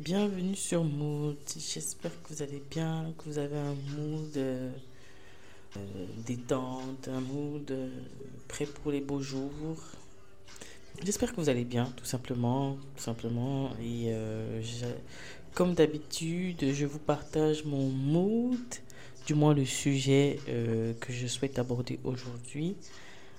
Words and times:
bienvenue 0.00 0.56
sur 0.56 0.82
Mood. 0.82 1.36
J'espère 1.58 2.10
que 2.22 2.32
vous 2.32 2.42
allez 2.42 2.62
bien, 2.70 3.12
que 3.18 3.24
vous 3.24 3.38
avez 3.38 3.58
un 3.58 3.74
mood 3.98 4.34
euh, 4.38 4.70
euh, 5.76 5.80
détente, 6.26 7.08
un 7.08 7.20
mood 7.20 7.70
euh, 7.70 7.90
prêt 8.48 8.64
pour 8.64 8.92
les 8.92 9.02
beaux 9.02 9.20
jours. 9.20 9.76
J'espère 11.04 11.32
que 11.32 11.36
vous 11.36 11.50
allez 11.50 11.64
bien, 11.64 11.92
tout 11.96 12.06
simplement, 12.06 12.78
tout 12.96 13.02
simplement. 13.02 13.72
Et 13.82 14.12
comme 15.54 15.74
d'habitude, 15.74 16.72
je 16.72 16.86
vous 16.86 16.98
partage 16.98 17.64
mon 17.64 17.88
mood, 17.88 18.58
du 19.26 19.34
moins 19.34 19.54
le 19.54 19.64
sujet 19.64 20.38
que 20.46 21.12
je 21.12 21.26
souhaite 21.26 21.58
aborder 21.58 21.98
aujourd'hui. 22.04 22.76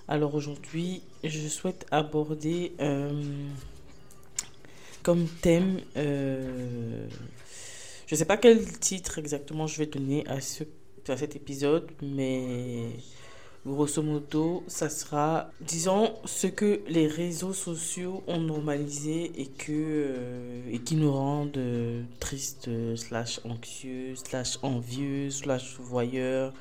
Alors 0.08 0.34
aujourd'hui, 0.34 1.04
je 1.24 1.48
souhaite 1.48 1.86
aborder 1.92 2.72
comme 5.04 5.28
thème. 5.42 5.80
Euh, 5.98 7.08
je 8.08 8.16
ne 8.16 8.18
sais 8.18 8.26
pas 8.26 8.38
quel 8.38 8.66
titre 8.80 9.20
exactement 9.20 9.68
je 9.68 9.78
vais 9.78 9.86
donner 9.86 10.26
à, 10.28 10.42
ce, 10.42 10.64
à 11.08 11.18
cet 11.18 11.36
épisode, 11.36 11.90
mais 12.02 12.90
grosso 13.66 14.02
modo, 14.02 14.64
ça 14.68 14.90
sera, 14.90 15.52
disons, 15.62 16.14
ce 16.26 16.48
que 16.48 16.82
les 16.88 17.08
réseaux 17.08 17.54
sociaux 17.54 18.24
ont 18.28 18.40
normalisé 18.40 19.32
et, 19.38 19.46
que, 19.48 19.72
euh, 19.72 20.62
et 20.72 20.80
qui 20.80 20.96
nous 20.96 21.12
rendent 21.12 21.60
tristes, 22.20 22.70
slash 22.96 23.40
anxieux, 23.46 24.16
slash 24.16 24.58
envieux, 24.62 25.30
slash 25.30 25.78
voyeurs. 25.80 26.54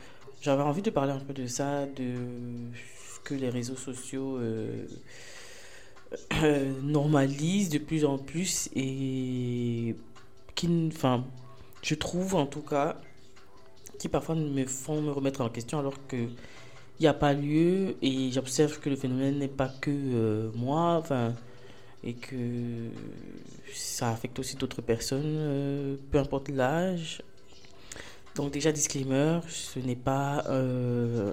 J'avais 0.42 0.62
envie 0.62 0.82
de 0.82 0.90
parler 0.90 1.12
un 1.12 1.18
peu 1.18 1.32
de 1.32 1.46
ça, 1.46 1.86
de 1.86 2.14
ce 3.14 3.20
que 3.24 3.34
les 3.34 3.50
réseaux 3.50 3.76
sociaux... 3.76 4.36
Euh, 4.38 4.86
euh, 6.42 6.72
normalise 6.82 7.68
de 7.68 7.78
plus 7.78 8.04
en 8.04 8.18
plus 8.18 8.68
et 8.74 9.94
qui, 10.54 10.90
enfin, 10.92 11.24
je 11.82 11.94
trouve 11.94 12.34
en 12.34 12.46
tout 12.46 12.62
cas, 12.62 12.96
qui 13.98 14.08
parfois 14.08 14.34
me 14.34 14.64
font 14.66 15.00
me 15.02 15.12
remettre 15.12 15.40
en 15.40 15.48
question 15.48 15.78
alors 15.78 16.06
que 16.08 16.16
il 16.16 17.04
n'y 17.04 17.06
a 17.06 17.14
pas 17.14 17.32
lieu 17.32 17.96
et 18.02 18.30
j'observe 18.30 18.78
que 18.80 18.90
le 18.90 18.96
phénomène 18.96 19.38
n'est 19.38 19.48
pas 19.48 19.68
que 19.68 19.90
euh, 19.90 20.50
moi, 20.54 20.96
enfin, 20.98 21.32
et 22.04 22.14
que 22.14 22.90
ça 23.72 24.10
affecte 24.10 24.38
aussi 24.38 24.56
d'autres 24.56 24.82
personnes, 24.82 25.22
euh, 25.24 25.96
peu 26.10 26.18
importe 26.18 26.48
l'âge. 26.48 27.22
Donc 28.34 28.52
déjà 28.52 28.72
disclaimer, 28.72 29.40
ce 29.48 29.78
n'est 29.78 29.96
pas 29.96 30.44
un, 30.48 31.32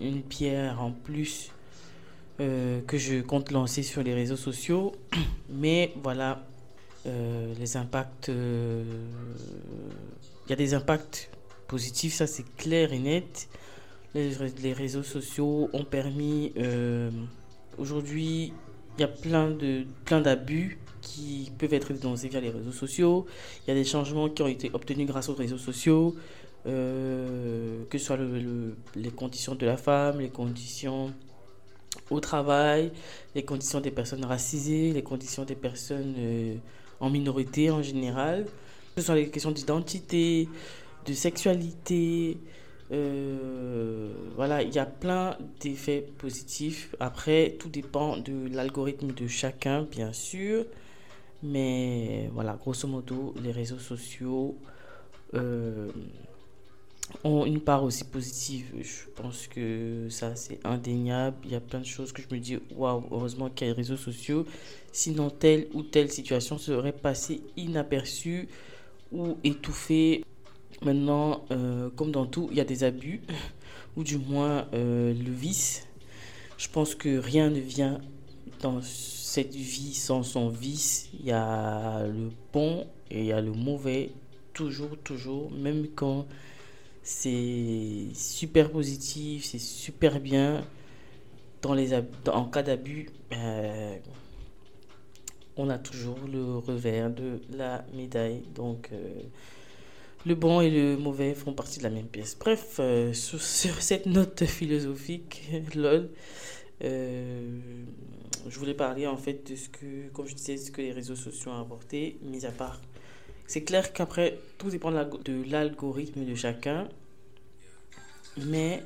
une 0.00 0.22
pierre 0.22 0.82
en 0.82 0.92
plus 0.92 1.50
euh, 2.42 2.80
que 2.88 2.98
je 2.98 3.20
compte 3.20 3.52
lancer 3.52 3.84
sur 3.84 4.02
les 4.02 4.14
réseaux 4.14 4.36
sociaux. 4.36 4.92
Mais 5.48 5.92
voilà, 6.02 6.44
euh, 7.06 7.54
les 7.60 7.76
impacts, 7.76 8.30
euh, 8.30 8.82
il 10.46 10.50
y 10.50 10.52
a 10.52 10.56
des 10.56 10.74
impacts 10.74 11.30
positifs, 11.68 12.14
ça 12.14 12.26
c'est 12.26 12.44
clair 12.56 12.92
et 12.92 12.98
net. 12.98 13.48
Les, 14.14 14.72
réseaux 14.72 15.04
sociaux 15.04 15.70
ont 15.72 15.84
permis, 15.84 16.52
aujourd'hui, 17.78 18.52
il 18.98 19.00
y 19.00 19.04
a 19.04 19.08
plein 19.08 19.50
de 19.50 19.86
plein 20.04 20.20
d'abus 20.20 20.78
qui 21.00 21.50
peuvent 21.56 21.72
être 21.72 21.94
dénoncés 21.94 22.28
via 22.28 22.40
les 22.40 22.50
réseaux 22.50 22.72
sociaux. 22.72 23.24
Il 23.64 23.68
y 23.68 23.70
a 23.70 23.74
des 23.74 23.84
changements 23.84 24.28
qui 24.28 24.42
ont 24.42 24.48
été 24.48 24.70
obtenus 24.74 25.06
grâce 25.06 25.30
aux 25.30 25.34
réseaux 25.34 25.56
sociaux, 25.56 26.14
que 26.64 27.86
ce 27.90 27.98
soit 27.98 28.18
les 28.96 29.10
conditions 29.10 29.54
de 29.54 29.64
la 29.64 29.78
femme, 29.78 30.20
les 30.20 30.28
conditions 30.28 31.14
au 32.10 32.20
travail, 32.20 32.92
les 33.34 33.44
conditions 33.44 33.80
des 33.80 33.90
personnes 33.90 34.24
racisées, 34.24 34.92
les 34.92 35.02
conditions 35.02 35.44
des 35.44 35.54
personnes 35.54 36.14
euh, 36.18 36.54
en 37.00 37.10
minorité 37.10 37.70
en 37.70 37.82
général. 37.82 38.46
Ce 38.96 39.02
sont 39.02 39.14
les 39.14 39.28
questions 39.30 39.50
d'identité, 39.50 40.48
de 41.06 41.12
sexualité. 41.12 42.38
Euh, 42.92 44.12
voilà, 44.36 44.62
il 44.62 44.74
y 44.74 44.78
a 44.78 44.86
plein 44.86 45.36
d'effets 45.60 46.06
positifs. 46.18 46.94
Après, 47.00 47.56
tout 47.58 47.68
dépend 47.70 48.18
de 48.18 48.48
l'algorithme 48.54 49.12
de 49.12 49.26
chacun, 49.26 49.82
bien 49.82 50.12
sûr. 50.12 50.64
Mais 51.42 52.30
voilà, 52.34 52.54
grosso 52.54 52.86
modo, 52.86 53.34
les 53.42 53.50
réseaux 53.50 53.78
sociaux 53.78 54.56
euh, 55.34 55.88
ont 57.24 57.44
une 57.46 57.60
part 57.60 57.84
aussi 57.84 58.04
positive. 58.04 58.66
Je 58.80 59.10
pense 59.14 59.46
que 59.46 60.06
ça, 60.10 60.34
c'est 60.34 60.60
indéniable. 60.64 61.36
Il 61.44 61.52
y 61.52 61.54
a 61.54 61.60
plein 61.60 61.80
de 61.80 61.86
choses 61.86 62.12
que 62.12 62.22
je 62.22 62.34
me 62.34 62.40
dis, 62.40 62.58
waouh, 62.74 63.04
heureusement 63.10 63.48
qu'il 63.50 63.66
y 63.66 63.70
a 63.70 63.72
les 63.72 63.76
réseaux 63.76 63.96
sociaux. 63.96 64.46
Sinon, 64.92 65.30
telle 65.30 65.68
ou 65.72 65.82
telle 65.82 66.10
situation 66.10 66.58
serait 66.58 66.92
passée 66.92 67.42
inaperçue 67.56 68.48
ou 69.12 69.36
étouffée. 69.44 70.24
Maintenant, 70.82 71.44
euh, 71.50 71.90
comme 71.90 72.10
dans 72.10 72.26
tout, 72.26 72.48
il 72.50 72.56
y 72.56 72.60
a 72.60 72.64
des 72.64 72.82
abus, 72.82 73.20
ou 73.96 74.02
du 74.02 74.18
moins 74.18 74.66
euh, 74.74 75.14
le 75.14 75.30
vice. 75.30 75.86
Je 76.58 76.68
pense 76.68 76.94
que 76.94 77.18
rien 77.18 77.50
ne 77.50 77.60
vient 77.60 78.00
dans 78.60 78.80
cette 78.82 79.54
vie 79.54 79.94
sans 79.94 80.22
son 80.22 80.48
vice. 80.48 81.08
Il 81.18 81.26
y 81.26 81.32
a 81.32 82.06
le 82.06 82.30
bon 82.52 82.86
et 83.10 83.20
il 83.20 83.26
y 83.26 83.32
a 83.32 83.40
le 83.40 83.52
mauvais. 83.52 84.10
Toujours, 84.52 84.96
toujours. 85.02 85.50
Même 85.50 85.86
quand 85.94 86.26
c'est 87.02 88.08
super 88.14 88.70
positif, 88.70 89.44
c'est 89.44 89.58
super 89.58 90.20
bien. 90.20 90.64
En 91.64 92.44
cas 92.46 92.62
d'abus, 92.62 93.08
euh, 93.32 93.96
on 95.56 95.68
a 95.68 95.78
toujours 95.78 96.18
le 96.30 96.58
revers 96.58 97.10
de 97.10 97.40
la 97.50 97.84
médaille. 97.94 98.42
Donc, 98.54 98.90
euh, 98.92 99.20
le 100.26 100.34
bon 100.34 100.60
et 100.60 100.70
le 100.70 100.96
mauvais 100.96 101.34
font 101.34 101.52
partie 101.52 101.78
de 101.78 101.84
la 101.84 101.90
même 101.90 102.06
pièce. 102.06 102.36
Bref, 102.38 102.76
euh, 102.78 103.12
sur, 103.12 103.40
cette 103.82 104.06
note 104.06 104.44
philosophique, 104.44 105.50
lol, 105.74 106.10
je 106.80 108.58
voulais 108.58 108.74
parler 108.74 109.06
en 109.06 109.16
fait 109.16 109.48
de 109.50 109.56
ce 109.56 109.68
que, 109.68 110.08
comme 110.12 110.26
je 110.26 110.34
disais, 110.34 110.56
ce 110.56 110.70
que 110.70 110.82
les 110.82 110.92
réseaux 110.92 111.16
sociaux 111.16 111.52
ont 111.52 111.60
apporté, 111.60 112.18
mis 112.22 112.44
à 112.44 112.50
part 112.50 112.80
c'est 113.52 113.64
clair 113.64 113.92
qu'après, 113.92 114.38
tout 114.56 114.70
dépend 114.70 114.90
de 114.90 115.50
l'algorithme 115.50 116.24
de 116.24 116.34
chacun. 116.34 116.88
Mais 118.38 118.82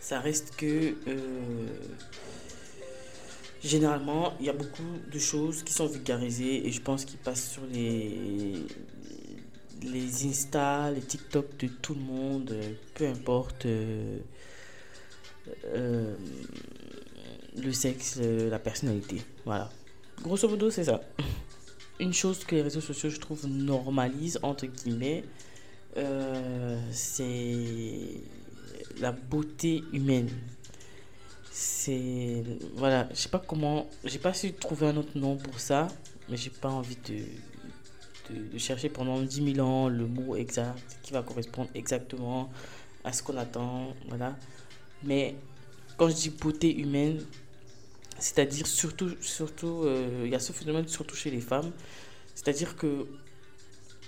ça 0.00 0.18
reste 0.18 0.56
que 0.56 0.96
euh, 1.06 1.68
généralement, 3.62 4.34
il 4.40 4.46
y 4.46 4.48
a 4.48 4.52
beaucoup 4.52 4.98
de 5.08 5.18
choses 5.20 5.62
qui 5.62 5.72
sont 5.72 5.86
vulgarisées 5.86 6.66
et 6.66 6.72
je 6.72 6.80
pense 6.80 7.04
qu'ils 7.04 7.20
passent 7.20 7.48
sur 7.48 7.62
les, 7.72 8.66
les 9.84 10.26
Insta, 10.26 10.90
les 10.90 11.02
TikTok 11.02 11.56
de 11.56 11.68
tout 11.68 11.94
le 11.94 12.00
monde, 12.00 12.56
peu 12.94 13.06
importe 13.06 13.66
euh, 13.66 14.18
euh, 15.66 16.16
le 17.56 17.72
sexe, 17.72 18.18
la 18.20 18.58
personnalité. 18.58 19.22
Voilà. 19.44 19.70
Grosso 20.22 20.48
modo, 20.48 20.72
c'est 20.72 20.84
ça 20.84 21.00
une 22.00 22.12
chose 22.12 22.44
que 22.44 22.54
les 22.54 22.62
réseaux 22.62 22.80
sociaux, 22.80 23.10
je 23.10 23.20
trouve, 23.20 23.46
normalisent, 23.46 24.38
entre 24.42 24.66
guillemets, 24.66 25.24
euh, 25.96 26.78
c'est 26.90 28.20
la 29.00 29.12
beauté 29.12 29.84
humaine. 29.92 30.30
C'est. 31.50 32.42
Voilà, 32.74 33.08
je 33.10 33.16
sais 33.16 33.28
pas 33.28 33.38
comment. 33.38 33.88
J'ai 34.04 34.18
pas 34.18 34.34
su 34.34 34.52
trouver 34.52 34.88
un 34.88 34.96
autre 34.96 35.16
nom 35.16 35.36
pour 35.36 35.60
ça, 35.60 35.88
mais 36.28 36.36
j'ai 36.36 36.50
pas 36.50 36.70
envie 36.70 36.96
de, 37.08 38.34
de, 38.34 38.58
chercher 38.58 38.88
pendant 38.88 39.20
10 39.20 39.54
000 39.54 39.66
ans 39.66 39.88
le 39.88 40.06
mot 40.06 40.34
exact 40.34 40.98
qui 41.02 41.12
va 41.12 41.22
correspondre 41.22 41.70
exactement 41.74 42.50
à 43.04 43.12
ce 43.12 43.22
qu'on 43.22 43.36
attend. 43.36 43.94
Voilà. 44.08 44.36
Mais 45.04 45.36
quand 45.96 46.08
je 46.08 46.14
dis 46.14 46.30
beauté 46.30 46.76
humaine, 46.76 47.20
c'est-à-dire 48.24 48.66
surtout, 48.66 49.10
surtout, 49.20 49.82
euh, 49.84 50.22
il 50.24 50.30
y 50.30 50.34
a 50.34 50.38
ce 50.38 50.52
phénomène 50.52 50.88
surtout 50.88 51.14
chez 51.14 51.30
les 51.30 51.42
femmes. 51.42 51.70
C'est-à-dire 52.34 52.74
que 52.74 53.06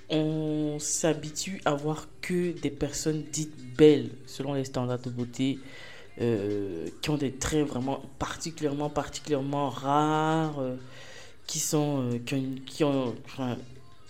on 0.09 0.79
s'habitue 0.79 1.61
à 1.67 1.75
voir 1.75 2.09
que 2.23 2.53
des 2.53 2.71
personnes 2.71 3.25
dites 3.31 3.55
belles 3.77 4.09
selon 4.25 4.55
les 4.55 4.65
standards 4.65 5.01
de 5.01 5.11
beauté, 5.11 5.59
euh, 6.23 6.89
qui 7.03 7.11
ont 7.11 7.19
des 7.19 7.33
traits 7.33 7.67
vraiment 7.67 8.01
particulièrement, 8.19 8.89
particulièrement 8.89 9.69
rares, 9.69 10.61
euh, 10.61 10.77
qui 11.47 11.59
sont, 11.59 12.19
qui 12.25 12.35
ont, 12.37 12.55
qui 12.65 12.85
ont, 12.85 13.15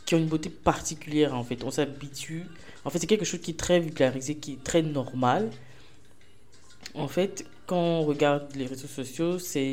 qui 0.04 0.14
ont 0.14 0.18
une 0.18 0.28
beauté 0.28 0.50
particulière 0.50 1.34
en 1.34 1.42
fait. 1.42 1.64
On 1.64 1.72
s'habitue. 1.72 2.44
En 2.84 2.90
fait, 2.90 3.00
c'est 3.00 3.08
quelque 3.08 3.24
chose 3.24 3.40
qui 3.40 3.50
est 3.50 3.58
très 3.58 3.80
vulgarisé, 3.80 4.36
qui 4.36 4.52
est 4.52 4.62
très 4.62 4.82
normal. 4.82 5.50
En 6.94 7.08
fait, 7.08 7.44
quand 7.66 7.76
on 7.76 8.02
regarde 8.04 8.54
les 8.54 8.66
réseaux 8.66 8.88
sociaux, 8.88 9.38
c'est 9.38 9.66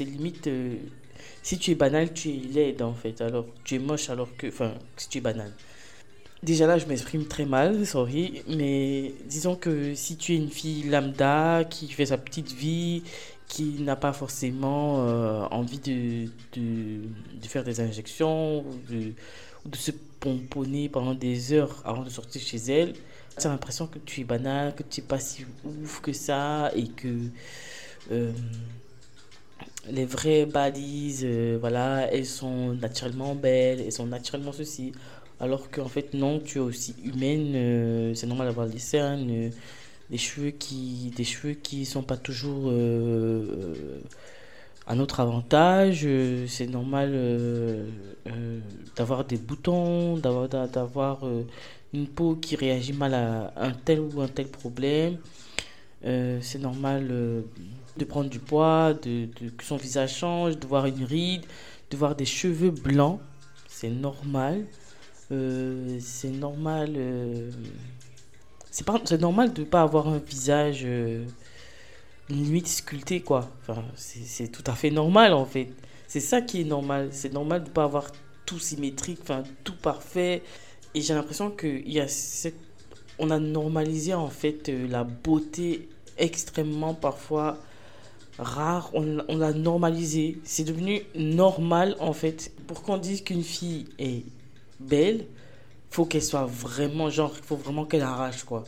limite. 0.00 0.46
Euh, 0.46 0.76
si 1.42 1.58
tu 1.58 1.70
es 1.70 1.74
banal, 1.74 2.12
tu 2.12 2.30
es 2.30 2.40
laide 2.52 2.82
en 2.82 2.94
fait. 2.94 3.20
Alors, 3.20 3.46
tu 3.64 3.76
es 3.76 3.78
moche 3.78 4.10
alors 4.10 4.28
que. 4.36 4.46
Enfin, 4.48 4.74
si 4.96 5.08
tu 5.08 5.18
es 5.18 5.20
banal. 5.20 5.52
Déjà 6.42 6.66
là, 6.66 6.76
je 6.76 6.86
m'exprime 6.86 7.26
très 7.26 7.46
mal, 7.46 7.86
sorry. 7.86 8.42
Mais 8.48 9.14
disons 9.26 9.56
que 9.56 9.94
si 9.94 10.16
tu 10.16 10.34
es 10.34 10.36
une 10.36 10.50
fille 10.50 10.84
lambda 10.84 11.64
qui 11.64 11.88
fait 11.88 12.06
sa 12.06 12.18
petite 12.18 12.52
vie, 12.52 13.02
qui 13.48 13.80
n'a 13.80 13.96
pas 13.96 14.12
forcément 14.12 14.96
envie 15.52 15.78
de, 15.78 16.28
de, 16.58 17.48
faire 17.48 17.64
des 17.64 17.80
injections 17.80 18.64
de, 18.90 19.12
ou 19.64 19.68
de 19.68 19.76
se 19.76 19.92
pomponner 20.20 20.88
pendant 20.88 21.14
des 21.14 21.52
heures 21.52 21.82
avant 21.84 22.02
de 22.02 22.10
sortir 22.10 22.40
chez 22.42 22.58
elle. 22.68 22.94
Tu 23.38 23.46
as 23.46 23.50
l'impression 23.50 23.86
que 23.86 23.98
tu 23.98 24.20
es 24.20 24.24
banal, 24.24 24.74
que 24.74 24.82
tu 24.84 25.00
n'es 25.00 25.06
pas 25.06 25.18
si 25.18 25.44
ouf 25.64 26.00
que 26.00 26.12
ça 26.12 26.70
et 26.76 26.86
que 26.86 27.30
euh, 28.10 28.32
les 29.90 30.04
vraies 30.04 30.46
balises, 30.46 31.22
euh, 31.24 31.58
voilà, 31.60 32.12
elles 32.12 32.26
sont 32.26 32.74
naturellement 32.74 33.34
belles, 33.34 33.80
elles 33.80 33.92
sont 33.92 34.06
naturellement 34.06 34.52
ceci. 34.52 34.92
Alors 35.40 35.70
qu'en 35.70 35.88
fait, 35.88 36.14
non, 36.14 36.40
tu 36.40 36.58
es 36.58 36.60
aussi 36.60 36.94
humaine, 37.04 37.52
euh, 37.54 38.14
c'est 38.14 38.26
normal 38.26 38.48
d'avoir 38.48 38.68
des 38.68 38.78
cernes, 38.78 39.50
des 40.10 40.18
cheveux 40.18 40.50
qui 40.50 41.12
des 41.16 41.24
cheveux 41.24 41.54
qui 41.54 41.84
sont 41.86 42.02
pas 42.02 42.16
toujours 42.16 42.72
à 44.86 44.94
notre 44.94 45.20
avantage. 45.20 46.06
c'est 46.48 46.66
normal 46.66 47.12
d'avoir 48.96 49.24
des 49.24 49.38
boutons, 49.38 50.18
d'avoir 50.18 51.20
une 51.94 52.06
peau 52.06 52.36
qui 52.36 52.56
réagit 52.56 52.92
mal 52.92 53.14
à 53.14 53.52
un 53.56 53.72
tel 53.72 54.00
ou 54.00 54.20
un 54.20 54.28
tel 54.28 54.48
problème. 54.48 55.18
c'est 56.02 56.58
normal 56.58 57.08
de 57.96 58.04
prendre 58.04 58.28
du 58.28 58.38
poids, 58.38 58.94
de, 58.94 59.28
que 59.56 59.64
son 59.64 59.76
visage 59.76 60.16
change, 60.16 60.58
de 60.58 60.66
voir 60.66 60.86
une 60.86 61.04
ride, 61.04 61.44
de 61.90 61.96
voir 61.96 62.16
des 62.16 62.24
cheveux 62.24 62.70
blancs. 62.70 63.20
C'est 63.68 63.90
normal. 63.90 64.64
Euh, 65.30 65.98
c'est 66.00 66.30
normal. 66.30 66.94
Euh, 66.96 67.50
c'est 68.70 68.84
pas 68.84 69.00
c'est 69.04 69.20
normal 69.20 69.52
de 69.52 69.60
ne 69.60 69.66
pas 69.66 69.82
avoir 69.82 70.08
un 70.08 70.18
visage 70.18 70.82
euh, 70.84 71.24
limite 72.28 72.66
sculpté 72.66 73.20
quoi. 73.20 73.48
Enfin, 73.62 73.84
c'est 73.96 74.48
tout 74.48 74.64
à 74.66 74.74
fait 74.74 74.90
normal 74.90 75.32
en 75.32 75.44
fait. 75.44 75.68
C'est 76.06 76.20
ça 76.20 76.40
qui 76.40 76.62
est 76.62 76.64
normal. 76.64 77.08
C'est 77.12 77.32
normal 77.32 77.62
de 77.62 77.68
ne 77.68 77.72
pas 77.72 77.84
avoir 77.84 78.10
tout 78.46 78.58
symétrique, 78.58 79.20
enfin 79.22 79.44
tout 79.62 79.76
parfait. 79.76 80.42
Et 80.94 81.00
j'ai 81.00 81.14
l'impression 81.14 81.50
que 81.50 81.66
il 81.66 81.92
y 81.92 82.00
a 82.00 82.06
on 83.18 83.30
a 83.30 83.38
normalisé 83.38 84.12
en 84.14 84.28
fait 84.28 84.68
la 84.68 85.04
beauté 85.04 85.88
extrêmement 86.18 86.94
parfois 86.94 87.58
rare, 88.38 88.90
on, 88.94 89.18
on 89.28 89.38
l'a 89.38 89.52
normalisé. 89.52 90.38
C'est 90.44 90.64
devenu 90.64 91.02
normal 91.14 91.96
en 92.00 92.12
fait. 92.12 92.52
Pour 92.66 92.82
qu'on 92.82 92.96
dise 92.96 93.22
qu'une 93.22 93.44
fille 93.44 93.86
est 93.98 94.24
belle, 94.80 95.26
faut 95.90 96.04
qu'elle 96.04 96.22
soit 96.22 96.46
vraiment, 96.46 97.08
genre, 97.10 97.32
il 97.36 97.44
faut 97.44 97.56
vraiment 97.56 97.84
qu'elle 97.84 98.02
arrache 98.02 98.44
quoi. 98.44 98.64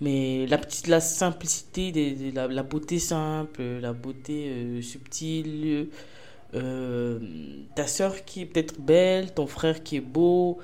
Mais 0.00 0.46
la 0.46 0.58
petite, 0.58 0.86
la 0.86 1.00
simplicité, 1.00 1.92
de, 1.92 2.34
la, 2.34 2.62
beauté 2.62 2.98
simple, 2.98 3.62
la 3.62 3.92
beauté 3.92 4.48
euh, 4.48 4.82
subtile, 4.82 5.88
euh, 6.54 7.18
ta 7.76 7.86
soeur 7.86 8.24
qui 8.24 8.42
est 8.42 8.46
peut-être 8.46 8.80
belle, 8.80 9.34
ton 9.34 9.46
frère 9.46 9.82
qui 9.82 9.96
est 9.96 10.00
beau, 10.00 10.58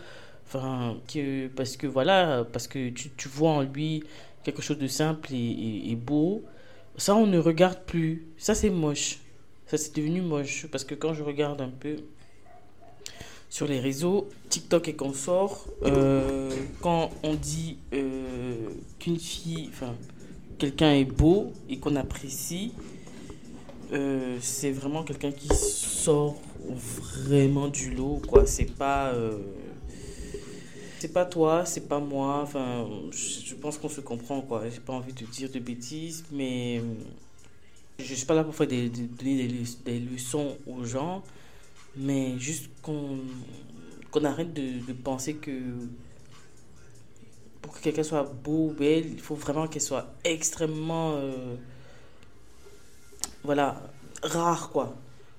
que, 0.53 1.49
parce 1.49 1.77
que 1.77 1.87
voilà, 1.87 2.47
parce 2.53 2.69
que 2.69 2.91
tu, 2.91 3.11
tu 3.17 3.29
vois 3.29 3.51
en 3.51 3.63
lui 3.63 4.03
quelque 4.47 4.63
chose 4.63 4.79
de 4.79 4.87
simple 4.87 5.31
et, 5.35 5.97
beau. 5.97 6.45
Ça, 6.97 7.17
on 7.17 7.27
ne 7.27 7.39
regarde 7.39 7.81
plus. 7.85 8.27
Ça, 8.39 8.55
c'est 8.55 8.71
moche. 8.71 9.19
Ça, 9.67 9.77
c'est 9.77 9.95
devenu 9.97 10.23
moche. 10.23 10.69
Parce 10.71 10.85
que 10.85 10.95
quand 10.95 11.15
je 11.15 11.25
regarde 11.25 11.61
un 11.61 11.69
peu 11.69 11.97
sur 13.51 13.67
les 13.67 13.81
réseaux, 13.81 14.29
TikTok 14.49 14.87
et 14.87 14.95
consorts, 14.95 15.67
euh, 15.83 16.51
quand 16.81 17.11
on 17.25 17.35
dit 17.35 17.79
euh, 17.93 18.55
qu'une 19.01 19.19
fille, 19.19 19.69
enfin, 19.73 19.95
quelqu'un 20.59 20.93
est 20.93 21.05
beau 21.05 21.53
et 21.69 21.79
qu'on 21.79 21.97
apprécie, 21.97 22.73
euh, 23.93 24.37
c'est 24.41 24.71
vraiment 24.71 25.03
quelqu'un 25.03 25.33
qui 25.33 25.49
sort 25.49 26.37
vraiment 26.69 27.67
du 27.67 27.91
lot, 27.91 28.23
quoi. 28.29 28.47
C'est 28.47 28.73
pas 28.73 29.13
c'est 30.99 31.13
pas 31.13 31.25
toi, 31.25 31.65
c'est 31.67 31.89
pas 31.89 32.01
moi. 32.01 32.41
Enfin, 32.43 32.87
je, 33.13 33.55
pense 33.55 33.79
qu'on 33.79 33.89
se 33.89 34.01
comprend, 34.01 34.41
quoi. 34.41 34.69
J'ai 34.69 34.81
pas 34.81 34.93
envie 34.93 35.13
de 35.13 35.25
dire 35.27 35.51
de 35.51 35.59
bêtises, 35.59 36.25
mais 36.33 36.83
je 37.99 38.15
suis 38.15 38.27
pas 38.27 38.35
là 38.35 38.45
pour 38.45 38.55
faire 38.55 38.67
des, 38.67 38.89
donner 38.89 39.49
des, 39.85 40.01
leçons 40.01 40.57
aux 40.67 40.85
gens, 40.85 41.23
mais 41.97 42.39
juste 42.39 42.71
qu'on 42.83 43.21
arrête 44.25 44.53
de, 44.55 44.85
de, 44.87 44.93
penser 44.93 45.35
que 45.35 45.51
pour 47.63 47.75
que 47.75 47.81
quelqu'un 47.81 48.03
soit 48.03 48.25
beau 48.25 48.69
ou 48.71 48.73
belle, 48.73 49.07
il 49.13 49.21
faut 49.21 49.35
vraiment 49.35 49.67
qu'elle 49.67 49.83
soit 49.83 50.15
extrêmement. 50.25 51.17
Euh, 51.17 51.57
voilà, 53.45 53.83
rare, 54.23 54.71
quoi. 54.71 54.97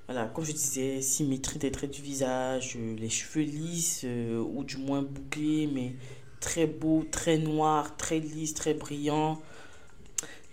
Voilà, 0.08 0.28
comme 0.28 0.46
je 0.46 0.54
disais, 0.54 1.02
symétrie 1.02 1.60
des 1.60 1.70
traits 1.70 1.92
du 1.92 2.02
visage, 2.02 2.78
euh, 2.78 2.96
les 2.96 3.10
cheveux 3.10 3.44
lisses 3.44 4.04
euh, 4.06 4.40
ou 4.40 4.64
du 4.64 4.78
moins 4.78 5.02
bouclés, 5.02 5.68
mais 5.68 5.96
très 6.40 6.66
beau, 6.66 7.06
très 7.12 7.38
noir, 7.38 7.98
très 7.98 8.20
lisse, 8.20 8.54
très 8.54 8.74
brillant. 8.74 9.42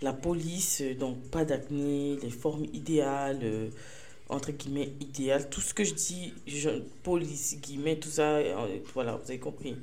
La 0.01 0.11
police, 0.11 0.81
euh, 0.81 0.93
donc 0.93 1.21
pas 1.31 1.45
d'acné, 1.45 2.17
les 2.21 2.29
formes 2.31 2.65
idéales, 2.73 3.71
entre 4.27 4.51
guillemets 4.51 4.91
idéales. 4.99 5.49
Tout 5.49 5.61
ce 5.61 5.73
que 5.73 5.85
je 5.85 5.93
dis, 5.93 6.33
police, 7.03 7.57
guillemets, 7.61 7.95
tout 7.95 8.09
ça, 8.09 8.41
voilà, 8.93 9.15
vous 9.15 9.31
avez 9.31 9.39
compris. 9.39 9.77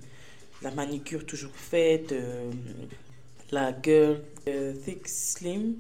La 0.61 0.71
manicure 0.71 1.25
toujours 1.25 1.57
faite, 1.57 2.15
la 3.51 3.75
girl 3.83 4.21
thick 4.85 5.09
slim, 5.09 5.77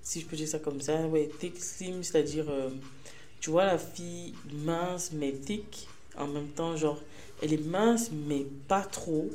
si 0.00 0.22
je 0.22 0.26
peux 0.26 0.36
dire 0.36 0.48
ça 0.48 0.60
comme 0.60 0.80
ça, 0.80 1.06
ouais, 1.08 1.28
thick 1.38 1.62
slim, 1.62 2.02
c'est-à-dire 2.02 2.46
tu 3.44 3.50
vois 3.50 3.66
la 3.66 3.76
fille 3.76 4.32
mince 4.64 5.10
mais 5.12 5.32
thick 5.32 5.86
en 6.16 6.26
même 6.26 6.48
temps 6.48 6.78
genre 6.78 6.98
elle 7.42 7.52
est 7.52 7.66
mince 7.66 8.10
mais 8.10 8.46
pas 8.68 8.80
trop. 8.80 9.28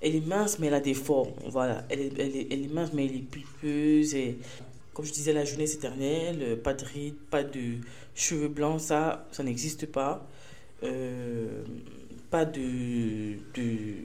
Elle 0.00 0.14
est 0.14 0.24
mince 0.24 0.60
mais 0.60 0.68
elle 0.68 0.74
a 0.74 0.80
des 0.80 0.94
formes 0.94 1.32
voilà. 1.48 1.84
Elle 1.88 2.02
est, 2.02 2.12
elle 2.20 2.36
est, 2.36 2.46
elle 2.52 2.62
est 2.66 2.72
mince 2.72 2.90
mais 2.92 3.06
elle 3.06 3.16
est 3.16 3.28
pulpeuse 3.28 4.14
et 4.14 4.38
comme 4.94 5.04
je 5.04 5.12
disais 5.12 5.32
la 5.32 5.44
jeunesse 5.44 5.74
éternelle 5.74 6.56
pas 6.62 6.72
de 6.72 6.84
rides 6.84 7.18
pas 7.30 7.42
de 7.42 7.78
cheveux 8.14 8.46
blancs 8.46 8.80
ça 8.80 9.26
ça 9.32 9.42
n'existe 9.42 9.86
pas. 9.86 10.24
Euh, 10.84 11.64
pas 12.30 12.44
de, 12.44 13.38
de, 13.54 14.04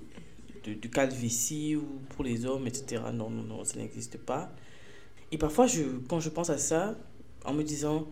de, 0.65 0.87
calvitie 0.87 1.75
ou 1.75 1.85
pour 2.09 2.23
les 2.23 2.47
hommes 2.47 2.65
etc 2.65 3.03
non 3.13 3.29
non 3.29 3.43
non 3.43 3.63
ça 3.63 3.77
n'existe 3.77 4.17
pas. 4.17 4.49
Et 5.31 5.37
parfois 5.37 5.67
je 5.67 5.83
quand 6.09 6.19
je 6.19 6.29
pense 6.29 6.49
à 6.49 6.57
ça 6.57 6.95
en 7.45 7.53
me 7.53 7.61
disant 7.61 8.07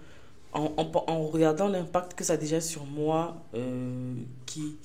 en, 0.55 1.27
regardant 1.27 1.67
l'impact 1.67 2.13
que 2.13 2.23
ça 2.23 2.33
a 2.33 2.37
déjà 2.37 2.61
sur 2.61 2.85
moi, 2.85 3.37
euh, 3.53 4.13
qui... 4.45 4.77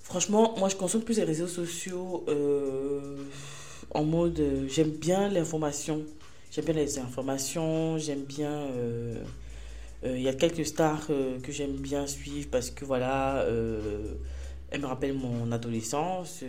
Franchement, 0.00 0.54
moi, 0.58 0.68
je 0.68 0.76
consomme 0.76 1.02
plus 1.02 1.18
les 1.18 1.24
réseaux 1.24 1.46
sociaux 1.46 2.24
euh, 2.28 3.16
en 3.90 4.04
mode... 4.04 4.40
Euh, 4.40 4.66
j'aime 4.68 4.90
bien 4.90 5.28
l'information. 5.28 6.02
J'aime 6.50 6.64
bien 6.64 6.74
les 6.74 6.98
informations, 6.98 7.98
j'aime 7.98 8.24
bien... 8.24 8.68
Il 10.04 10.20
y 10.20 10.28
a 10.28 10.32
quelques 10.32 10.64
stars 10.64 11.08
que 11.08 11.50
j'aime 11.50 11.72
bien 11.72 12.06
suivre 12.06 12.48
parce 12.52 12.70
que, 12.70 12.84
voilà, 12.84 13.44
elles 14.70 14.80
me 14.80 14.86
rappellent 14.86 15.18
mon 15.18 15.50
adolescence, 15.50 16.44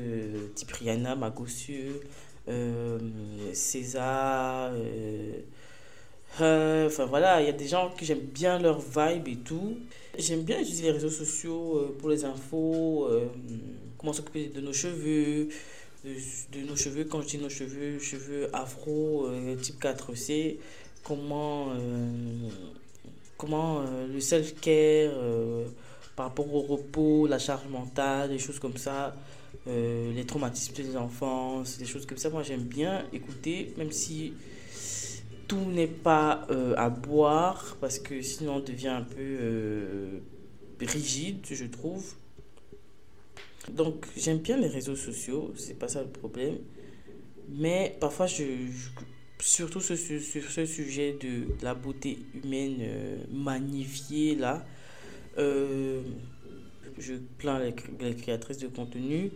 type 0.56 0.72
Rihanna, 0.72 1.16
Magossieux, 1.16 2.02
César... 3.54 4.72
Euh, 4.74 5.42
enfin 6.36 7.06
voilà, 7.06 7.42
il 7.42 7.48
y 7.48 7.50
a 7.50 7.54
des 7.54 7.68
gens 7.68 7.92
que 7.98 8.06
j'aime 8.06 8.20
bien 8.20 8.60
leur 8.60 8.80
vibe 8.80 9.28
et 9.28 9.38
tout. 9.38 9.78
J'aime 10.18 10.42
bien 10.44 10.60
utiliser 10.60 10.84
les 10.84 10.92
réseaux 10.92 11.10
sociaux 11.10 11.78
euh, 11.78 11.96
pour 11.98 12.10
les 12.10 12.26
infos, 12.26 13.08
euh, 13.10 13.28
comment 13.98 14.12
s'occuper 14.12 14.48
de 14.48 14.60
nos 14.60 14.74
cheveux, 14.74 15.48
de, 16.04 16.60
nos 16.68 16.76
cheveux, 16.76 17.06
quand 17.06 17.22
je 17.22 17.28
dis 17.28 17.38
nos 17.38 17.50
cheveux, 17.50 18.00
cheveux 18.00 18.54
afro, 18.54 19.30
type 19.62 19.82
4C, 19.82 20.58
comment, 21.04 21.74
comment 23.38 23.84
le 24.12 24.20
self-care 24.20 25.12
par 26.16 26.28
rapport 26.28 26.54
au 26.54 26.62
repos, 26.62 27.28
la 27.28 27.40
charge 27.40 27.68
mentale, 27.70 28.30
des 28.30 28.40
choses 28.40 28.60
comme 28.60 28.78
ça. 28.78 29.14
les 29.68 30.26
traumatismes 30.26 30.74
des 30.74 30.96
enfants, 30.96 31.64
des 31.78 31.86
choses 31.86 32.06
comme 32.06 32.18
ça. 32.18 32.30
Moi, 32.30 32.44
j'aime 32.44 32.64
bien 32.64 33.06
écouter, 33.12 33.74
même 33.78 33.92
si 33.92 34.34
tout 35.50 35.66
n'est 35.66 35.88
pas 35.88 36.46
euh, 36.52 36.74
à 36.78 36.90
boire 36.90 37.76
parce 37.82 38.00
que 38.00 38.22
sinon 38.22 38.58
on 38.58 38.60
devient 38.60 38.90
un 38.90 39.02
peu 39.02 39.18
euh, 39.20 40.20
rigide, 40.80 41.46
je 41.50 41.66
trouve. 41.66 42.14
Donc 43.70 44.06
j'aime 44.16 44.38
bien 44.38 44.58
les 44.58 44.68
réseaux 44.68 44.96
sociaux, 44.96 45.52
c'est 45.58 45.78
pas 45.78 45.90
ça 45.90 46.04
le 46.04 46.08
problème. 46.08 46.60
Mais 47.50 47.98
parfois, 48.00 48.28
je, 48.28 48.44
surtout 49.40 49.82
sur 49.82 49.98
ce, 49.98 50.66
sujet 50.66 51.18
de, 51.20 51.48
la 51.64 51.74
beauté 51.74 52.20
humaine 52.36 52.78
euh, 52.82 53.18
magnifiée, 53.32 54.36
là, 54.36 54.64
je 55.36 57.14
plains 57.40 57.60
les, 57.60 57.74
les, 58.02 58.16
créatrices 58.16 58.60
de 58.60 58.68
contenu 58.68 59.32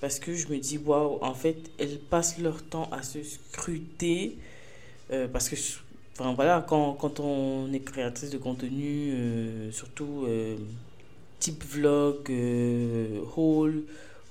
parce 0.00 0.18
que 0.18 0.34
je 0.34 0.48
me 0.48 0.58
dis, 0.58 0.78
waouh, 0.78 1.18
en 1.22 1.34
fait, 1.34 1.70
elles 1.78 2.00
passent 2.00 2.38
leur 2.38 2.64
temps 2.64 2.88
à 2.90 3.02
se 3.04 3.22
scruter 3.22 4.38
euh, 5.12 5.28
parce 5.28 5.48
que 5.48 5.56
enfin 6.18 6.34
voilà, 6.34 6.64
quand, 6.66 6.94
quand 6.94 7.20
on 7.20 7.72
est 7.72 7.80
créatrice 7.80 8.30
de 8.30 8.38
contenu, 8.38 9.14
surtout 9.72 10.26
type 11.38 11.64
vlog, 11.64 12.30
haul, 13.36 13.84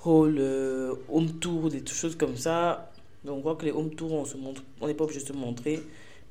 haul, 0.06 0.98
home 1.10 1.34
tour, 1.40 1.70
des 1.70 1.84
choses 1.86 2.16
comme 2.16 2.38
ça, 2.38 2.92
donc 3.24 3.38
on 3.38 3.42
voit 3.42 3.56
que 3.56 3.66
les 3.66 3.72
home 3.72 3.92
tours, 3.92 4.26
on 4.82 4.88
n'est 4.88 4.94
pas 4.94 5.04
obligé 5.04 5.22
de 5.22 5.28
se 5.28 5.34
montrer, 5.34 5.82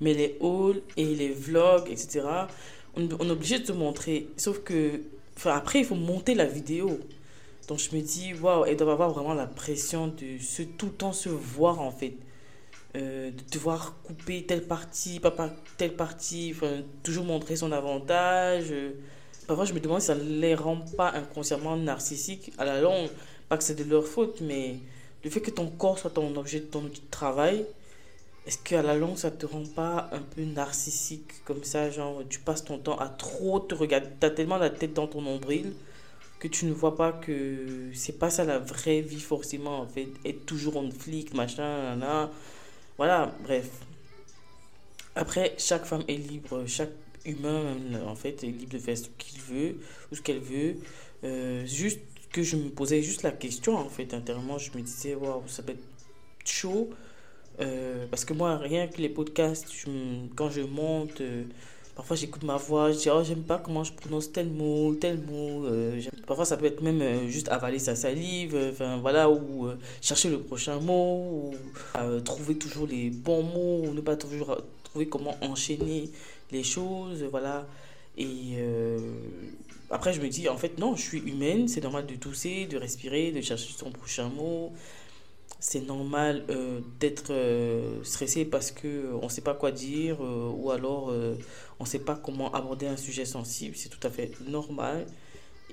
mais 0.00 0.14
les 0.14 0.36
hauls 0.40 0.82
et 0.96 1.04
les 1.04 1.30
vlogs, 1.30 1.88
etc., 1.88 2.22
on, 2.96 3.08
on 3.20 3.28
est 3.28 3.30
obligé 3.30 3.58
de 3.60 3.66
se 3.66 3.72
montrer. 3.72 4.28
Sauf 4.36 4.60
que, 4.64 5.00
enfin, 5.36 5.54
après, 5.54 5.80
il 5.80 5.84
faut 5.84 5.94
monter 5.94 6.34
la 6.34 6.46
vidéo. 6.46 6.98
Donc 7.68 7.78
je 7.78 7.94
me 7.94 8.00
dis, 8.00 8.34
waouh, 8.34 8.64
elle 8.64 8.76
doit 8.76 8.92
avoir 8.92 9.10
vraiment 9.10 9.34
la 9.34 9.46
pression 9.46 10.08
de 10.08 10.38
se, 10.40 10.62
tout 10.62 10.86
le 10.86 10.92
temps 10.92 11.12
se 11.12 11.28
voir 11.28 11.80
en 11.80 11.92
fait. 11.92 12.14
Euh, 12.96 13.30
de 13.30 13.42
devoir 13.52 13.94
couper 14.02 14.44
telle 14.46 14.66
partie, 14.66 15.20
pas, 15.20 15.32
telle 15.76 15.94
partie, 15.94 16.54
toujours 17.04 17.24
montrer 17.24 17.54
son 17.54 17.70
avantage. 17.70 18.74
Parfois, 19.46 19.64
je 19.64 19.72
me 19.72 19.80
demande 19.80 20.00
si 20.00 20.08
ça 20.08 20.16
ne 20.16 20.22
les 20.22 20.54
rend 20.54 20.78
pas 20.96 21.12
inconsciemment 21.12 21.76
narcissiques 21.76 22.52
à 22.58 22.64
la 22.64 22.80
longue. 22.80 23.08
Pas 23.48 23.56
que 23.56 23.64
c'est 23.64 23.74
de 23.74 23.88
leur 23.88 24.06
faute, 24.06 24.40
mais 24.40 24.80
le 25.24 25.30
fait 25.30 25.40
que 25.40 25.50
ton 25.50 25.68
corps 25.68 25.98
soit 25.98 26.10
ton 26.10 26.34
objet, 26.36 26.60
ton 26.60 26.84
outil 26.84 27.00
de 27.00 27.10
travail, 27.10 27.64
est-ce 28.46 28.58
qu'à 28.58 28.82
la 28.82 28.96
longue, 28.96 29.16
ça 29.16 29.30
te 29.30 29.46
rend 29.46 29.64
pas 29.64 30.08
un 30.12 30.20
peu 30.20 30.42
narcissique 30.42 31.44
comme 31.44 31.62
ça 31.62 31.90
Genre, 31.90 32.22
tu 32.28 32.40
passes 32.40 32.64
ton 32.64 32.78
temps 32.78 32.96
à 32.96 33.08
trop 33.08 33.60
te 33.60 33.74
regarder. 33.74 34.08
Tu 34.18 34.26
as 34.26 34.30
tellement 34.30 34.56
la 34.56 34.70
tête 34.70 34.94
dans 34.94 35.06
ton 35.06 35.20
nombril 35.22 35.72
que 36.38 36.48
tu 36.48 36.64
ne 36.64 36.72
vois 36.72 36.96
pas 36.96 37.12
que 37.12 37.90
c'est 37.92 38.18
pas 38.18 38.30
ça 38.30 38.44
la 38.44 38.58
vraie 38.58 39.02
vie 39.02 39.20
forcément 39.20 39.80
en 39.80 39.86
fait. 39.86 40.08
Être 40.24 40.46
toujours 40.46 40.78
en 40.78 40.90
flic, 40.90 41.34
machin, 41.34 41.96
là. 41.96 42.30
Voilà, 43.00 43.34
bref. 43.44 43.70
Après, 45.14 45.54
chaque 45.56 45.86
femme 45.86 46.02
est 46.06 46.18
libre, 46.18 46.66
chaque 46.66 46.92
humain 47.24 47.74
en 48.06 48.14
fait 48.14 48.44
est 48.44 48.48
libre 48.48 48.74
de 48.74 48.78
faire 48.78 48.98
ce 48.98 49.08
qu'il 49.16 49.40
veut 49.40 49.78
ou 50.12 50.16
ce 50.16 50.20
qu'elle 50.20 50.40
veut. 50.40 50.76
Euh, 51.24 51.64
juste 51.64 52.00
que 52.30 52.42
je 52.42 52.56
me 52.56 52.68
posais 52.68 53.00
juste 53.00 53.22
la 53.22 53.30
question 53.30 53.74
en 53.78 53.88
fait 53.88 54.12
intérieurement, 54.12 54.58
je 54.58 54.70
me 54.76 54.82
disais 54.82 55.14
waouh, 55.14 55.42
ça 55.46 55.62
peut 55.62 55.72
être 55.72 55.82
chaud 56.44 56.90
euh, 57.62 58.06
parce 58.10 58.26
que 58.26 58.34
moi, 58.34 58.58
rien 58.58 58.86
que 58.86 58.98
les 58.98 59.08
podcasts, 59.08 59.72
quand 60.36 60.50
je 60.50 60.60
monte, 60.60 61.22
euh, 61.22 61.44
parfois 61.94 62.16
j'écoute 62.16 62.42
ma 62.42 62.56
voix, 62.56 62.92
je 62.92 62.98
dis, 62.98 63.10
oh, 63.10 63.22
j'aime 63.22 63.42
pas 63.42 63.58
comment 63.58 63.84
je 63.84 63.92
prononce 63.92 64.32
tel 64.32 64.48
mot, 64.48 64.94
tel 64.94 65.18
mot. 65.18 65.66
Euh, 65.66 66.00
parfois, 66.26 66.44
ça 66.44 66.56
peut 66.56 66.66
être 66.66 66.82
même 66.82 67.28
juste 67.28 67.48
avaler 67.48 67.78
sa 67.78 67.94
salive, 67.94 68.56
enfin 68.72 68.98
voilà, 68.98 69.30
ou 69.30 69.68
chercher 70.00 70.30
le 70.30 70.40
prochain 70.40 70.80
mot, 70.80 71.52
ou 71.52 72.20
trouver 72.20 72.56
toujours 72.56 72.86
les 72.86 73.10
bons 73.10 73.42
mots, 73.42 73.88
ou 73.88 73.94
ne 73.94 74.00
pas 74.00 74.16
toujours 74.16 74.56
trouver 74.84 75.08
comment 75.08 75.36
enchaîner 75.42 76.10
les 76.50 76.62
choses, 76.62 77.22
voilà. 77.30 77.66
Et 78.18 78.56
après, 79.90 80.12
je 80.12 80.20
me 80.20 80.28
dis, 80.28 80.48
en 80.48 80.56
fait, 80.56 80.78
non, 80.78 80.94
je 80.96 81.02
suis 81.02 81.18
humaine, 81.18 81.66
c'est 81.68 81.82
normal 81.82 82.06
de 82.06 82.14
tousser, 82.14 82.66
de 82.66 82.76
respirer, 82.76 83.32
de 83.32 83.40
chercher 83.40 83.72
son 83.76 83.90
prochain 83.90 84.28
mot 84.28 84.72
c'est 85.60 85.86
normal 85.86 86.44
euh, 86.48 86.80
d'être 86.98 87.30
euh, 87.30 88.02
stressé 88.02 88.46
parce 88.46 88.70
que 88.70 88.88
euh, 88.88 89.18
on 89.20 89.26
ne 89.26 89.30
sait 89.30 89.42
pas 89.42 89.52
quoi 89.52 89.70
dire 89.70 90.18
ou 90.20 90.70
alors 90.70 91.12
on 91.78 91.84
ne 91.84 91.88
sait 91.88 91.98
pas 91.98 92.16
comment 92.16 92.50
aborder 92.52 92.86
un 92.86 92.96
sujet 92.96 93.26
sensible. 93.26 93.76
C'est 93.76 93.90
tout 93.90 94.04
à 94.06 94.10
fait 94.10 94.32
normal. 94.48 95.06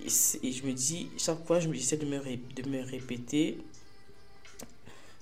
Et, 0.06 0.52
je 0.52 0.66
me 0.66 0.74
dis, 0.74 1.10
chaque 1.18 1.44
fois, 1.46 1.60
je 1.60 1.68
me 1.70 1.74
j'essaie 1.74 1.98
de 1.98 2.06
de 2.06 2.70
me 2.70 2.84
répéter, 2.84 3.58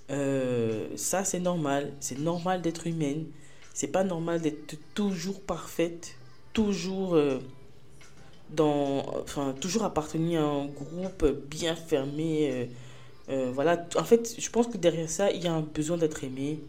ça 0.09 1.23
c'est 1.23 1.39
normal. 1.39 1.93
C'est 1.99 2.19
normal 2.19 2.61
d'être 2.61 2.87
humaine. 2.87 3.25
C'est 3.73 3.87
pas 3.87 4.03
normal 4.03 4.41
d'être 4.41 4.75
toujours 4.93 5.41
parfaite, 5.41 6.15
toujours 6.53 7.17
dans, 8.49 9.05
enfin, 9.21 9.53
toujours 9.59 9.83
appartenir 9.83 10.41
à 10.41 10.45
un 10.45 10.65
groupe 10.65 11.25
bien 11.49 11.75
fermé 11.75 12.69
euh, 13.29 13.51
voilà, 13.53 13.85
en 13.95 14.03
fait, 14.03 14.35
je 14.37 14.49
pense 14.49 14.67
que 14.67 14.77
derrière 14.77 15.09
ça, 15.09 15.31
il 15.31 15.43
y 15.43 15.47
a 15.47 15.53
un 15.53 15.61
besoin 15.61 15.97
d'être 15.97 16.23
aimé. 16.23 16.59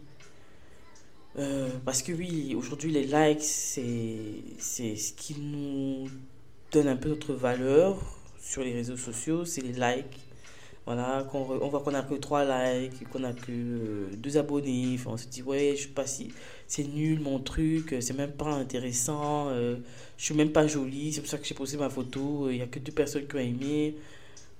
Euh, 1.37 1.69
parce 1.85 2.01
que 2.01 2.11
oui, 2.11 2.55
aujourd'hui, 2.57 2.91
les 2.91 3.03
likes, 3.03 3.43
c'est, 3.43 4.41
ce 4.59 5.13
qui 5.13 5.35
nous 5.39 6.09
donne 6.71 6.87
un 6.87 6.95
peu 6.95 7.09
notre 7.09 7.33
valeur 7.33 7.97
sur 8.41 8.63
les 8.63 8.73
réseaux 8.73 8.97
sociaux, 8.97 9.45
c'est 9.45 9.61
les 9.61 9.73
likes. 9.73 10.19
Voilà, 10.85 11.27
on, 11.33 11.39
on 11.39 11.67
voit 11.67 11.81
qu'on 11.81 11.93
a 11.93 12.01
que 12.01 12.15
3 12.15 12.45
likes, 12.45 13.07
qu'on 13.09 13.23
a 13.25 13.33
que 13.33 14.15
2 14.15 14.37
abonnés. 14.37 14.95
Enfin, 14.95 15.11
on 15.13 15.17
se 15.17 15.27
dit, 15.27 15.43
ouais, 15.43 15.75
je 15.75 15.83
sais 15.83 15.87
pas 15.89 16.07
si 16.07 16.31
c'est 16.67 16.83
nul 16.85 17.19
mon 17.19 17.39
truc, 17.39 17.95
c'est 18.01 18.13
même 18.13 18.31
pas 18.31 18.53
intéressant, 18.53 19.49
euh, 19.49 19.77
je 20.17 20.25
suis 20.25 20.35
même 20.35 20.51
pas 20.51 20.67
jolie, 20.67 21.13
c'est 21.13 21.21
pour 21.21 21.29
ça 21.29 21.37
que 21.37 21.45
j'ai 21.45 21.55
posté 21.55 21.77
ma 21.77 21.89
photo, 21.89 22.49
il 22.49 22.57
y 22.57 22.61
a 22.61 22.67
que 22.67 22.79
deux 22.79 22.91
personnes 22.91 23.27
qui 23.27 23.35
ont 23.35 23.39
aimé. 23.39 23.95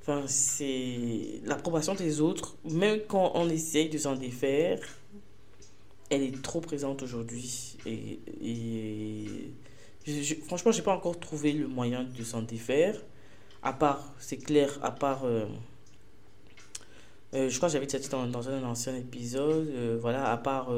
Enfin, 0.07 0.23
c'est 0.27 1.41
l'approbation 1.43 1.93
des 1.93 2.21
autres, 2.21 2.55
même 2.63 3.01
quand 3.09 3.33
on 3.35 3.49
essaye 3.49 3.89
de 3.89 3.97
s'en 3.97 4.15
défaire, 4.15 4.79
elle 6.09 6.23
est 6.23 6.41
trop 6.41 6.61
présente 6.61 7.03
aujourd'hui. 7.03 7.75
Et, 7.85 9.51
je, 10.05 10.35
franchement, 10.45 10.71
j'ai 10.71 10.81
pas 10.81 10.95
encore 10.95 11.19
trouvé 11.19 11.51
le 11.51 11.67
moyen 11.67 12.05
de 12.05 12.23
s'en 12.23 12.41
défaire. 12.41 12.95
À 13.61 13.73
part, 13.73 14.13
c'est 14.17 14.37
clair, 14.37 14.79
à 14.81 14.91
part. 14.91 15.25
Euh, 15.25 15.45
euh, 17.33 17.49
je 17.49 17.57
crois 17.57 17.67
que 17.67 17.73
j'avais 17.73 17.85
dit 17.85 18.01
ça 18.01 18.09
dans, 18.09 18.27
dans, 18.27 18.47
un 18.47 18.63
ancien 18.63 18.95
épisode. 18.95 19.67
Euh, 19.67 19.97
voilà, 19.99 20.31
à 20.31 20.37
part. 20.37 20.69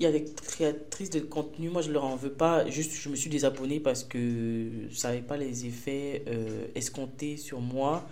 Il 0.00 0.02
y 0.02 0.06
a 0.06 0.12
des 0.12 0.24
créatrices 0.24 1.10
de 1.10 1.20
contenu, 1.20 1.68
moi 1.70 1.80
je 1.80 1.92
leur 1.92 2.04
en 2.04 2.16
veux 2.16 2.32
pas. 2.32 2.68
Juste, 2.68 2.92
je 2.94 3.08
me 3.08 3.16
suis 3.16 3.30
désabonné 3.30 3.78
parce 3.78 4.02
que 4.02 4.66
ça 4.92 5.08
n'avait 5.08 5.22
pas 5.22 5.36
les 5.36 5.66
effets 5.66 6.24
escomptés 6.74 7.36
sur 7.36 7.60
moi 7.60 8.04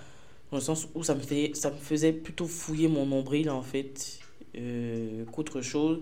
dans 0.53 0.59
le 0.59 0.63
sens 0.63 0.87
où 0.95 1.03
ça 1.03 1.15
me, 1.15 1.21
fait, 1.21 1.53
ça 1.55 1.71
me 1.71 1.77
faisait 1.77 2.13
plutôt 2.13 2.47
fouiller 2.47 2.87
mon 2.87 3.07
nombril 3.07 3.49
en 3.49 3.63
fait 3.63 4.21
euh, 4.55 5.25
qu'autre 5.33 5.63
chose. 5.63 6.01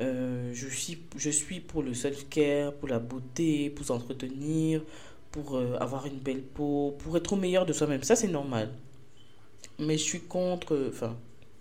Euh, 0.00 0.50
je, 0.52 0.66
suis, 0.68 0.98
je 1.16 1.30
suis 1.30 1.60
pour 1.60 1.84
le 1.84 1.94
self-care, 1.94 2.74
pour 2.74 2.88
la 2.88 2.98
beauté, 2.98 3.70
pour 3.70 3.86
s'entretenir, 3.86 4.82
pour 5.30 5.56
euh, 5.56 5.76
avoir 5.78 6.06
une 6.06 6.18
belle 6.18 6.42
peau, 6.42 6.96
pour 6.98 7.16
être 7.16 7.32
au 7.32 7.36
meilleur 7.36 7.66
de 7.66 7.72
soi-même. 7.72 8.02
Ça, 8.02 8.16
c'est 8.16 8.28
normal. 8.28 8.72
Mais 9.78 9.96
je 9.96 10.02
suis 10.02 10.20
contre, 10.20 10.88
enfin, 10.88 11.16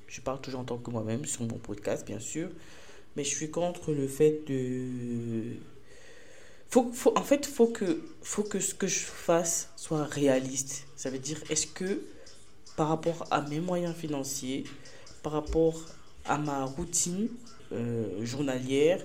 je 0.07 0.19
parle 0.21 0.41
toujours 0.41 0.61
en 0.61 0.65
tant 0.65 0.77
que 0.77 0.89
moi-même 0.89 1.23
sur 1.25 1.43
mon 1.43 1.59
podcast, 1.59 2.05
bien 2.05 2.19
sûr, 2.19 2.49
mais 3.17 3.23
je 3.23 3.35
suis 3.35 3.49
contre 3.49 3.91
le 3.91 4.07
fait 4.07 4.43
de 4.47 5.57
faut, 6.69 6.91
faut, 6.93 7.17
en 7.17 7.23
fait, 7.23 7.45
faut 7.45 7.67
que, 7.67 8.01
faut 8.21 8.43
que 8.43 8.59
ce 8.59 8.75
que 8.75 8.87
je 8.87 8.99
fasse 8.99 9.69
soit 9.75 10.03
réaliste. 10.03 10.85
Ça 10.95 11.09
veut 11.09 11.17
dire, 11.17 11.41
est-ce 11.49 11.65
que 11.65 12.01
par 12.75 12.89
rapport 12.89 13.25
à 13.31 13.41
mes 13.41 13.59
moyens 13.59 13.95
financiers, 13.95 14.65
par 15.23 15.31
rapport 15.31 15.81
à 16.25 16.37
ma 16.37 16.65
routine 16.65 17.29
euh, 17.71 18.23
journalière, 18.23 19.03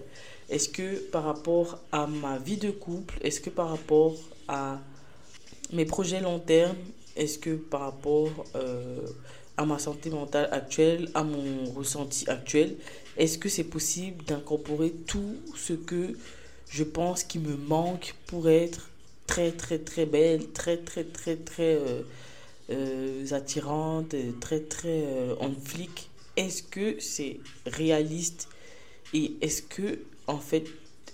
est-ce 0.51 0.69
que 0.69 0.97
par 1.11 1.25
rapport 1.25 1.79
à 1.93 2.07
ma 2.07 2.39
vie 2.39 2.59
de 2.59 2.71
couple, 2.71 3.15
est-ce 3.23 3.41
que 3.41 3.49
par 3.49 3.71
rapport 3.71 4.17
à 4.49 4.79
mes 5.73 5.87
projets 5.87 6.21
long 6.21 6.39
terme, 6.39 6.77
est-ce 7.17 7.39
que 7.39 7.55
par 7.55 7.81
rapport 7.81 8.45
euh, 8.57 9.07
à 9.63 9.65
ma 9.67 9.79
santé 9.79 10.11
mentale 10.11 10.49
actuelle, 10.51 11.09
à 11.15 11.23
mon 11.23 11.71
ressenti 11.77 12.29
actuel, 12.29 12.75
est-ce 13.17 13.39
que 13.39 13.49
c'est 13.49 13.65
possible 13.65 14.25
d'incorporer 14.25 14.91
tout 15.07 15.37
ce 15.57 15.73
que 15.73 16.17
je 16.69 16.83
pense 16.83 17.23
qu'il 17.23 17.43
me 17.43 17.57
manque 17.57 18.15
pour 18.27 18.49
être 18.49 18.91
très 19.27 19.53
très 19.53 19.79
très 19.79 20.05
belle, 20.05 20.51
très 20.51 20.79
très 20.79 21.05
très 21.05 21.37
très 21.37 21.75
euh, 21.77 22.03
euh, 22.71 23.25
attirante, 23.31 24.15
très 24.41 24.61
très 24.61 25.05
euh, 25.05 25.35
en 25.41 25.53
flic? 25.53 26.11
Est-ce 26.37 26.63
que 26.65 26.99
c'est 26.99 27.39
réaliste? 27.67 28.49
Et 29.15 29.35
est-ce 29.43 29.63
que 29.63 30.01
en 30.27 30.39
fait 30.39 30.65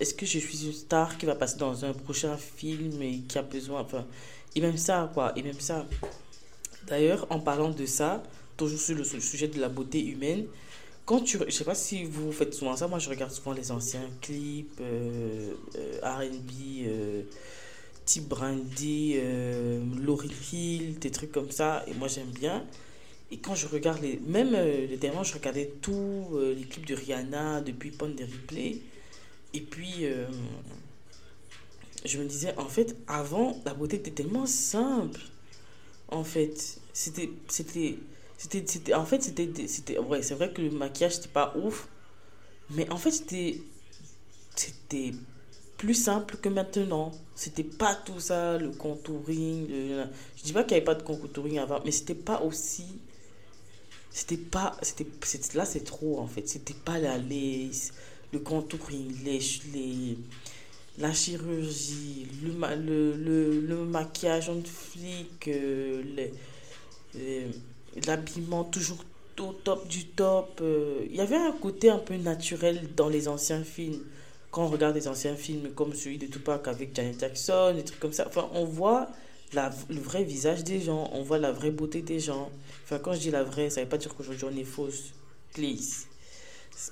est-ce 0.00 0.14
que 0.14 0.24
je 0.24 0.38
suis 0.38 0.64
une 0.64 0.72
star 0.72 1.18
qui 1.18 1.26
va 1.26 1.34
passer 1.34 1.58
dans 1.58 1.84
un 1.84 1.92
prochain 1.92 2.36
film 2.36 3.02
et 3.02 3.18
qui 3.28 3.36
a 3.36 3.42
besoin 3.42 3.80
enfin 3.80 4.06
et 4.54 4.60
même 4.60 4.76
ça 4.76 5.10
quoi 5.12 5.32
et 5.36 5.42
même 5.42 5.58
ça 5.58 5.86
d'ailleurs 6.86 7.26
en 7.30 7.40
parlant 7.40 7.70
de 7.70 7.84
ça 7.84 8.22
toujours 8.58 8.80
sur 8.80 8.96
le 8.96 9.04
sujet 9.04 9.48
de 9.48 9.58
la 9.58 9.70
beauté 9.70 10.04
humaine. 10.04 10.44
Quand 11.06 11.20
tu 11.20 11.38
je 11.46 11.50
sais 11.50 11.64
pas 11.64 11.74
si 11.74 12.04
vous 12.04 12.32
faites 12.32 12.52
souvent 12.52 12.76
ça 12.76 12.86
moi 12.86 12.98
je 12.98 13.08
regarde 13.08 13.32
souvent 13.32 13.52
les 13.52 13.70
anciens 13.70 14.10
clips 14.20 14.78
euh, 14.82 15.54
euh 15.76 16.00
R&B 16.02 16.52
euh, 16.84 17.22
type 18.04 18.28
Brandy 18.28 19.14
euh, 19.16 19.82
Lauryn 20.02 20.28
Hill 20.52 20.98
des 20.98 21.10
trucs 21.10 21.32
comme 21.32 21.50
ça 21.50 21.82
et 21.86 21.94
moi 21.94 22.08
j'aime 22.08 22.30
bien. 22.30 22.62
Et 23.30 23.38
quand 23.38 23.54
je 23.54 23.66
regarde 23.68 24.02
les 24.02 24.20
même 24.26 24.52
les 24.52 24.98
derniers 24.98 25.24
je 25.24 25.32
regardais 25.34 25.72
tous 25.80 26.38
les 26.56 26.64
clips 26.64 26.86
de 26.86 26.94
Rihanna 26.94 27.62
depuis 27.62 27.90
Pond 27.90 28.08
des 28.08 28.24
Replay 28.24 28.78
et 29.54 29.60
puis 29.60 30.06
je 32.04 32.18
me 32.18 32.24
disais 32.24 32.54
en 32.58 32.68
fait 32.68 32.96
avant 33.06 33.60
la 33.64 33.72
beauté 33.72 33.96
était 33.96 34.10
tellement 34.10 34.46
simple. 34.46 35.20
En 36.08 36.24
fait 36.24 36.80
c'était 36.92 37.30
c'était 38.38 38.94
en 38.94 39.04
fait, 39.04 39.22
c'était, 39.22 39.50
c'était, 39.66 39.98
ouais, 39.98 40.22
c'est 40.22 40.34
vrai 40.34 40.52
que 40.52 40.62
le 40.62 40.70
maquillage, 40.70 41.16
c'était 41.16 41.28
pas 41.28 41.54
ouf. 41.56 41.88
Mais 42.70 42.90
en 42.90 42.96
fait, 42.96 43.10
c'était, 43.10 43.60
c'était 44.54 45.12
plus 45.76 45.94
simple 45.94 46.36
que 46.36 46.48
maintenant. 46.48 47.12
C'était 47.34 47.64
pas 47.64 47.94
tout 47.94 48.20
ça, 48.20 48.58
le 48.58 48.70
contouring. 48.70 49.68
Le... 49.68 50.04
Je 50.36 50.42
dis 50.44 50.52
pas 50.52 50.62
qu'il 50.64 50.72
n'y 50.72 50.78
avait 50.78 50.84
pas 50.84 50.94
de 50.94 51.02
contouring 51.02 51.58
avant, 51.58 51.80
mais 51.84 51.90
c'était 51.92 52.14
pas 52.14 52.42
aussi. 52.42 52.86
C'était 54.10 54.36
pas. 54.36 54.76
C'était, 54.82 55.06
là, 55.54 55.64
c'est 55.64 55.84
trop 55.84 56.20
en 56.20 56.26
fait. 56.26 56.48
C'était 56.48 56.74
pas 56.74 56.98
la 56.98 57.18
lace, 57.18 57.92
le 58.32 58.38
contouring, 58.40 59.14
les, 59.24 59.40
les, 59.72 60.18
la 60.98 61.12
chirurgie, 61.12 62.26
le, 62.42 62.52
le, 62.76 63.16
le, 63.16 63.60
le 63.60 63.84
maquillage 63.84 64.48
en 64.48 64.60
flic, 64.62 65.48
euh, 65.48 66.02
l'habillement 68.06 68.64
toujours 68.64 69.04
au 69.40 69.52
top 69.52 69.86
du 69.88 70.06
top. 70.06 70.60
Euh. 70.62 71.06
Il 71.10 71.16
y 71.16 71.20
avait 71.20 71.36
un 71.36 71.52
côté 71.52 71.90
un 71.90 71.98
peu 71.98 72.16
naturel 72.16 72.88
dans 72.96 73.08
les 73.08 73.28
anciens 73.28 73.62
films 73.62 74.00
quand 74.50 74.64
on 74.64 74.68
regarde 74.68 74.94
des 74.94 75.08
anciens 75.08 75.36
films 75.36 75.70
comme 75.74 75.94
celui 75.94 76.18
de 76.18 76.26
Tupac 76.26 76.66
avec 76.68 76.94
Janet 76.94 77.20
Jackson, 77.20 77.74
des 77.74 77.84
trucs 77.84 78.00
comme 78.00 78.12
ça, 78.12 78.26
enfin, 78.26 78.48
on 78.54 78.64
voit 78.64 79.08
le 79.54 80.00
vrai 80.00 80.24
visage 80.24 80.64
des 80.64 80.80
gens, 80.80 81.10
on 81.12 81.22
voit 81.22 81.38
la 81.38 81.52
vraie 81.52 81.70
beauté 81.70 82.02
des 82.02 82.20
gens. 82.20 82.50
Enfin, 82.84 82.98
quand 82.98 83.14
je 83.14 83.20
dis 83.20 83.30
la 83.30 83.44
vraie, 83.44 83.70
ça 83.70 83.80
ne 83.80 83.84
veut 83.84 83.90
pas 83.90 83.98
dire 83.98 84.14
qu'aujourd'hui 84.14 84.46
on 84.50 84.56
est 84.56 84.64
fausse. 84.64 85.12
Please. 85.54 86.06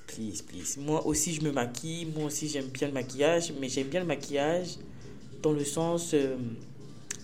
Please, 0.06 0.42
please. 0.42 0.78
Moi 0.78 1.06
aussi, 1.06 1.32
je 1.34 1.42
me 1.42 1.52
maquille. 1.52 2.06
Moi 2.06 2.24
aussi, 2.24 2.48
j'aime 2.48 2.66
bien 2.66 2.88
le 2.88 2.94
maquillage. 2.94 3.52
Mais 3.60 3.68
j'aime 3.68 3.86
bien 3.86 4.00
le 4.00 4.06
maquillage 4.06 4.78
dans 5.42 5.52
le 5.52 5.64
sens 5.64 6.12
euh, 6.12 6.36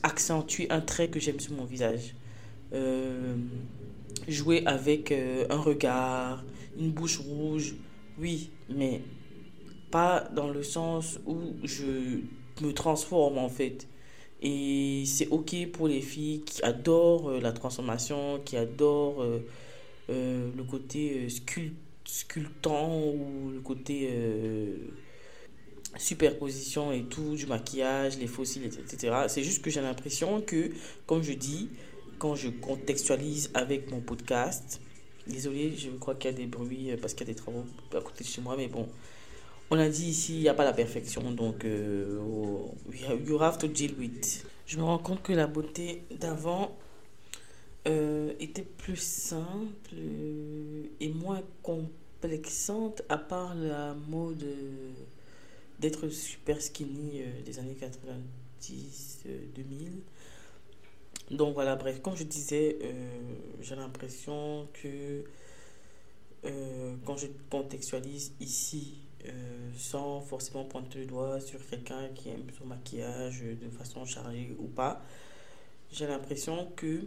accentuer 0.03 0.71
un 0.71 0.81
trait 0.81 1.09
que 1.09 1.19
j'aime 1.19 1.41
sur 1.41 1.53
mon 1.55 1.65
visage. 1.65 2.15
Euh, 2.73 3.37
jouer 4.29 4.63
avec 4.67 5.13
euh, 5.13 5.47
un 5.51 5.61
regard, 5.61 6.45
une 6.79 6.91
bouche 6.91 7.19
rouge. 7.19 7.75
Oui, 8.19 8.51
mais 8.69 9.03
pas 9.91 10.29
dans 10.35 10.49
le 10.49 10.63
sens 10.63 11.19
où 11.27 11.37
je 11.65 12.21
me 12.63 12.73
transforme 12.73 13.39
en 13.39 13.49
fait. 13.49 13.89
Et 14.41 15.05
c'est 15.07 15.29
ok 15.29 15.55
pour 15.73 15.87
les 15.87 16.01
filles 16.01 16.43
qui 16.43 16.63
adorent 16.63 17.31
euh, 17.31 17.41
la 17.41 17.53
transformation, 17.53 18.41
qui 18.45 18.57
adorent 18.57 19.25
le 20.09 20.63
côté 20.71 21.29
sculptant 22.05 22.99
ou 22.99 23.51
le 23.51 23.61
côté 23.61 24.11
superposition 25.97 26.93
et 26.93 27.05
tout, 27.05 27.35
du 27.35 27.47
maquillage, 27.47 28.19
les 28.19 28.27
fossiles, 28.27 28.65
etc. 28.65 29.25
C'est 29.29 29.43
juste 29.43 29.63
que 29.63 29.71
j'ai 29.71 29.81
l'impression 29.81 30.41
que, 30.41 30.71
comme 31.07 31.23
je 31.23 31.33
dis, 31.33 31.69
quand 32.23 32.37
je 32.37 32.51
contextualise 32.51 33.51
avec 33.53 33.91
mon 33.91 34.01
podcast, 34.01 34.81
désolé, 35.27 35.77
je 35.77 35.91
crois 35.91 36.15
qu'il 36.15 36.31
y 36.31 36.35
a 36.35 36.37
des 36.37 36.47
bruits 36.47 36.97
parce 37.01 37.15
qu'il 37.15 37.27
y 37.27 37.31
a 37.31 37.35
des 37.35 37.37
travaux 37.37 37.65
à 37.93 38.01
côté 38.01 38.23
de 38.23 38.29
chez 38.29 38.41
moi, 38.41 38.55
mais 38.57 38.69
bon, 38.69 38.89
on 39.73 39.77
a 39.77 39.89
dit 39.89 40.11
ici, 40.11 40.37
il 40.37 40.43
n'y 40.43 40.49
a 40.49 40.55
pas 40.55 40.63
la 40.65 40.73
perfection, 40.73 41.33
donc 41.33 41.65
euh, 41.65 42.21
you 43.27 43.43
have 43.43 43.59
to 43.59 43.67
deal 43.67 43.97
with. 43.99 44.47
Je 44.67 44.79
me 44.79 44.85
rends 44.85 44.99
compte 45.01 45.21
que 45.25 45.33
la 45.33 45.49
beauté 45.49 46.05
d'avant 46.13 46.71
euh, 47.89 48.33
était 48.39 48.63
plus 48.63 49.03
simple 49.03 49.97
et 51.01 51.09
moins 51.09 51.43
complexante, 51.65 53.03
à 53.09 53.19
part 53.19 53.57
la 53.57 53.95
mode 53.95 54.47
d'être 55.81 56.09
super 56.09 56.63
skinny 56.63 57.23
euh, 57.23 57.43
des 57.45 57.59
années 57.59 57.75
90, 57.81 59.25
2000. 59.57 59.89
Donc 61.31 61.55
voilà, 61.55 61.77
bref, 61.77 62.01
comme 62.03 62.17
je 62.17 62.25
disais, 62.25 62.79
j'ai 63.61 63.77
l'impression 63.77 64.69
que 64.75 65.25
quand 67.05 67.17
je 67.17 67.29
contextualise 67.49 68.33
ici 68.41 69.03
euh, 69.29 69.71
sans 69.77 70.21
forcément 70.21 70.65
pointer 70.65 70.99
le 70.99 71.07
doigt 71.07 71.39
sur 71.39 71.65
quelqu'un 71.69 72.09
qui 72.09 72.29
aime 72.31 72.45
son 72.59 72.67
maquillage 72.67 73.43
de 73.43 73.71
façon 73.71 74.05
chargée 74.05 74.57
ou 74.59 74.67
pas. 74.67 75.01
J'ai 75.93 76.09
l'impression 76.09 76.73
que 76.75 77.03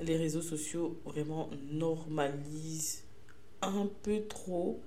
les 0.00 0.16
réseaux 0.16 0.40
sociaux 0.40 0.98
vraiment 1.04 1.50
normalisent 1.70 3.04
un 3.60 3.86
peu 4.02 4.22
trop 4.28 4.80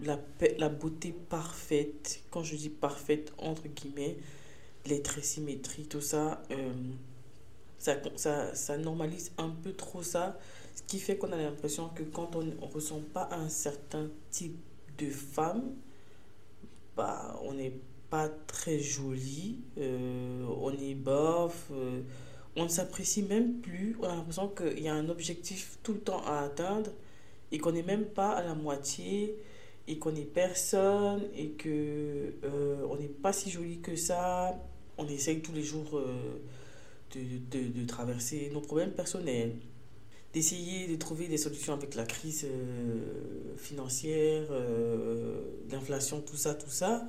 la, 0.00 0.18
la 0.58 0.68
beauté 0.68 1.12
parfaite. 1.28 2.22
Quand 2.30 2.44
je 2.44 2.54
dis 2.54 2.70
parfaite, 2.70 3.32
entre 3.38 3.66
guillemets, 3.66 4.18
les 4.86 5.02
traits 5.02 5.24
symétriques, 5.24 5.88
tout 5.88 6.00
ça, 6.00 6.42
euh, 6.50 6.72
ça, 7.78 7.96
ça, 8.16 8.54
ça 8.54 8.78
normalise 8.78 9.32
un 9.38 9.50
peu 9.50 9.72
trop 9.72 10.02
ça 10.02 10.38
ce 10.80 10.82
qui 10.82 10.98
fait 10.98 11.16
qu'on 11.16 11.32
a 11.32 11.36
l'impression 11.36 11.88
que 11.88 12.02
quand 12.02 12.36
on 12.36 12.42
ne 12.42 12.52
ressent 12.60 13.02
pas 13.12 13.28
un 13.32 13.48
certain 13.48 14.08
type 14.30 14.58
de 14.98 15.10
femme, 15.10 15.74
bah, 16.96 17.38
on 17.42 17.54
n'est 17.54 17.74
pas 18.08 18.28
très 18.28 18.78
joli, 18.78 19.60
euh, 19.78 20.44
on 20.60 20.72
est 20.72 20.94
bof, 20.94 21.68
euh, 21.72 22.00
on 22.56 22.64
ne 22.64 22.68
s'apprécie 22.68 23.22
même 23.22 23.60
plus. 23.60 23.96
On 24.00 24.08
a 24.08 24.16
l'impression 24.16 24.48
qu'il 24.48 24.80
y 24.80 24.88
a 24.88 24.94
un 24.94 25.08
objectif 25.08 25.78
tout 25.82 25.92
le 25.92 26.00
temps 26.00 26.22
à 26.26 26.40
atteindre 26.40 26.90
et 27.52 27.58
qu'on 27.58 27.72
n'est 27.72 27.82
même 27.82 28.06
pas 28.06 28.30
à 28.30 28.42
la 28.42 28.54
moitié 28.54 29.36
et 29.86 29.98
qu'on 29.98 30.12
n'est 30.12 30.24
personne 30.24 31.22
et 31.34 31.50
que 31.50 32.34
euh, 32.44 32.86
on 32.88 32.96
n'est 32.96 33.08
pas 33.08 33.32
si 33.32 33.50
joli 33.50 33.80
que 33.80 33.96
ça. 33.96 34.58
On 35.00 35.08
essaye 35.08 35.40
tous 35.40 35.52
les 35.52 35.62
jours 35.62 36.00
de, 37.14 37.58
de, 37.68 37.86
traverser 37.86 38.50
nos 38.52 38.60
problèmes 38.60 38.92
personnels 38.92 39.56
d'essayer 40.32 40.86
de 40.86 40.96
trouver 40.96 41.26
des 41.26 41.38
solutions 41.38 41.72
avec 41.72 41.94
la 41.94 42.04
crise 42.04 42.46
euh, 42.48 43.56
financière, 43.56 44.44
euh, 44.50 45.40
l'inflation, 45.70 46.20
tout 46.20 46.36
ça, 46.36 46.54
tout 46.54 46.70
ça. 46.70 47.04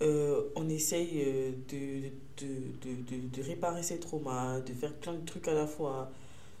Euh, 0.00 0.42
on 0.54 0.68
essaye 0.68 1.24
de, 1.68 3.42
réparer 3.42 3.82
ses 3.82 3.98
traumas, 3.98 4.60
de 4.60 4.72
faire 4.72 4.94
plein 4.94 5.14
de 5.14 5.24
trucs 5.24 5.48
à 5.48 5.54
la 5.54 5.66
fois, 5.66 6.10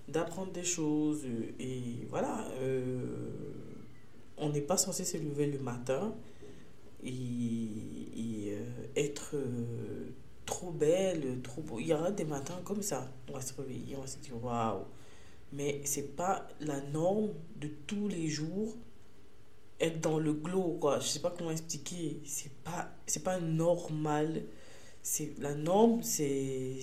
d'apprendre 0.08 0.50
des 0.52 0.64
choses. 0.64 1.24
Et 1.60 2.06
voilà, 2.08 2.48
on 4.38 4.48
n'est 4.48 4.60
pas 4.60 4.76
censé 4.76 5.04
se 5.04 5.18
lever 5.18 5.46
le 5.46 5.58
matin 5.58 6.14
et 7.04 8.56
être 8.96 9.36
trop 10.48 10.70
belle, 10.70 11.42
trop 11.42 11.60
beau. 11.60 11.78
Il 11.78 11.88
y 11.88 11.92
aura 11.92 12.10
des 12.10 12.24
matins 12.24 12.58
comme 12.64 12.80
ça. 12.80 13.06
On 13.28 13.34
va 13.34 13.42
se 13.42 13.52
réveiller, 13.52 13.96
on 13.96 14.00
va 14.00 14.06
se 14.06 14.16
dire 14.16 14.42
waouh. 14.42 14.84
Mais 15.52 15.82
c'est 15.84 16.16
pas 16.16 16.48
la 16.60 16.80
norme 16.80 17.28
de 17.56 17.68
tous 17.86 18.08
les 18.08 18.28
jours 18.28 18.74
être 19.78 20.00
dans 20.00 20.18
le 20.18 20.32
glow 20.32 20.78
quoi. 20.80 21.00
Je 21.00 21.06
sais 21.06 21.20
pas 21.20 21.34
comment 21.36 21.50
expliquer. 21.50 22.20
C'est 22.24 22.52
pas 22.64 22.90
pas 23.24 23.40
normal. 23.40 24.44
La 25.38 25.54
norme 25.54 26.02
c'est 26.02 26.80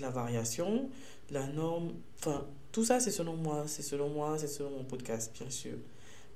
la 0.00 0.10
variation. 0.10 0.88
La 1.30 1.46
norme 1.48 1.92
enfin 2.18 2.46
tout 2.72 2.84
ça 2.86 3.00
c'est 3.00 3.10
selon 3.10 3.36
moi. 3.36 3.64
C'est 3.66 3.82
selon 3.82 4.08
moi 4.08 4.38
c'est 4.38 4.48
selon 4.48 4.70
mon 4.70 4.84
podcast 4.84 5.30
bien 5.38 5.50
sûr. 5.50 5.76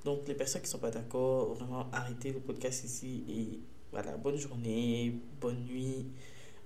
Donc 0.05 0.29
les 0.29 0.35
personnes 0.35 0.63
qui 0.63 0.69
sont 0.69 0.79
pas 0.79 0.91
d'accord 0.91 1.55
vraiment 1.55 1.89
arrêtez 1.93 2.31
le 2.33 2.41
podcast 2.41 2.85
ici 2.85 3.25
et 3.29 3.76
voilà 3.97 4.15
bonne 4.19 4.37
journée 4.37 5.19
bonne 5.41 5.65
nuit. 5.65 6.05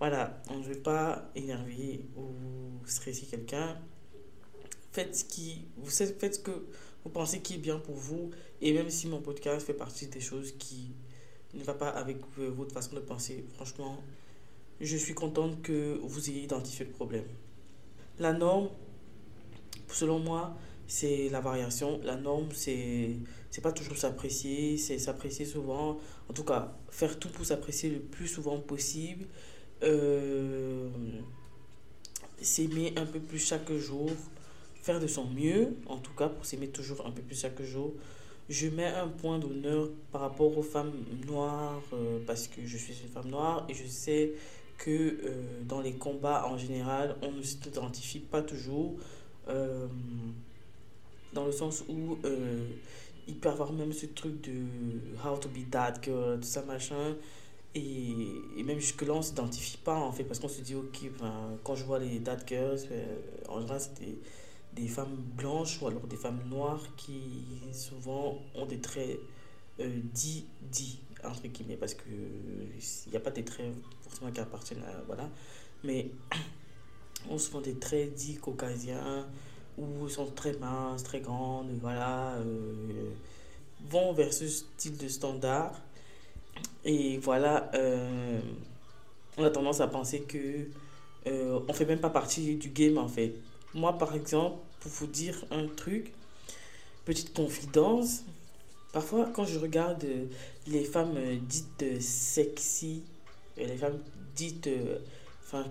Voilà 0.01 0.43
on 0.51 0.59
ne 0.59 0.65
veut 0.65 0.83
pas 0.83 1.31
énerver 1.37 2.05
ou 2.17 2.25
stresser 2.87 3.25
quelqu'un. 3.27 3.79
Faites 4.91 5.15
ce 5.15 5.25
qui 5.25 5.69
vous 5.77 5.89
faites 5.89 6.43
que 6.43 6.67
vous 7.05 7.11
pensez 7.11 7.41
qui 7.41 7.55
est 7.55 7.59
bien 7.59 7.79
pour 7.79 7.95
vous. 7.95 8.31
Et 8.61 8.73
même 8.73 8.91
si 8.91 9.07
mon 9.07 9.21
podcast 9.21 9.65
fait 9.65 9.75
partie 9.75 10.09
des 10.09 10.21
choses 10.21 10.55
qui 10.59 10.91
ne 11.55 11.63
va 11.63 11.75
pas 11.75 11.91
avec 11.91 12.19
euh, 12.41 12.49
votre 12.49 12.73
façon 12.73 12.97
de 12.97 13.01
penser 13.01 13.45
franchement 13.55 14.03
je 14.81 14.97
suis 14.97 15.15
contente 15.15 15.63
que 15.63 16.01
vous 16.03 16.31
ayez 16.31 16.43
identifié 16.43 16.85
le 16.85 16.91
problème. 16.91 17.27
La 18.19 18.33
norme 18.33 18.71
selon 19.87 20.19
moi 20.19 20.57
c'est 20.91 21.29
la 21.31 21.41
variation 21.41 22.01
la 22.03 22.17
norme 22.17 22.49
c'est 22.53 23.17
pas 23.63 23.71
toujours 23.71 23.97
s'apprécier 23.97 24.77
c'est 24.77 24.99
s'apprécier 24.99 25.47
souvent. 25.47 25.99
En 26.29 26.33
tout 26.33 26.45
cas 26.45 26.73
faire 26.91 27.19
tout 27.19 27.29
pour 27.29 27.45
s'apprécier 27.47 27.91
le 27.91 28.01
plus 28.01 28.27
souvent 28.27 28.59
possible. 28.59 29.27
Euh, 29.83 30.89
s'aimer 32.43 32.93
un 32.97 33.07
peu 33.07 33.21
plus 33.21 33.39
chaque 33.39 33.73
jour 33.73 34.11
faire 34.83 34.99
de 34.99 35.07
son 35.07 35.27
mieux, 35.27 35.77
en 35.87 35.99
tout 35.99 36.13
cas 36.13 36.29
pour 36.29 36.45
s'aimer 36.45 36.69
toujours 36.69 37.07
un 37.07 37.11
peu 37.11 37.23
plus 37.23 37.39
chaque 37.39 37.63
jour. 37.63 37.93
Je 38.49 38.69
mets 38.69 38.87
un 38.87 39.09
point 39.09 39.39
d'honneur 39.39 39.89
par 40.11 40.23
rapport 40.23 40.57
aux 40.59 40.63
femmes 40.63 40.93
noires 41.27 41.83
euh, 41.93 42.19
parce 42.27 42.49
que 42.49 42.65
je 42.65 42.77
suis 42.77 42.95
une 43.03 43.09
femme 43.09 43.29
noire 43.29 43.65
et 43.69 43.75
je 43.75 43.87
sais 43.87 44.33
que 44.79 44.91
euh, 44.91 45.63
dans 45.69 45.81
les 45.81 45.93
combats 45.93 46.47
en 46.47 46.59
général, 46.59 47.17
on 47.23 47.31
ne 47.31 47.43
s'identifie 47.43 48.19
pas 48.19 48.43
toujours 48.43 48.97
dans 51.33 51.47
le 51.47 51.53
sens 51.53 51.85
où 51.89 52.19
il 53.29 53.37
peut 53.37 53.49
avoir 53.49 53.73
même 53.73 53.93
ce 53.93 54.07
truc 54.07 54.41
de 54.43 54.65
how 55.25 55.37
to 55.37 55.49
be 55.49 55.71
that 55.71 55.95
girl, 56.03 56.39
tout 56.41 56.47
ça 56.47 56.63
machin. 56.63 57.17
Et, 57.75 58.63
même 58.65 58.81
jusque-là, 58.81 59.13
on 59.15 59.19
ne 59.19 59.23
s'identifie 59.23 59.77
pas 59.77 59.97
en 59.97 60.13
fait 60.13 60.25
parce 60.25 60.41
qu'on 60.41 60.49
se 60.49 60.61
dit, 60.61 60.75
ok, 60.75 61.11
quand 61.63 61.75
je 61.77 61.85
vois 61.85 61.99
les 61.99 62.21
that 62.21 62.39
girls, 62.47 62.81
en 63.49 63.61
général, 63.61 63.81
c'était 63.81 64.17
des 64.73 64.89
femmes 64.89 65.17
blanches 65.37 65.81
ou 65.83 65.87
alors 65.87 66.07
des 66.07 66.17
femmes 66.17 66.41
noires 66.49 66.83
qui 66.97 67.45
souvent 67.73 68.39
ont 68.55 68.67
des 68.67 68.81
traits 68.81 69.19
dit, 69.79 70.45
dit, 70.71 70.99
entre 71.25 71.47
guillemets, 71.47 71.77
parce 71.77 71.95
qu'il 71.95 73.11
n'y 73.11 73.17
a 73.17 73.21
pas 73.21 73.31
des 73.31 73.45
traits 73.45 73.73
forcément 74.03 74.31
qui 74.31 74.41
appartiennent 74.41 74.83
à. 74.83 75.03
Voilà. 75.07 75.29
Mais 75.85 76.11
on 77.31 77.39
font 77.39 77.61
des 77.61 77.75
traits 77.75 78.15
dits 78.15 78.37
caucasiens, 78.37 79.27
sont 80.09 80.27
très 80.27 80.53
minces, 80.55 81.03
très 81.03 81.21
grandes, 81.21 81.71
voilà, 81.81 82.35
euh, 82.35 83.11
vont 83.89 84.13
vers 84.13 84.33
ce 84.33 84.47
style 84.49 84.97
de 84.97 85.09
standard. 85.09 85.81
Et 86.85 87.19
voilà, 87.19 87.71
euh, 87.75 88.41
on 89.39 89.45
a 89.45 89.51
tendance 89.51 89.81
à 89.81 89.87
penser 89.87 90.23
que 90.23 90.67
euh, 91.27 91.61
on 91.69 91.73
fait 91.73 91.85
même 91.85 92.01
pas 92.01 92.11
partie 92.11 92.57
du 92.57 92.69
game 92.69 92.99
en 92.99 93.09
fait. 93.09 93.35
Moi 93.75 93.97
par 93.97 94.15
exemple, 94.15 94.57
pour 94.81 94.91
vous 94.91 95.07
dire 95.07 95.45
un 95.51 95.67
truc, 95.67 96.13
petite 97.05 97.35
confidence, 97.35 98.25
parfois 98.93 99.31
quand 99.33 99.45
je 99.45 99.59
regarde 99.59 100.05
les 100.67 100.85
femmes 100.85 101.19
dites 101.43 102.01
sexy, 102.01 103.03
les 103.57 103.77
femmes 103.77 103.99
dites 104.35 104.69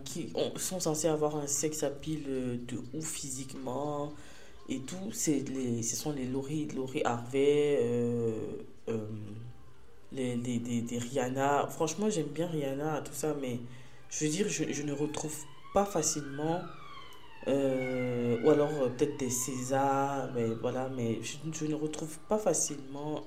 qui 0.04 0.32
sont 0.58 0.80
censés 0.80 1.08
avoir 1.08 1.36
un 1.36 1.48
sex 1.48 1.84
appeal 1.84 2.24
euh, 2.28 2.58
de 2.68 2.78
ouf 2.94 3.06
physiquement 3.06 4.14
et 4.68 4.80
tout. 4.80 5.12
Les, 5.28 5.82
ce 5.84 5.96
sont 5.96 6.12
les 6.12 6.26
Laurie, 6.26 6.68
Laurie 6.76 7.02
Harvey, 7.04 7.80
euh, 7.82 8.32
euh, 8.90 8.98
les, 10.12 10.36
les, 10.36 10.60
des, 10.60 10.98
Rihanna. 10.98 11.68
Franchement, 11.68 12.10
j'aime 12.10 12.28
bien 12.28 12.48
Rihanna, 12.48 13.02
tout 13.02 13.14
ça, 13.14 13.36
mais 13.42 13.60
je 14.10 14.26
veux 14.26 14.32
dire, 14.32 14.48
je, 14.50 14.72
je 14.72 14.84
ne 14.84 14.94
retrouve 14.94 15.36
pas 15.74 15.86
facilement. 15.86 16.62
ou 17.48 18.50
alors 18.50 18.72
peut-être 18.98 19.18
des 19.18 19.30
César, 19.30 20.30
mais 20.36 20.48
voilà, 20.62 20.90
mais 20.90 21.20
je 21.24 21.66
ne 21.66 21.76
retrouve 21.76 22.20
pas 22.28 22.38
facilement 22.38 23.24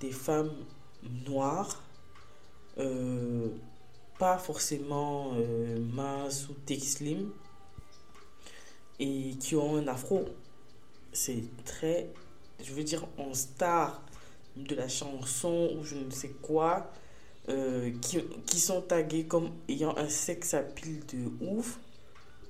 des 0.00 0.12
femmes 0.12 0.52
noires 1.26 1.82
pas 4.18 4.38
forcément 4.38 5.32
euh, 5.34 5.78
mince 5.92 6.48
ou 6.48 6.54
slim 6.78 7.30
et 8.98 9.34
qui 9.40 9.56
ont 9.56 9.76
un 9.76 9.88
afro. 9.88 10.24
C'est 11.12 11.44
très, 11.64 12.08
je 12.62 12.72
veux 12.72 12.84
dire, 12.84 13.06
en 13.18 13.34
star 13.34 14.02
de 14.56 14.74
la 14.74 14.88
chanson 14.88 15.70
ou 15.78 15.84
je 15.84 15.96
ne 15.96 16.10
sais 16.10 16.30
quoi, 16.42 16.90
euh, 17.48 17.92
qui, 18.00 18.20
qui, 18.46 18.58
sont 18.58 18.80
tagués 18.80 19.26
comme 19.26 19.50
ayant 19.68 19.96
un 19.96 20.08
sexe 20.08 20.54
à 20.54 20.62
pile 20.62 21.00
de 21.06 21.46
ouf. 21.46 21.78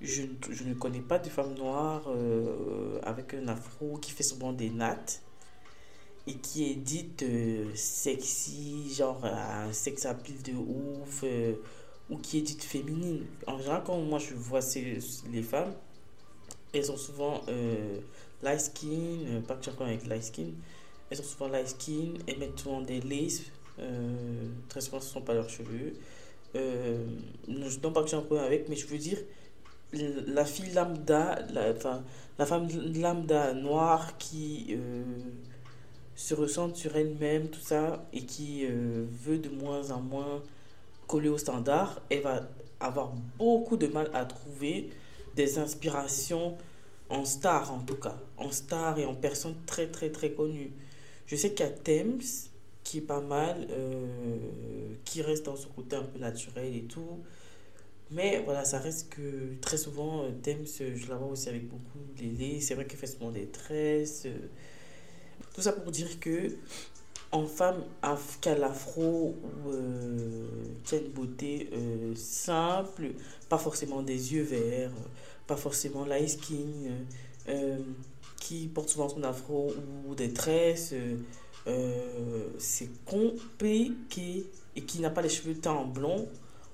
Je, 0.01 0.23
je 0.51 0.65
ne 0.65 0.75
connais 0.75 1.01
pas 1.01 1.19
de 1.19 1.29
femme 1.29 1.55
noire 1.55 2.03
euh, 2.09 3.01
avec 3.03 3.35
un 3.35 3.49
afro 3.49 3.99
qui 3.99 4.11
fait 4.11 4.23
souvent 4.23 4.53
des 4.53 4.71
nattes 4.71 5.23
et 6.27 6.35
qui 6.35 6.71
est 6.71 6.75
dite 6.75 7.23
euh, 7.23 7.71
sexy, 7.75 8.93
genre 8.93 9.25
un 9.25 9.73
sex 9.73 10.07
appeal 10.07 10.43
de 10.43 10.53
ouf, 10.53 11.23
euh, 11.25 11.55
ou 12.11 12.19
qui 12.19 12.39
est 12.39 12.43
dite 12.43 12.65
féminine. 12.65 13.25
En 13.47 13.59
général, 13.59 13.83
quand 13.87 13.99
moi 13.99 14.19
je 14.19 14.35
vois 14.35 14.61
ces, 14.61 14.99
les 15.33 15.43
femmes, 15.43 15.73
elles 16.73 16.91
ont 16.91 16.97
souvent 16.97 17.43
euh, 17.49 18.01
light 18.43 18.61
skin, 18.61 19.41
pas 19.47 19.55
que 19.55 19.65
j'ai 19.65 19.83
avec 19.83 20.07
light 20.07 20.25
skin, 20.25 20.51
elles 21.11 21.21
ont 21.21 21.25
souvent 21.25 21.49
light 21.49 21.69
skin, 21.69 22.15
elles 22.27 22.39
mettent 22.39 22.59
souvent 22.59 22.81
des 22.81 23.01
laces, 23.01 23.43
très 24.69 24.81
souvent 24.81 25.01
ce 25.01 25.07
ne 25.07 25.13
sont 25.13 25.23
pas 25.23 25.35
leurs 25.35 25.49
cheveux. 25.49 25.95
je 26.55 27.79
pas 27.89 28.03
que 28.03 28.09
j'ai 28.09 28.17
un 28.17 28.23
problème 28.23 28.47
avec, 28.47 28.69
mais 28.69 28.77
je 28.77 28.87
veux 28.87 28.99
dire, 28.99 29.19
la 29.93 30.45
fille 30.45 30.73
lambda, 30.73 31.39
la, 31.53 31.73
la 32.39 32.47
femme 32.47 32.69
lambda 32.95 33.55
noire 33.55 34.19
qui 34.19 34.77
se 36.17 36.35
ressent 36.35 36.75
sur 36.75 36.97
elle-même, 36.97 37.49
tout 37.49 37.61
ça, 37.61 38.07
et 38.13 38.23
qui 38.25 38.65
euh, 38.65 39.05
veut 39.25 39.39
de 39.39 39.51
moins 39.51 39.91
en 39.91 40.01
moins 40.01 40.43
coller 41.07 41.29
au 41.29 41.39
standard, 41.39 42.01
elle 42.11 42.23
va 42.23 42.49
avoir 42.81 43.13
beaucoup 43.39 43.77
de 43.77 43.87
mal 43.87 44.11
à 44.13 44.25
trouver 44.25 44.91
des 45.37 45.59
inspirations 45.59 46.57
en 47.09 47.25
star 47.25 47.73
en 47.73 47.81
tout 47.81 47.97
cas, 47.97 48.17
en 48.39 48.51
star 48.51 48.99
et 48.99 49.05
en 49.05 49.15
personne 49.15 49.55
très 49.67 49.87
très 49.87 50.11
très 50.11 50.33
connue. 50.33 50.73
Je 51.27 51.37
sais 51.37 51.53
qu'il 51.53 51.65
y 51.65 51.69
a 51.69 51.73
Thames 51.73 52.21
qui 52.83 52.99
est 52.99 53.03
pas 53.03 53.21
mal, 53.21 53.67
euh, 53.71 54.07
qui 55.05 55.23
reste 55.23 55.47
dans 55.47 55.57
ce 55.57 55.67
côté 55.67 55.97
un 55.97 56.03
peu 56.03 56.19
naturel 56.19 56.75
et 56.75 56.83
tout. 56.83 57.21
Mais 58.11 58.41
voilà, 58.45 58.65
ça 58.65 58.79
reste 58.79 59.11
que 59.11 59.61
très 59.61 59.77
souvent, 59.77 60.23
euh, 60.23 60.31
Thames, 60.43 60.67
je 60.67 61.09
la 61.09 61.17
vois 61.17 61.29
aussi 61.29 61.49
avec 61.49 61.69
beaucoup 61.69 61.99
de 62.17 62.61
C'est 62.61 62.75
vrai 62.75 62.87
qu'elle 62.87 62.99
fait 62.99 63.07
souvent 63.07 63.31
des 63.31 63.47
tresses. 63.47 64.27
Tout 65.57 65.63
ça 65.63 65.73
pour 65.73 65.91
dire 65.91 66.21
que 66.21 66.51
en 67.33 67.47
femme 67.47 67.83
qui 68.43 68.49
a 68.51 68.59
l'afro 68.59 69.35
ou 69.43 69.71
euh, 69.71 70.47
qui 70.85 70.97
a 70.97 70.99
une 70.99 71.09
beauté 71.09 71.71
euh, 71.73 72.15
simple, 72.15 73.13
pas 73.49 73.57
forcément 73.57 74.03
des 74.03 74.35
yeux 74.35 74.43
verts, 74.43 74.93
pas 75.47 75.57
forcément 75.57 76.05
light 76.05 76.29
skin, 76.29 76.91
euh, 77.49 77.79
qui 78.39 78.67
porte 78.67 78.91
souvent 78.91 79.09
son 79.09 79.23
afro 79.25 79.73
ou 80.07 80.15
des 80.15 80.35
tresses, 80.35 80.93
c'est 82.59 83.05
compliqué 83.07 84.45
et 84.77 84.83
qui 84.83 85.01
n'a 85.01 85.09
pas 85.09 85.23
les 85.23 85.31
cheveux 85.31 85.55
teints 85.55 85.87
blond 85.87 86.29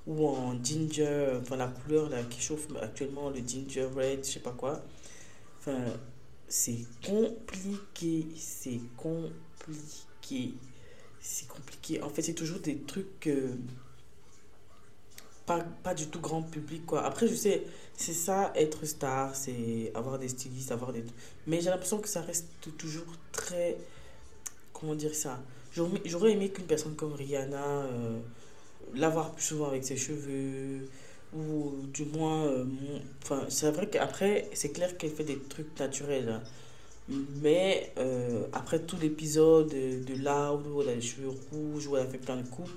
ou 0.08 0.26
en 0.26 0.60
ginger, 0.60 1.38
enfin 1.40 1.54
la 1.54 1.68
couleur 1.68 2.10
là, 2.10 2.20
qui 2.24 2.40
chauffe 2.40 2.66
actuellement, 2.80 3.30
le 3.30 3.38
ginger 3.46 3.86
red, 3.94 4.24
je 4.24 4.32
sais 4.32 4.40
pas 4.40 4.50
quoi. 4.50 4.82
C'est 6.52 6.84
compliqué, 7.02 8.26
c'est 8.36 8.80
compliqué, 8.98 10.52
c'est 11.18 11.48
compliqué. 11.48 12.02
En 12.02 12.10
fait, 12.10 12.20
c'est 12.20 12.34
toujours 12.34 12.58
des 12.58 12.76
trucs 12.76 13.26
euh, 13.26 13.54
pas, 15.46 15.60
pas 15.82 15.94
du 15.94 16.08
tout 16.08 16.20
grand 16.20 16.42
public, 16.42 16.84
quoi. 16.84 17.06
Après, 17.06 17.26
je 17.26 17.34
sais, 17.34 17.62
c'est 17.96 18.12
ça, 18.12 18.52
être 18.54 18.84
star, 18.84 19.34
c'est 19.34 19.92
avoir 19.94 20.18
des 20.18 20.28
stylistes, 20.28 20.72
avoir 20.72 20.92
des... 20.92 21.02
Mais 21.46 21.62
j'ai 21.62 21.70
l'impression 21.70 22.00
que 22.00 22.08
ça 22.08 22.20
reste 22.20 22.50
toujours 22.76 23.06
très... 23.32 23.78
Comment 24.74 24.94
dire 24.94 25.14
ça? 25.14 25.42
J'aurais 25.72 26.32
aimé 26.32 26.50
qu'une 26.50 26.66
personne 26.66 26.96
comme 26.96 27.14
Rihanna, 27.14 27.64
euh, 27.64 28.20
l'avoir 28.94 29.32
plus 29.32 29.44
souvent 29.44 29.68
avec 29.68 29.84
ses 29.86 29.96
cheveux, 29.96 30.86
ou 31.34 31.72
du 31.92 32.04
moins 32.04 32.44
euh, 32.44 32.64
enfin 33.22 33.46
c'est 33.48 33.70
vrai 33.70 33.88
qu'après 33.88 34.48
c'est 34.52 34.70
clair 34.70 34.96
qu'elle 34.98 35.10
fait 35.10 35.24
des 35.24 35.38
trucs 35.38 35.78
naturels 35.78 36.28
hein. 36.28 36.42
mais 37.40 37.92
euh, 37.98 38.44
après 38.52 38.80
tout 38.80 38.96
l'épisode 39.00 39.68
de, 39.68 40.04
de 40.04 40.68
où 40.68 40.82
elle 40.82 40.88
a 40.90 40.94
les 40.94 41.00
cheveux 41.00 41.32
rouges 41.50 41.86
où 41.86 41.96
elle 41.96 42.06
a 42.06 42.06
fait 42.06 42.18
plein 42.18 42.36
de 42.36 42.46
coupes 42.46 42.70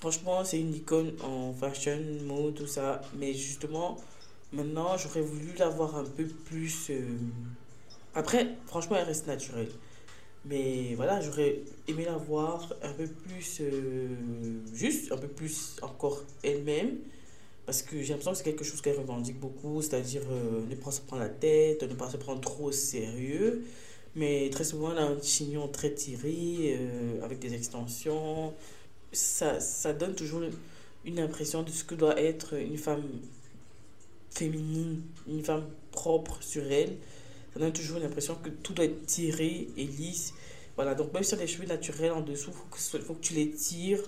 franchement 0.00 0.44
c'est 0.44 0.58
une 0.58 0.74
icône 0.74 1.12
en 1.22 1.52
fashion 1.52 2.00
mode 2.24 2.54
tout 2.54 2.66
ça. 2.66 3.02
Mais 3.18 3.34
justement 3.34 3.98
maintenant 4.52 4.96
j'aurais 4.96 5.20
voulu 5.20 5.52
la 5.58 5.68
voir 5.68 5.96
un 5.96 6.04
peu 6.04 6.24
plus 6.24 6.90
euh, 6.90 7.02
après 8.14 8.56
franchement 8.66 8.96
elle 8.96 9.06
reste 9.06 9.26
naturelle. 9.26 9.70
Mais 10.46 10.94
voilà 10.96 11.20
j'aurais 11.20 11.60
aimé 11.86 12.06
la 12.06 12.16
voir 12.16 12.72
un 12.82 12.92
peu 12.92 13.06
plus 13.06 13.60
juste 14.72 15.12
un 15.12 15.18
peu 15.18 15.28
plus 15.28 15.76
encore 15.82 16.22
elle-même 16.42 16.96
parce 17.70 17.82
que 17.82 18.02
j'ai 18.02 18.08
l'impression 18.08 18.32
que 18.32 18.38
c'est 18.38 18.42
quelque 18.42 18.64
chose 18.64 18.80
qu'elle 18.80 18.98
revendique 18.98 19.38
beaucoup, 19.38 19.80
c'est-à-dire 19.80 20.22
euh, 20.28 20.66
ne 20.68 20.74
pas 20.74 20.90
se 20.90 21.02
prendre 21.02 21.22
la 21.22 21.28
tête, 21.28 21.84
ne 21.84 21.94
pas 21.94 22.10
se 22.10 22.16
prendre 22.16 22.40
trop 22.40 22.64
au 22.64 22.72
sérieux. 22.72 23.62
Mais 24.16 24.50
très 24.50 24.64
souvent, 24.64 24.90
elle 24.90 24.98
a 24.98 25.06
un 25.06 25.22
chignon 25.22 25.68
très 25.68 25.94
tiré, 25.94 26.76
euh, 26.76 27.22
avec 27.22 27.38
des 27.38 27.54
extensions. 27.54 28.52
Ça, 29.12 29.60
donne 29.92 30.16
toujours 30.16 30.42
une 31.04 31.20
impression 31.20 31.62
de 31.62 31.70
ce 31.70 31.84
que 31.84 31.94
doit 31.94 32.20
être 32.20 32.54
une 32.54 32.76
femme 32.76 33.04
féminine, 34.32 35.02
une 35.28 35.44
femme 35.44 35.64
propre 35.92 36.42
sur 36.42 36.64
elle. 36.72 36.96
Ça 37.54 37.60
donne 37.60 37.72
toujours 37.72 38.00
l'impression 38.00 38.34
que 38.34 38.48
tout 38.48 38.72
doit 38.72 38.86
être 38.86 39.06
tiré 39.06 39.68
et 39.76 39.84
lisse. 39.84 40.34
Voilà, 40.74 40.96
donc 40.96 41.14
même 41.14 41.22
as 41.22 41.36
des 41.36 41.46
cheveux 41.46 41.68
naturels 41.68 42.10
en 42.10 42.22
dessous, 42.22 42.50
il 42.94 43.00
faut 43.00 43.14
que 43.14 43.22
tu 43.22 43.34
les 43.34 43.52
tires 43.52 44.02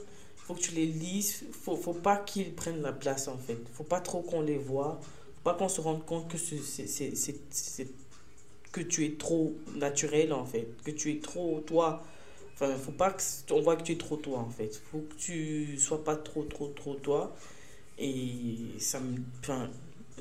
faut 0.52 0.60
que 0.60 0.64
tu 0.64 0.74
les 0.74 0.86
lises. 0.86 1.44
Faut, 1.52 1.76
faut 1.76 1.94
pas 1.94 2.16
qu'ils 2.18 2.54
prennent 2.54 2.82
la 2.82 2.92
place, 2.92 3.28
en 3.28 3.38
fait. 3.38 3.58
Faut 3.72 3.84
pas 3.84 4.00
trop 4.00 4.20
qu'on 4.20 4.42
les 4.42 4.58
voit. 4.58 5.00
Faut 5.02 5.42
pas 5.44 5.54
qu'on 5.54 5.68
se 5.68 5.80
rende 5.80 6.04
compte 6.04 6.28
que 6.28 6.38
c'est 6.38 7.88
que 8.72 8.80
tu 8.80 9.04
es 9.04 9.12
trop 9.12 9.54
naturel, 9.76 10.32
en 10.32 10.44
fait. 10.44 10.68
Que 10.84 10.90
tu 10.90 11.10
es 11.12 11.18
trop 11.18 11.60
toi. 11.66 12.02
Enfin, 12.54 12.74
faut 12.76 12.92
pas 12.92 13.16
qu'on 13.48 13.60
voit 13.60 13.76
que 13.76 13.82
tu 13.82 13.92
es 13.92 13.98
trop 13.98 14.16
toi, 14.16 14.38
en 14.38 14.50
fait. 14.50 14.80
Faut 14.90 15.00
que 15.00 15.14
tu 15.14 15.78
sois 15.78 16.04
pas 16.04 16.16
trop, 16.16 16.44
trop, 16.44 16.68
trop 16.68 16.94
toi. 16.94 17.34
Et 17.98 18.56
ça 18.78 19.00
me, 19.00 19.18
enfin, 19.40 19.70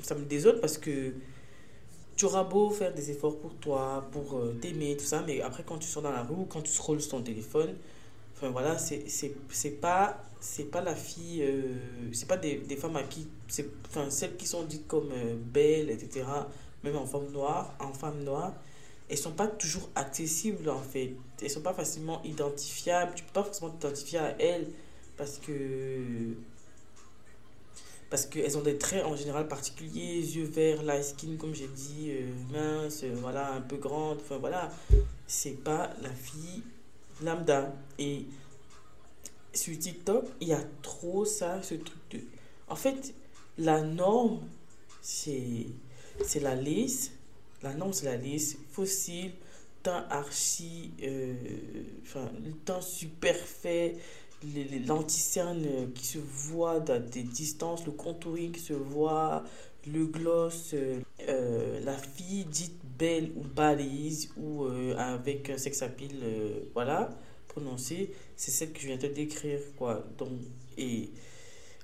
ça 0.02 0.14
me 0.14 0.24
désole 0.24 0.60
parce 0.60 0.78
que 0.78 1.14
tu 2.16 2.26
auras 2.26 2.44
beau 2.44 2.70
faire 2.70 2.94
des 2.94 3.10
efforts 3.10 3.38
pour 3.38 3.54
toi, 3.54 4.06
pour 4.12 4.36
euh, 4.36 4.56
t'aimer, 4.60 4.96
tout 4.96 5.04
ça, 5.04 5.24
mais 5.26 5.40
après, 5.40 5.64
quand 5.66 5.78
tu 5.78 5.88
sors 5.88 6.02
dans 6.02 6.12
la 6.12 6.22
rue, 6.22 6.46
quand 6.48 6.60
tu 6.60 6.70
scrolles 6.70 7.00
sur 7.00 7.12
ton 7.12 7.22
téléphone, 7.22 7.74
Enfin 8.42 8.50
voilà, 8.50 8.76
c'est 8.76 9.80
pas 9.80 10.20
c'est 10.40 10.64
pas 10.64 10.80
la 10.80 10.96
fille 10.96 11.44
euh, 11.44 11.76
c'est 12.10 12.26
pas 12.26 12.36
des, 12.36 12.56
des, 12.56 12.74
femmes 12.74 12.96
à 12.96 13.04
qui 13.04 13.28
c'est 13.46 13.64
enfin 13.86 14.10
celles 14.10 14.36
qui 14.36 14.44
sont 14.44 14.64
dites 14.64 14.88
comme 14.88 15.12
euh, 15.12 15.36
belles 15.36 15.88
etc 15.88 16.24
même 16.82 16.96
en 16.96 17.06
femme 17.06 17.30
noire 17.30 17.76
en 17.78 17.92
femme 17.92 18.24
noire 18.24 18.52
elles 19.12 19.18
sont 19.18 19.32
pas 19.32 19.46
toujours 19.46 19.90
accessibles 19.94 20.70
en 20.70 20.80
fait. 20.80 21.12
Elles 21.42 21.50
sont 21.50 21.60
pas 21.60 21.74
facilement 21.74 22.22
identifiables. 22.24 23.12
Tu 23.14 23.22
peux 23.24 23.32
pas 23.32 23.44
forcément 23.44 23.70
t'identifier 23.70 24.18
à 24.18 24.34
elles 24.40 24.68
parce 25.18 25.36
que 25.38 26.34
parce 28.08 28.24
qu'elles 28.24 28.56
ont 28.56 28.62
des 28.62 28.78
traits 28.78 29.04
en 29.04 29.14
général 29.14 29.48
particuliers, 29.48 30.18
yeux 30.18 30.44
verts, 30.44 30.82
light 30.82 31.04
skin, 31.04 31.36
comme 31.38 31.54
j'ai 31.54 31.68
dit, 31.68 32.10
euh, 32.10 32.30
mince, 32.52 33.04
voilà, 33.04 33.52
un 33.52 33.60
peu 33.60 33.76
grande, 33.76 34.18
enfin 34.20 34.36
voilà, 34.38 34.70
c'est 35.26 35.62
pas 35.62 35.90
la 36.02 36.10
fille 36.10 36.62
lambda. 37.24 37.74
Et 37.98 38.26
sur 39.52 39.78
TikTok, 39.78 40.24
il 40.40 40.48
y 40.48 40.52
a 40.52 40.62
trop 40.82 41.24
ça, 41.24 41.62
ce 41.62 41.74
truc 41.74 41.98
de... 42.10 42.20
En 42.68 42.76
fait, 42.76 43.14
la 43.58 43.82
norme, 43.82 44.40
c'est 45.00 45.66
la 46.40 46.54
lisse, 46.54 47.12
la 47.62 47.74
norme 47.74 47.92
c'est 47.92 48.06
la 48.06 48.16
lisse, 48.16 48.56
fossile, 48.70 49.32
teint 49.82 50.06
archi, 50.10 50.92
euh, 51.02 51.34
enfin, 52.02 52.30
le 52.44 52.52
teint 52.52 52.80
super 52.80 53.36
fait, 53.36 53.96
les, 54.42 54.82
qui 55.94 56.06
se 56.06 56.18
voient 56.18 56.80
dans 56.80 57.04
des 57.04 57.22
distances, 57.22 57.84
le 57.86 57.92
contouring 57.92 58.52
qui 58.52 58.60
se 58.60 58.72
voit, 58.72 59.44
le 59.86 60.06
gloss, 60.06 60.74
euh, 60.74 61.00
euh, 61.28 61.80
la 61.80 61.96
fille 61.96 62.44
dite 62.44 62.80
belle 62.98 63.32
ou 63.36 63.42
balise 63.42 64.32
ou 64.36 64.64
euh, 64.64 64.96
avec 64.96 65.50
un 65.50 65.58
sex 65.58 65.82
appeal, 65.82 66.14
voilà, 66.74 67.10
prononcé, 67.48 68.12
c'est 68.36 68.50
celle 68.50 68.72
que 68.72 68.80
je 68.80 68.86
viens 68.88 68.96
de 68.96 69.08
décrire, 69.08 69.60
quoi. 69.76 70.04
Donc, 70.18 70.30
et, 70.78 71.10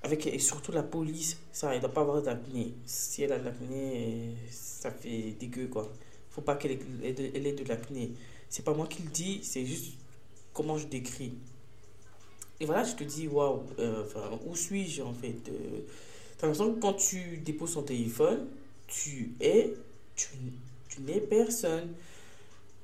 avec, 0.02 0.26
et 0.26 0.38
surtout 0.38 0.72
la 0.72 0.82
police, 0.82 1.38
ça, 1.52 1.74
elle 1.74 1.80
doit 1.80 1.92
pas 1.92 2.02
avoir 2.02 2.22
d'acné. 2.22 2.74
Si 2.86 3.22
elle 3.22 3.32
a 3.32 3.38
de 3.38 3.44
l'acné, 3.44 4.34
ça 4.50 4.90
fait 4.90 5.34
dégueu, 5.38 5.66
quoi. 5.66 5.90
faut 6.30 6.42
pas 6.42 6.56
qu'elle 6.56 6.72
ait, 6.72 6.78
ait 7.02 7.52
de 7.52 7.68
l'acné. 7.68 8.12
C'est 8.48 8.64
pas 8.64 8.74
moi 8.74 8.86
qui 8.86 9.02
le 9.02 9.10
dis, 9.10 9.40
c'est 9.42 9.66
juste 9.66 9.94
comment 10.52 10.78
je 10.78 10.86
décris. 10.86 11.34
Et 12.60 12.66
voilà, 12.66 12.84
je 12.84 12.94
te 12.94 13.04
dis, 13.04 13.28
waouh, 13.28 13.62
euh, 13.78 14.04
où 14.46 14.56
suis-je 14.56 15.02
en 15.02 15.12
fait 15.12 15.50
l'impression 16.46 16.74
que 16.74 16.80
quand 16.80 16.94
tu 16.94 17.38
déposes 17.38 17.74
ton 17.74 17.82
téléphone, 17.82 18.46
tu 18.86 19.34
es, 19.40 19.74
tu, 20.14 20.28
tu 20.88 21.00
n'es 21.02 21.20
personne. 21.20 21.88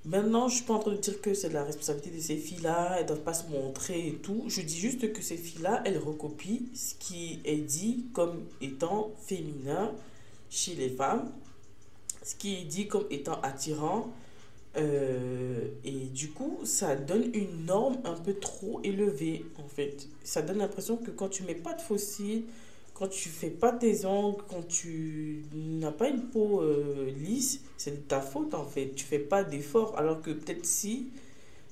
Maintenant, 0.04 0.48
je 0.48 0.56
suis 0.56 0.64
pas 0.64 0.74
en 0.74 0.80
train 0.80 0.92
de 0.92 0.98
dire 0.98 1.20
que 1.22 1.32
c'est 1.32 1.48
de 1.48 1.54
la 1.54 1.64
responsabilité 1.64 2.10
de 2.14 2.20
ces 2.20 2.36
filles-là, 2.36 2.96
elles 2.98 3.06
doivent 3.06 3.22
pas 3.22 3.32
se 3.32 3.48
montrer 3.48 4.08
et 4.08 4.14
tout. 4.14 4.44
Je 4.48 4.60
dis 4.60 4.78
juste 4.78 5.12
que 5.12 5.22
ces 5.22 5.38
filles-là, 5.38 5.82
elles 5.86 5.98
recopient 5.98 6.60
ce 6.74 6.94
qui 6.98 7.40
est 7.44 7.56
dit 7.56 8.04
comme 8.12 8.44
étant 8.60 9.12
féminin 9.26 9.92
chez 10.50 10.74
les 10.74 10.90
femmes, 10.90 11.32
ce 12.22 12.34
qui 12.34 12.56
est 12.56 12.64
dit 12.64 12.86
comme 12.86 13.06
étant 13.10 13.40
attirant 13.40 14.12
euh, 14.76 15.68
et 15.84 16.06
du 16.06 16.30
coup, 16.30 16.58
ça 16.64 16.96
donne 16.96 17.30
une 17.32 17.66
norme 17.66 17.98
un 18.04 18.14
peu 18.14 18.34
trop 18.34 18.80
élevée, 18.82 19.44
en 19.62 19.68
fait. 19.68 20.08
Ça 20.24 20.42
donne 20.42 20.58
l'impression 20.58 20.96
que 20.96 21.10
quand 21.10 21.28
tu 21.28 21.44
mets 21.44 21.54
pas 21.54 21.74
de 21.74 21.80
fossiles, 21.80 22.44
quand 22.94 23.08
tu 23.08 23.28
fais 23.28 23.50
pas 23.50 23.72
tes 23.72 24.06
ongles, 24.06 24.42
quand 24.48 24.66
tu 24.68 25.44
n'as 25.52 25.90
pas 25.90 26.08
une 26.08 26.22
peau 26.28 26.62
euh, 26.62 27.10
lisse, 27.10 27.60
c'est 27.76 27.90
de 27.90 28.08
ta 28.08 28.20
faute, 28.20 28.54
en 28.54 28.64
fait. 28.64 28.92
Tu 28.94 29.04
fais 29.04 29.18
pas 29.18 29.42
d'efforts. 29.42 29.98
Alors 29.98 30.22
que 30.22 30.30
peut-être 30.30 30.64
si, 30.64 31.10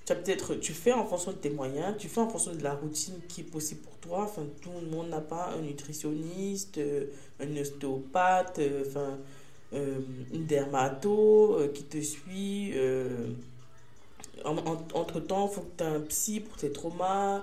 tu 0.04 0.14
peut-être, 0.14 0.56
tu 0.56 0.72
fais 0.72 0.92
en 0.92 1.06
fonction 1.06 1.30
de 1.30 1.36
tes 1.36 1.50
moyens, 1.50 1.94
tu 1.96 2.08
fais 2.08 2.20
en 2.20 2.28
fonction 2.28 2.52
de 2.52 2.62
la 2.62 2.74
routine 2.74 3.14
qui 3.28 3.42
est 3.42 3.44
possible 3.44 3.82
pour 3.82 3.96
toi. 3.98 4.24
Enfin, 4.24 4.42
tout 4.60 4.70
le 4.80 4.88
monde 4.88 5.10
n'a 5.10 5.20
pas 5.20 5.54
un 5.56 5.62
nutritionniste, 5.62 6.78
euh, 6.78 7.06
un 7.38 7.56
ostéopathe, 7.56 8.60
enfin 8.84 9.18
euh, 9.74 10.00
une 10.34 10.44
dermato 10.46 11.56
qui 11.72 11.84
te 11.84 12.00
suit. 12.00 12.74
Entre 14.44 15.20
temps, 15.20 15.48
il 15.48 15.54
faut 15.54 15.60
que 15.60 15.76
tu 15.78 15.84
aies 15.84 15.86
un 15.86 16.00
psy 16.00 16.40
pour 16.40 16.56
tes 16.56 16.72
traumas. 16.72 17.42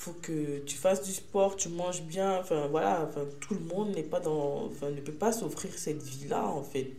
Faut 0.00 0.12
que 0.14 0.58
tu 0.60 0.76
fasses 0.76 1.02
du 1.02 1.12
sport, 1.12 1.56
tu 1.56 1.68
manges 1.68 2.02
bien. 2.02 2.38
Enfin, 2.40 2.66
voilà. 2.68 3.06
Enfin, 3.08 3.24
tout 3.40 3.54
le 3.54 3.60
monde 3.60 3.94
n'est 3.94 4.02
pas 4.02 4.20
dans. 4.20 4.66
Enfin, 4.66 4.90
ne 4.90 5.00
peut 5.00 5.12
pas 5.12 5.32
s'offrir 5.32 5.70
cette 5.78 6.02
vie-là, 6.02 6.46
en 6.46 6.62
fait. 6.62 6.92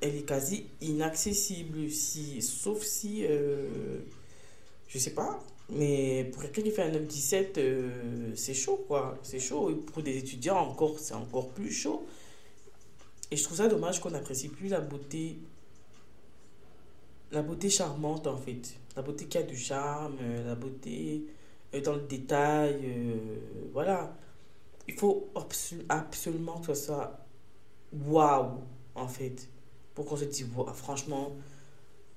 Elle 0.00 0.16
est 0.16 0.28
quasi 0.28 0.66
inaccessible. 0.80 1.90
Si, 1.90 2.42
sauf 2.42 2.82
si. 2.82 3.24
je 4.88 4.98
sais 4.98 5.14
pas. 5.14 5.40
Mais 5.70 6.24
pour 6.32 6.42
quelqu'un 6.42 6.62
qui 6.62 6.70
fait 6.70 6.82
un 6.82 6.90
9-17, 6.90 8.34
c'est 8.34 8.54
chaud, 8.54 8.84
quoi. 8.88 9.18
C'est 9.22 9.40
chaud. 9.40 9.74
Pour 9.92 10.02
des 10.02 10.18
étudiants, 10.18 10.58
encore, 10.58 10.98
c'est 10.98 11.14
encore 11.14 11.50
plus 11.50 11.70
chaud. 11.70 12.04
Et 13.30 13.36
je 13.36 13.42
trouve 13.42 13.56
ça 13.56 13.68
dommage 13.68 14.00
qu'on 14.00 14.10
n'apprécie 14.10 14.48
plus 14.48 14.68
la 14.68 14.80
beauté, 14.80 15.38
la 17.32 17.42
beauté 17.42 17.68
charmante 17.70 18.28
en 18.28 18.36
fait. 18.36 18.74
La 18.96 19.02
beauté 19.02 19.26
qui 19.26 19.38
a 19.38 19.42
du 19.42 19.56
charme, 19.56 20.16
euh, 20.22 20.46
la 20.46 20.54
beauté 20.54 21.24
euh, 21.24 21.33
dans 21.80 21.94
le 21.94 22.02
détail. 22.02 22.80
Euh, 22.84 23.16
voilà. 23.72 24.16
Il 24.88 24.94
faut 24.94 25.28
absolument 25.88 26.60
que 26.60 26.74
ce 26.74 26.86
soit 26.86 27.18
waouh 27.92 28.60
en 28.94 29.08
fait. 29.08 29.48
Pour 29.94 30.06
qu'on 30.06 30.16
se 30.16 30.24
dise, 30.24 30.46
franchement, 30.74 31.32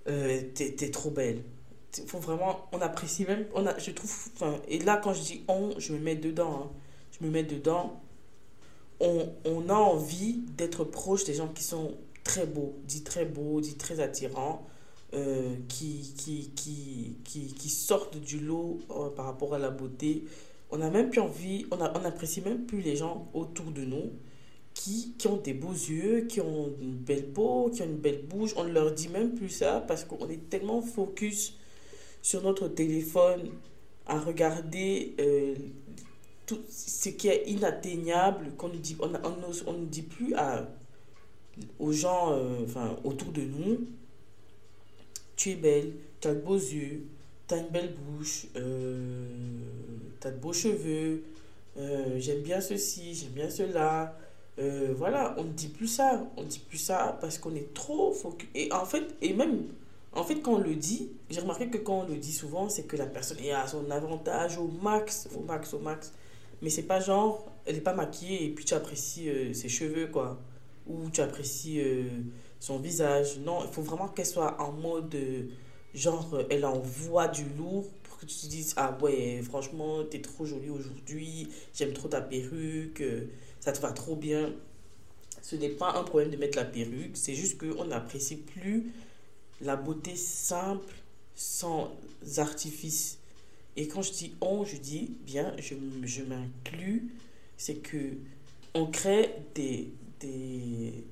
t'es 0.06 0.76
es 0.80 0.91
trop 0.91 1.12
belle. 1.12 1.43
faut 2.08 2.20
vraiment, 2.20 2.67
on 2.72 2.82
apprécie 2.82 3.26
même, 3.26 3.46
je 3.78 3.91
trouve, 3.91 4.30
et 4.67 4.80
là 4.80 4.98
quand 4.98 5.13
je 5.13 5.22
dis 5.22 5.46
on, 5.48 5.72
je 5.78 5.93
me 5.93 6.00
mets 6.00 6.15
dedans. 6.15 6.63
Hein. 6.63 6.70
Je 7.12 7.26
me 7.26 7.32
mets 7.32 7.43
dedans 7.43 8.02
on, 9.00 9.30
on 9.46 9.70
a 9.70 9.74
envie 9.74 10.41
d'être 10.58 10.84
proche 10.84 11.24
des 11.24 11.34
gens 11.34 11.48
qui 11.48 11.63
sont 11.63 11.96
très 12.24 12.46
beaux, 12.46 12.76
dit 12.86 13.04
très 13.04 13.26
beaux, 13.26 13.62
dit 13.62 13.76
très 13.76 14.00
attirants, 14.00 14.65
euh, 15.13 15.56
qui, 15.70 16.13
qui, 16.17 16.52
qui, 16.56 17.17
qui, 17.24 17.48
qui, 17.48 17.70
sortent 17.70 18.17
du 18.17 18.39
lot 18.39 18.80
euh, 18.89 19.10
par 19.10 19.26
rapport 19.26 19.54
à 19.54 19.60
la 19.60 19.70
beauté. 19.70 20.26
On 20.70 20.82
a 20.82 20.89
même 20.89 21.10
plus 21.10 21.22
envie, 21.22 21.65
on, 21.72 21.80
a, 21.80 21.98
on 21.98 22.04
apprécie 22.04 22.41
même 22.41 22.65
plus 22.65 22.82
les 22.82 22.98
gens 22.98 23.30
autour 23.34 23.72
de 23.72 23.86
nous 23.86 24.12
qui, 24.74 25.13
qui 25.17 25.28
ont 25.28 25.38
des 25.38 25.54
beaux 25.54 25.72
yeux, 25.72 26.28
qui 26.28 26.41
ont 26.41 26.72
une 26.82 26.96
belle 26.96 27.28
peau, 27.32 27.72
qui 27.74 27.82
ont 27.82 27.86
une 27.86 27.98
belle 27.98 28.24
bouche. 28.24 28.52
On 28.58 28.63
ne 28.63 28.72
leur 28.72 28.91
dit 28.91 29.08
même 29.10 29.34
plus 29.34 29.50
ça 29.50 29.84
parce 29.88 30.04
qu'on 30.04 30.28
est 30.30 30.50
tellement 30.50 30.82
focus 30.82 31.58
sur 32.22 32.43
notre 32.43 32.67
téléphone 32.67 33.50
à 34.06 34.20
regarder 34.20 35.15
euh, 35.20 35.56
tout 36.46 36.60
ce 36.70 37.10
qui 37.10 37.28
est 37.28 37.43
inatteignable, 37.48 38.52
qu'on 38.58 38.70
ne 38.70 38.78
dit, 38.78 38.98
on, 39.00 39.12
on, 39.67 39.74
ne 39.74 39.86
dit 39.86 40.02
plus 40.02 40.34
à, 40.36 40.67
aux 41.80 41.91
gens 41.91 42.32
euh, 42.32 42.60
enfin, 42.63 42.98
autour 43.04 43.32
de 43.32 43.41
nous, 43.41 43.88
tu 45.38 45.52
es 45.52 45.56
belle, 45.56 45.93
tu 46.19 46.28
as 46.28 46.36
de 46.36 46.41
beaux 46.41 46.56
yeux, 46.56 47.04
tu 47.47 47.54
as 47.54 47.58
une 47.60 47.69
belle 47.69 47.93
bouche, 47.93 48.47
euh, 48.58 49.26
tu 50.19 50.28
as 50.28 50.32
de 50.32 50.38
beaux 50.38 50.52
cheveux, 50.52 51.23
euh, 51.78 52.19
j'aime 52.19 52.41
bien 52.41 52.60
ceci, 52.60 53.13
j'aime 53.13 53.32
bien 53.32 53.50
cela. 53.50 54.17
voilà, 54.97 55.36
on 55.38 55.45
ne 55.45 55.52
dit 55.52 55.69
plus 55.69 55.88
ça, 55.88 56.28
on 56.36 56.43
ne 56.43 56.47
dit 56.47 56.60
plus 56.67 56.80
ça 56.80 57.17
parce 57.21 57.38
qu'on 57.38 57.56
est 57.56 57.73
trop 57.73 58.12
focus. 58.12 58.50
Et 58.56 58.73
en 58.73 58.86
fait, 58.86 59.15
et 59.21 59.34
même, 59.34 59.63
en 60.17 60.23
fait, 60.23 60.41
quand 60.41 60.54
on 60.54 60.58
le 60.58 60.76
dit, 60.76 61.12
j'ai 61.30 61.41
remarqué 61.41 61.67
que 61.69 61.78
quand 61.78 62.00
on 62.00 62.08
le 62.08 62.17
dit 62.17 62.32
souvent, 62.32 62.69
c'est 62.69 62.84
que 62.84 62.97
la 62.97 63.06
personne 63.06 63.38
est 63.39 63.52
à 63.52 63.67
son 63.67 63.89
avantage 63.91 64.58
au 64.58 64.67
max, 64.67 65.30
au 65.36 65.41
max, 65.41 65.73
au 65.73 65.80
max. 65.80 66.12
Mais 66.63 66.71
c'est 66.71 66.84
pas 66.84 67.00
genre, 67.00 67.45
elle 67.65 67.76
est 67.76 67.82
pas 67.82 67.93
maquillée 67.93 68.45
et 68.45 68.50
puis 68.50 68.65
tu 68.65 68.73
apprécies 68.73 69.30
euh, 69.30 69.54
ses 69.54 69.69
cheveux, 69.69 70.08
quoi. 70.08 70.39
Ou 70.88 71.10
tu 71.12 71.21
apprécies 71.21 71.82
euh, 71.82 72.10
son 72.60 72.80
visage. 72.80 73.39
Non, 73.39 73.63
il 73.63 73.72
faut 73.72 73.82
vraiment 73.82 74.08
qu'elle 74.08 74.26
soit 74.26 74.62
en 74.62 74.72
mode, 74.72 75.13
euh, 75.15 75.43
genre, 75.93 76.39
elle 76.50 76.65
envoie 76.65 77.28
du 77.28 77.46
lourd 77.58 77.86
pour 78.04 78.17
que 78.17 78.26
tu 78.26 78.36
te 78.36 78.46
dises, 78.48 78.74
ah 78.78 78.98
ouais, 79.02 79.41
franchement, 79.43 80.04
t'es 80.04 80.22
trop 80.22 80.46
jolie 80.46 80.70
aujourd'hui, 80.70 81.50
j'aime 81.74 81.93
trop 81.93 82.08
ta 82.08 82.22
perruque, 82.22 83.04
ça 83.60 83.72
te 83.72 83.82
va 83.82 83.91
trop 83.91 84.15
bien. 84.15 84.54
Ce 85.41 85.56
n'est 85.56 85.70
pas 85.70 85.93
un 85.93 86.04
problème 86.04 86.30
de 86.30 86.38
mettre 86.38 86.58
la 86.58 86.65
perruque, 86.65 87.15
c'est 87.15 87.36
juste 87.36 87.58
qu'on 87.58 87.86
n'apprécie 87.86 88.38
plus 88.38 88.91
la 89.62 89.76
beauté 89.76 90.15
simple, 90.15 90.93
sans 91.36 91.91
artifice. 92.38 93.20
Et 93.76 93.88
quand 93.88 94.02
je 94.02 94.12
dis 94.12 94.36
on, 94.41 94.65
je 94.65 94.78
dis 94.78 95.15
bien, 95.26 95.56
je, 95.60 95.76
je 96.04 96.24
m'inclus, 96.24 97.13
c'est 97.58 97.76
que 97.76 98.17
on 98.74 98.88
crée 98.88 99.36
des, 99.56 99.89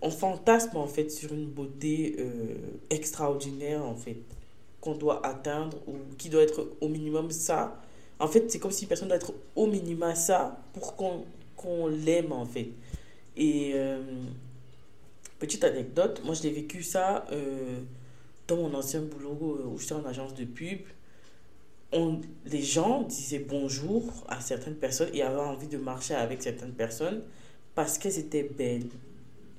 On 0.02 0.10
fantasme 0.10 0.78
en 0.78 0.88
fait 0.88 1.10
sur 1.10 1.34
une 1.34 1.48
beauté 1.48 2.16
euh, 2.20 2.56
extraordinaire 2.90 3.84
en 3.84 3.96
fait, 3.96 4.18
qu'on 4.82 4.96
doit 4.96 5.26
atteindre 5.26 5.78
ou 5.88 5.94
qui 6.18 6.30
doit 6.30 6.42
être 6.42 6.68
au 6.82 6.88
minimum 6.88 7.32
ça. 7.32 7.82
En 8.20 8.28
fait, 8.28 8.50
c'est 8.50 8.60
comme 8.60 8.72
si 8.72 8.86
personne 8.86 9.10
doit 9.10 9.18
être 9.18 9.34
au 9.56 9.68
minimum 9.68 10.16
ça 10.16 10.64
pour 10.74 10.96
qu'on 10.96 11.88
l'aime 11.88 12.32
en 12.32 12.46
fait. 12.46 12.70
Et 13.38 13.74
euh, 13.76 14.02
petite 15.40 15.64
anecdote, 15.64 16.22
moi 16.24 16.34
je 16.34 16.44
l'ai 16.44 16.52
vécu 16.52 16.82
ça 16.82 17.26
euh, 17.32 17.80
dans 18.48 18.58
mon 18.58 18.74
ancien 18.74 19.02
boulot 19.02 19.60
où 19.66 19.78
j'étais 19.78 19.94
en 19.94 20.06
agence 20.06 20.34
de 20.34 20.46
pub 20.46 20.80
on, 21.96 22.22
les 22.46 22.62
gens 22.62 23.04
disaient 23.04 23.46
bonjour 23.48 24.04
à 24.28 24.42
certaines 24.42 24.76
personnes 24.76 25.10
et 25.14 25.22
avaient 25.22 25.40
envie 25.40 25.68
de 25.68 25.78
marcher 25.78 26.14
avec 26.14 26.42
certaines 26.44 26.74
personnes 26.74 27.22
parce 27.76 27.98
qu'elles 27.98 28.18
étaient 28.18 28.44
belles. 28.44 28.90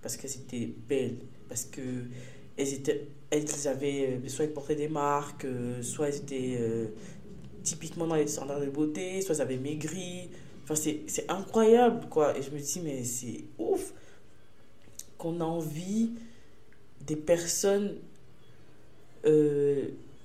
Parce 0.03 0.17
qu'elles 0.17 0.35
étaient 0.35 0.73
belles. 0.89 1.19
Parce 1.49 1.65
que 1.65 1.81
elles, 2.57 2.73
étaient, 2.73 3.07
elles 3.31 3.69
avaient, 3.69 4.21
soit 4.29 4.47
elles 4.47 4.53
portaient 4.53 4.75
des 4.75 4.89
marques, 4.89 5.47
soit 5.83 6.09
elles 6.09 6.17
étaient 6.17 6.59
typiquement 7.63 8.07
dans 8.07 8.15
les 8.15 8.27
standards 8.27 8.61
de 8.61 8.67
beauté, 8.67 9.21
soit 9.21 9.35
elles 9.35 9.43
avaient 9.43 9.59
maigri. 9.59 10.31
Enfin, 10.65 10.75
c'est 10.75 11.31
incroyable, 11.31 12.09
quoi. 12.09 12.37
Et 12.37 12.43
je 12.43 12.51
me 12.51 12.59
dis, 12.59 12.81
mais 12.83 13.05
c'est 13.05 13.45
ouf 13.59 13.93
qu'on 15.19 15.41
a 15.41 15.45
envie 15.45 16.11
des 17.07 17.17
personnes 17.17 17.97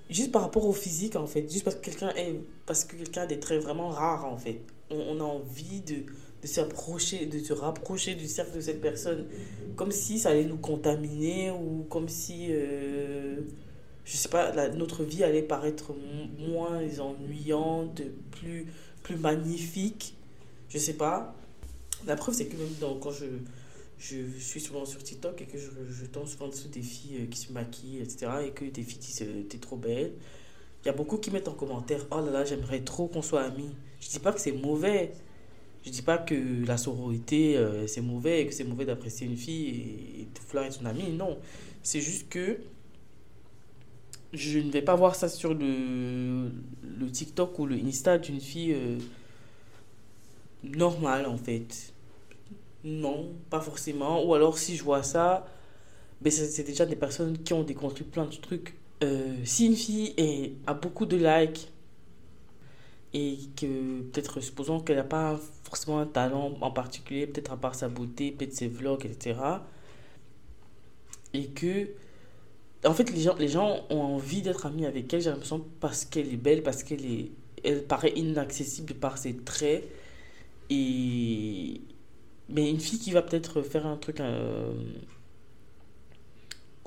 juste 0.10 0.32
par 0.32 0.42
rapport 0.44 0.66
au 0.66 0.74
physique 0.74 1.16
en 1.16 1.26
fait 1.26 1.50
juste 1.50 1.64
parce 1.64 1.76
que 1.76 1.82
quelqu'un 1.82 2.10
est 2.16 2.36
parce 2.66 2.84
que 2.84 2.96
quelqu'un 2.96 3.24
a 3.24 3.26
des 3.26 3.40
traits 3.40 3.62
vraiment 3.62 3.90
rares 3.90 4.26
en 4.26 4.38
fait 4.38 4.62
on, 4.92 5.20
a 5.22 5.24
envie 5.24 5.80
de 5.80 6.04
de 6.42 6.48
s'approcher 6.48 7.26
de 7.26 7.40
se 7.40 7.54
rapprocher 7.54 8.16
du 8.16 8.28
cercle 8.28 8.56
de 8.56 8.62
cette 8.62 8.82
personne 8.82 9.28
comme 9.76 9.92
si 9.92 10.20
ça 10.20 10.30
allait 10.30 10.46
nous 10.46 10.58
contaminer 10.58 11.52
ou 11.52 11.86
comme 11.90 12.10
si 12.10 12.48
euh, 12.50 13.42
je 14.06 14.18
sais 14.18 14.30
pas 14.30 14.52
notre 14.70 15.04
vie 15.04 15.24
allait 15.24 15.44
paraître 15.44 15.94
moins 16.40 16.82
ennuyante 17.00 18.02
plus 18.32 18.66
plus 19.04 19.18
magnifique 19.18 20.16
je 20.70 20.78
sais 20.78 20.94
pas 20.94 21.36
la 22.08 22.16
preuve 22.16 22.34
c'est 22.34 22.48
que 22.48 22.58
même 22.58 23.00
quand 23.00 23.12
je 23.12 23.26
je 24.02 24.40
suis 24.40 24.60
souvent 24.60 24.86
sur 24.86 25.04
TikTok 25.04 25.42
et 25.42 25.46
que 25.46 25.60
je, 25.60 25.70
je 25.92 26.06
tombe 26.06 26.26
souvent 26.26 26.52
sur 26.52 26.70
des 26.70 26.82
filles 26.82 27.22
euh, 27.22 27.26
qui 27.28 27.40
se 27.40 27.54
maquillent, 27.54 28.00
etc. 28.00 28.32
Et 28.48 28.50
que 28.50 28.66
des 28.66 28.82
filles 28.82 28.98
disent 28.98 29.22
euh, 29.22 29.44
T'es 29.48 29.60
trop 29.60 29.78
belle. 29.78 30.14
Il 30.84 30.88
y 30.88 30.90
a 30.90 30.94
beaucoup 30.94 31.18
qui 31.18 31.30
mettent 31.30 31.48
en 31.48 31.54
commentaire 31.54 32.08
Oh 32.10 32.20
là 32.20 32.32
là, 32.32 32.44
j'aimerais 32.44 32.82
trop 32.82 33.08
qu'on 33.08 33.22
soit 33.22 33.44
amis. 33.44 33.70
Je 34.00 34.10
dis 34.10 34.20
pas 34.20 34.34
que 34.34 34.42
c'est 34.42 34.52
mauvais. 34.54 35.14
Je 35.86 35.90
dis 35.90 36.02
pas 36.02 36.18
que 36.18 36.66
la 36.66 36.78
sororité 36.78 37.58
euh, 37.58 37.88
c'est 37.88 38.02
mauvais 38.02 38.42
et 38.42 38.48
que 38.48 38.54
c'est 38.54 38.64
mauvais 38.64 38.86
d'apprécier 38.86 39.26
une 39.28 39.38
fille 39.38 39.70
et, 40.22 40.26
de 40.26 40.40
vouloir 40.48 40.72
son 40.72 40.86
amie. 40.86 41.12
Non. 41.12 41.38
C'est 41.84 42.02
juste 42.02 42.30
que 42.30 42.60
je 44.34 44.60
ne 44.60 44.72
vais 44.72 44.82
pas 44.82 44.96
voir 44.96 45.16
ça 45.16 45.28
sur 45.28 45.54
le, 45.54 46.52
TikTok 47.12 47.58
ou 47.60 47.66
le 47.66 47.76
Insta 47.76 48.18
d'une 48.18 48.40
fille 48.40 48.76
normale 50.64 51.26
en 51.26 51.38
fait 51.38 51.92
non, 52.84 53.34
pas 53.50 53.62
forcément. 53.62 54.26
Ou 54.26 54.34
alors, 54.34 54.58
si 54.58 54.76
je 54.76 54.84
vois 54.84 55.04
ça, 55.04 55.48
ben 56.22 56.32
c'est 56.32 56.64
déjà 56.64 56.86
des 56.86 56.96
personnes 56.96 57.38
qui 57.38 57.54
ont 57.54 57.64
déconstruit 57.64 58.06
plein 58.06 58.26
de 58.26 58.36
trucs. 58.36 58.76
Euh, 59.04 59.36
si 59.44 59.66
une 59.66 59.76
fille 59.76 60.14
a 60.68 60.74
beaucoup 60.74 61.06
de 61.06 61.18
likes 61.18 61.71
et 63.14 63.38
que 63.56 64.02
peut-être 64.02 64.40
supposons 64.40 64.80
qu'elle 64.80 64.96
n'a 64.98 65.04
pas 65.04 65.40
forcément 65.64 66.00
un 66.00 66.06
talent 66.06 66.58
en 66.62 66.72
particulier, 66.72 67.28
peut-être 67.28 67.52
à 67.52 67.58
part 67.58 67.76
sa 67.76 67.90
beauté, 67.90 68.32
peut-être 68.32 68.54
ses 68.54 68.68
vlogs, 68.68 69.06
etc. 69.06 69.40
Et 71.34 71.48
que, 71.48 71.90
en 72.86 72.94
fait, 72.94 73.12
les 73.12 73.22
gens, 73.22 73.36
les 73.36 73.48
gens 73.50 73.86
ont 73.90 74.02
envie 74.02 74.42
d'être 74.42 74.66
amis 74.66 74.86
avec 74.86 75.14
elle, 75.14 75.22
j'ai 75.22 75.30
l'impression, 75.30 75.66
parce 75.80 76.06
qu'elle 76.06 76.34
est 76.34 76.38
belle, 76.38 76.64
parce 76.64 76.84
qu'elle 76.84 77.06
est, 77.06 77.32
elle 77.64 77.84
paraît 77.84 78.14
inaccessible 78.16 78.94
par 78.94 79.18
ses 79.18 79.36
traits. 79.36 79.84
Et, 80.70 81.82
mais 82.50 82.70
une 82.70 82.80
fille 82.80 83.00
qui 83.00 83.12
va 83.12 83.22
peut-être 83.22 83.62
faire 83.62 83.86
un 83.86 83.98
truc 83.98 84.22
euh, 84.22 84.74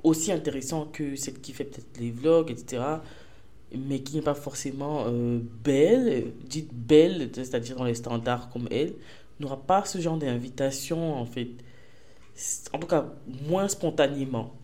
aussi 0.02 0.32
intéressant 0.32 0.86
que 0.86 1.16
celle 1.16 1.40
qui 1.40 1.52
fait 1.52 1.64
peut-être 1.64 1.98
les 2.00 2.10
vlogs, 2.10 2.50
etc., 2.50 2.82
mais 3.76 4.00
qui 4.00 4.16
n'est 4.16 4.22
pas 4.22 4.34
forcément 4.34 5.04
euh, 5.06 5.40
belle, 5.62 6.32
dite 6.46 6.72
belle, 6.72 7.30
c'est-à-dire 7.34 7.76
dans 7.76 7.84
les 7.84 7.94
standards 7.94 8.50
comme 8.50 8.68
elle, 8.70 8.94
n'aura 9.40 9.60
pas 9.60 9.84
ce 9.84 9.98
genre 9.98 10.16
d'invitation, 10.16 11.14
en 11.14 11.26
fait. 11.26 11.48
En 12.72 12.78
tout 12.78 12.86
cas, 12.86 13.12
moins 13.48 13.68
spontanément. 13.68 14.54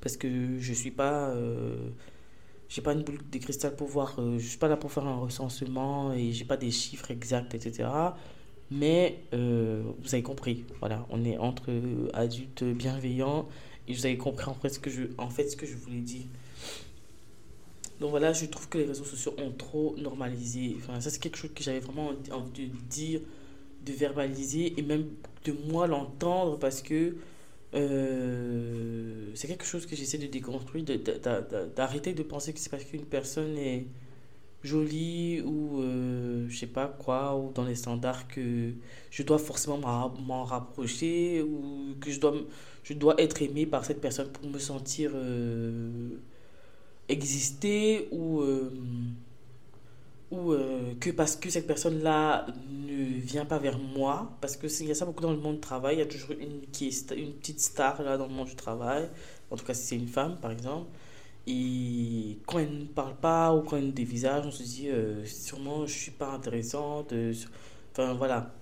Parce 0.00 0.16
que 0.16 0.58
je 0.58 0.72
suis 0.72 0.90
pas. 0.90 1.30
Euh, 1.30 1.90
j'ai 2.68 2.82
pas 2.82 2.92
une 2.92 3.02
boule 3.02 3.18
de 3.30 3.38
cristal 3.38 3.74
pour 3.76 3.88
voir. 3.88 4.16
je 4.38 4.46
suis 4.46 4.58
pas 4.58 4.68
là 4.68 4.76
pour 4.76 4.90
faire 4.92 5.06
un 5.06 5.16
recensement 5.16 6.12
et 6.12 6.32
j'ai 6.32 6.44
pas 6.44 6.56
des 6.56 6.70
chiffres 6.70 7.10
exacts, 7.10 7.54
etc. 7.54 7.88
Mais 8.70 9.20
euh, 9.32 9.82
vous 10.00 10.14
avez 10.14 10.22
compris, 10.22 10.64
voilà, 10.80 11.06
on 11.10 11.24
est 11.24 11.38
entre 11.38 11.70
adultes 12.12 12.64
bienveillants 12.64 13.48
et 13.86 13.94
vous 13.94 14.06
avez 14.06 14.16
compris 14.16 14.48
en 14.50 14.54
fait 14.54 14.70
ce 14.70 14.80
que 14.80 14.90
je, 14.90 15.04
en 15.18 15.30
fait, 15.30 15.48
ce 15.48 15.56
que 15.56 15.66
je 15.66 15.76
voulais 15.76 16.00
dire. 16.00 16.24
Donc 18.00 18.10
voilà, 18.10 18.32
je 18.32 18.46
trouve 18.46 18.68
que 18.68 18.78
les 18.78 18.84
réseaux 18.84 19.04
sociaux 19.04 19.34
ont 19.38 19.52
trop 19.52 19.94
normalisé. 19.98 20.76
Ça 21.00 21.10
c'est 21.10 21.20
quelque 21.20 21.38
chose 21.38 21.50
que 21.54 21.62
j'avais 21.62 21.80
vraiment 21.80 22.12
envie 22.30 22.68
de 22.68 22.76
dire, 22.90 23.20
de 23.84 23.92
verbaliser 23.92 24.74
et 24.78 24.82
même 24.82 25.06
de 25.44 25.54
moi 25.70 25.86
l'entendre 25.86 26.58
parce 26.58 26.82
que 26.82 27.16
euh, 27.74 29.30
c'est 29.34 29.48
quelque 29.48 29.64
chose 29.64 29.86
que 29.86 29.96
j'essaie 29.96 30.18
de 30.18 30.26
déconstruire, 30.26 30.84
d'arrêter 31.74 32.12
de, 32.12 32.18
de 32.18 32.22
penser 32.22 32.52
que 32.52 32.60
c'est 32.60 32.70
parce 32.70 32.84
qu'une 32.84 33.04
personne 33.04 33.56
est 33.58 33.86
jolie 34.62 35.40
ou 35.42 35.80
euh, 35.80 36.46
je 36.48 36.58
sais 36.58 36.66
pas 36.66 36.86
quoi, 36.88 37.36
ou 37.36 37.52
dans 37.52 37.64
les 37.64 37.74
standards 37.74 38.28
que 38.28 38.72
je 39.10 39.22
dois 39.22 39.38
forcément 39.38 39.78
m'en 39.78 40.44
rapprocher 40.44 41.42
ou 41.42 41.94
que 42.00 42.10
je 42.10 42.20
dois, 42.20 42.34
je 42.82 42.94
dois 42.94 43.14
être 43.20 43.42
aimé 43.42 43.66
par 43.66 43.84
cette 43.84 44.00
personne 44.00 44.28
pour 44.28 44.48
me 44.48 44.58
sentir 44.58 45.12
euh, 45.14 46.08
exister 47.08 48.08
ou, 48.10 48.40
euh, 48.40 48.70
ou 50.30 50.54
que 51.00 51.10
parce 51.10 51.36
que 51.36 51.50
cette 51.50 51.66
personne-là 51.66 52.46
ne 52.68 53.04
vient 53.20 53.44
pas 53.44 53.58
vers 53.58 53.78
moi, 53.78 54.36
parce 54.40 54.56
que 54.56 54.66
il 54.80 54.88
y 54.88 54.90
a 54.90 54.94
ça 54.94 55.06
beaucoup 55.06 55.22
dans 55.22 55.32
le 55.32 55.38
monde 55.38 55.56
du 55.56 55.60
travail, 55.60 55.96
il 55.96 55.98
y 56.00 56.02
a 56.02 56.06
toujours 56.06 56.32
une, 56.32 56.62
qui 56.72 56.88
est 56.88 57.10
une 57.12 57.32
petite 57.32 57.60
star 57.60 58.02
là 58.02 58.16
dans 58.16 58.26
le 58.26 58.32
monde 58.32 58.48
du 58.48 58.56
travail, 58.56 59.08
en 59.50 59.56
tout 59.56 59.64
cas 59.64 59.74
si 59.74 59.86
c'est 59.86 59.96
une 59.96 60.08
femme 60.08 60.36
par 60.40 60.50
exemple 60.50 60.86
et 61.46 62.38
quand 62.46 62.58
elle 62.58 62.76
ne 62.76 62.84
parle 62.84 63.14
pas 63.16 63.54
ou 63.54 63.62
quand 63.62 63.76
elle 63.76 63.86
nous 63.86 63.92
dévisage, 63.92 64.44
on 64.46 64.50
se 64.50 64.62
dit 64.62 64.88
euh, 64.88 65.24
sûrement 65.24 65.86
je 65.86 65.92
suis 65.92 66.10
pas 66.10 66.30
intéressante. 66.32 67.12
Euh, 67.12 67.32
enfin 67.92 68.14
voilà. 68.14 68.52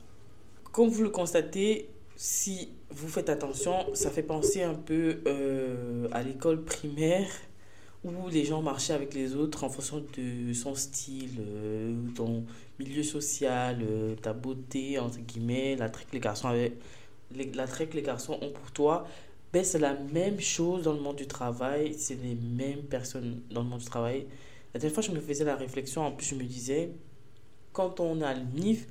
Comme 0.72 0.88
vous 0.88 1.02
le 1.02 1.08
constatez, 1.08 1.88
si 2.16 2.70
vous 2.90 3.08
faites 3.08 3.30
attention, 3.30 3.94
ça 3.94 4.10
fait 4.10 4.22
penser 4.22 4.62
un 4.62 4.74
peu 4.74 5.20
euh, 5.26 6.08
à 6.12 6.22
l'école 6.22 6.62
primaire 6.62 7.28
où 8.04 8.28
les 8.28 8.44
gens 8.44 8.62
marchaient 8.62 8.92
avec 8.92 9.14
les 9.14 9.34
autres 9.34 9.64
en 9.64 9.68
fonction 9.68 10.04
de 10.16 10.52
son 10.52 10.74
style, 10.74 11.40
ton 12.14 12.44
milieu 12.78 13.02
social, 13.02 13.82
ta 14.20 14.32
beauté, 14.32 14.98
entre 14.98 15.18
guillemets, 15.18 15.76
l'attrait 15.76 16.04
que 16.04 16.12
les 16.12 16.20
garçons 16.20 16.48
avaient, 16.48 16.74
l'attrait 17.54 17.86
que 17.86 17.96
les 17.96 18.02
garçons 18.02 18.38
ont 18.42 18.50
pour 18.50 18.70
toi 18.72 19.06
ben, 19.54 19.62
c'est 19.62 19.78
la 19.78 19.94
même 19.94 20.40
chose 20.40 20.82
dans 20.82 20.92
le 20.92 20.98
monde 20.98 21.14
du 21.14 21.28
travail, 21.28 21.94
c'est 21.96 22.20
les 22.20 22.34
mêmes 22.34 22.82
personnes 22.82 23.40
dans 23.52 23.62
le 23.62 23.68
monde 23.68 23.78
du 23.78 23.84
travail. 23.84 24.26
La 24.74 24.80
dernière 24.80 24.94
fois, 24.94 25.04
je 25.04 25.12
me 25.12 25.20
faisais 25.20 25.44
la 25.44 25.54
réflexion, 25.54 26.02
en 26.04 26.10
plus, 26.10 26.26
je 26.26 26.34
me 26.34 26.42
disais, 26.42 26.90
quand 27.72 28.00
on 28.00 28.20
a 28.20 28.34
le 28.34 28.42
NIF, 28.52 28.88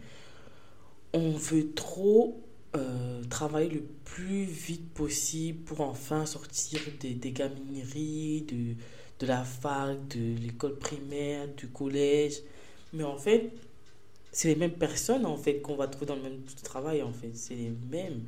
on 1.11 1.31
veut 1.31 1.73
trop 1.73 2.41
euh, 2.77 3.21
travailler 3.25 3.71
le 3.71 3.83
plus 4.05 4.45
vite 4.45 4.89
possible 4.93 5.65
pour 5.65 5.81
enfin 5.81 6.25
sortir 6.25 6.79
des 7.01 7.31
gamineries, 7.33 8.45
de, 8.47 8.75
de 9.23 9.27
la 9.27 9.43
fac, 9.43 10.07
de 10.09 10.39
l'école 10.39 10.77
primaire, 10.77 11.47
du 11.47 11.67
collège. 11.67 12.41
Mais 12.93 13.03
en 13.03 13.17
fait, 13.17 13.51
c'est 14.31 14.49
les 14.49 14.55
mêmes 14.55 14.73
personnes 14.73 15.25
en 15.25 15.37
fait 15.37 15.61
qu'on 15.61 15.75
va 15.75 15.87
trouver 15.87 16.05
dans 16.05 16.15
le 16.15 16.21
même 16.21 16.41
travail 16.63 17.01
en 17.01 17.11
fait. 17.11 17.31
C'est 17.33 17.55
les 17.55 17.73
mêmes 17.91 18.21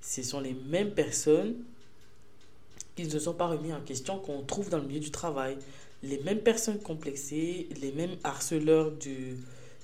ce 0.00 0.22
sont 0.22 0.40
les 0.40 0.54
mêmes 0.54 0.92
personnes 0.92 1.56
qui 2.94 3.06
ne 3.06 3.18
sont 3.18 3.34
pas 3.34 3.48
remis 3.48 3.72
en 3.72 3.80
question 3.80 4.18
qu'on 4.18 4.42
trouve 4.42 4.70
dans 4.70 4.78
le 4.78 4.86
milieu 4.86 5.00
du 5.00 5.10
travail. 5.10 5.56
Les 6.02 6.18
mêmes 6.18 6.40
personnes 6.40 6.78
complexées, 6.78 7.68
les 7.80 7.92
mêmes 7.92 8.16
harceleurs 8.22 8.92
du, 8.92 9.36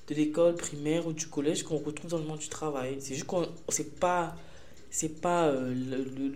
de 0.08 0.14
l'école 0.14 0.54
primaire 0.54 1.06
ou 1.06 1.12
du 1.12 1.26
collège 1.26 1.64
qu'on 1.64 1.78
retrouve 1.78 2.10
dans 2.10 2.18
le 2.18 2.24
monde 2.24 2.38
du 2.38 2.48
travail. 2.48 2.96
C'est 3.00 3.14
juste 3.14 3.26
qu'on 3.26 3.46
c'est 3.68 3.98
pas 3.98 4.36
c'est 4.94 5.20
pas 5.20 5.48
euh, 5.48 5.74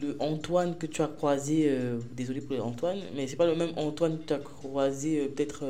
le, 0.02 0.16
Antoine 0.18 0.76
que 0.76 0.86
tu 0.86 1.00
as 1.00 1.06
croisé 1.06 1.66
euh, 1.68 1.98
désolé 2.16 2.40
pour 2.40 2.66
Antoine 2.66 2.98
mais 3.14 3.28
c'est 3.28 3.36
pas 3.36 3.46
le 3.46 3.54
même 3.54 3.70
Antoine 3.76 4.18
que 4.18 4.24
tu 4.24 4.32
as 4.32 4.38
croisé 4.38 5.20
euh, 5.20 5.28
peut-être 5.28 5.64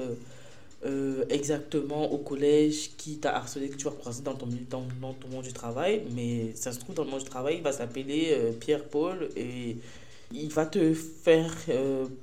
exactement 1.29 2.11
au 2.11 2.19
collège 2.19 2.93
qui 2.97 3.19
t'a 3.19 3.35
harcelé, 3.37 3.69
que 3.69 3.77
tu 3.77 3.85
vas 3.85 3.91
croiser 3.91 4.23
dans 4.23 4.35
ton, 4.35 4.47
dans, 4.71 4.85
dans, 5.03 5.13
ton 5.13 5.29
monde 5.29 5.43
du 5.43 5.53
travail, 5.53 6.05
mais 6.15 6.53
ça 6.55 6.71
se 6.73 6.79
trouve 6.79 6.95
dans 6.95 7.03
le 7.03 7.11
monde 7.11 7.19
du 7.19 7.29
travail, 7.29 7.57
il 7.57 7.63
va 7.63 7.73
s'appeler 7.73 8.39
Pierre-Paul 8.61 9.29
et 9.37 9.77
il 10.33 10.49
va 10.51 10.67
te 10.67 10.95
faire 10.95 11.53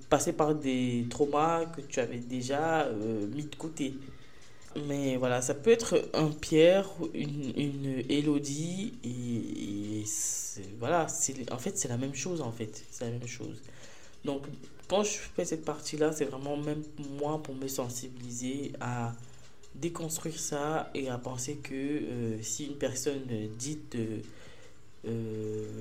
passer 0.10 0.32
par 0.32 0.56
des 0.56 1.06
traumas 1.10 1.66
que 1.66 1.82
tu 1.82 2.00
avais 2.00 2.18
déjà 2.18 2.90
mis 3.36 3.44
de 3.44 3.56
côté. 3.56 3.94
Mais 4.88 5.16
voilà, 5.16 5.42
ça 5.42 5.54
peut 5.54 5.72
être 5.72 6.10
un 6.14 6.30
Pierre, 6.32 6.90
une, 7.14 7.54
une 7.56 8.04
Élodie, 8.10 8.94
et, 9.04 10.02
et 10.02 10.06
voilà, 10.80 11.08
en 11.52 11.58
fait 11.58 11.78
c'est 11.78 11.88
la 11.88 11.98
même 11.98 12.14
chose 12.14 12.42
en 12.42 12.52
fait, 12.52 12.84
c'est 12.92 13.06
la 13.06 13.12
même 13.12 13.28
chose. 13.28 13.62
Donc 14.26 14.44
quand 14.90 15.04
je 15.04 15.18
fais 15.36 15.46
cette 15.46 15.64
partie-là, 15.64 16.12
c'est 16.12 16.26
vraiment 16.26 16.58
même 16.58 16.84
moi 17.20 17.42
pour 17.42 17.56
me 17.56 17.68
sensibiliser 17.68 18.74
à 18.82 19.14
déconstruire 19.76 20.40
ça 20.40 20.90
et 20.94 21.10
à 21.10 21.18
penser 21.18 21.56
que 21.56 21.74
euh, 21.74 22.38
si 22.42 22.66
une 22.66 22.76
personne 22.76 23.24
dite 23.58 23.98
euh, 25.06 25.72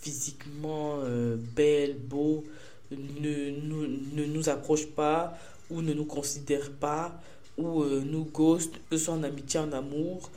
physiquement 0.00 0.98
euh, 1.00 1.36
belle, 1.56 1.96
beau, 1.96 2.44
ne, 2.90 3.50
ne 3.50 4.24
nous 4.26 4.48
approche 4.48 4.86
pas 4.86 5.36
ou 5.70 5.82
ne 5.82 5.92
nous 5.92 6.04
considère 6.04 6.70
pas 6.70 7.20
ou 7.58 7.82
euh, 7.82 8.02
nous 8.04 8.24
ghost, 8.24 8.74
que 8.90 8.96
ce 8.96 9.04
soit 9.04 9.14
en 9.14 9.22
amitié, 9.22 9.60
en 9.60 9.72
amour, 9.72 10.30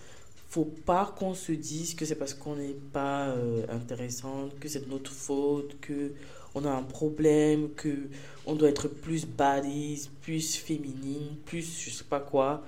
faut 0.49 0.65
pas 0.65 1.13
qu'on 1.17 1.33
se 1.33 1.51
dise 1.51 1.93
que 1.93 2.05
c'est 2.05 2.15
parce 2.15 2.33
qu'on 2.33 2.55
n'est 2.55 2.77
pas 2.91 3.27
euh, 3.27 3.65
intéressante, 3.69 4.57
que 4.59 4.67
c'est 4.67 4.85
de 4.85 4.89
notre 4.89 5.11
faute, 5.11 5.79
que 5.79 6.11
on 6.55 6.65
a 6.65 6.71
un 6.71 6.81
problème, 6.83 7.69
que 7.75 8.09
on 8.47 8.55
doit 8.55 8.69
être 8.69 8.87
plus 8.87 9.25
baddies, 9.27 10.09
plus 10.21 10.55
féminine, 10.55 11.35
plus 11.45 11.79
je 11.79 11.91
sais 11.91 12.03
pas 12.03 12.19
quoi. 12.19 12.63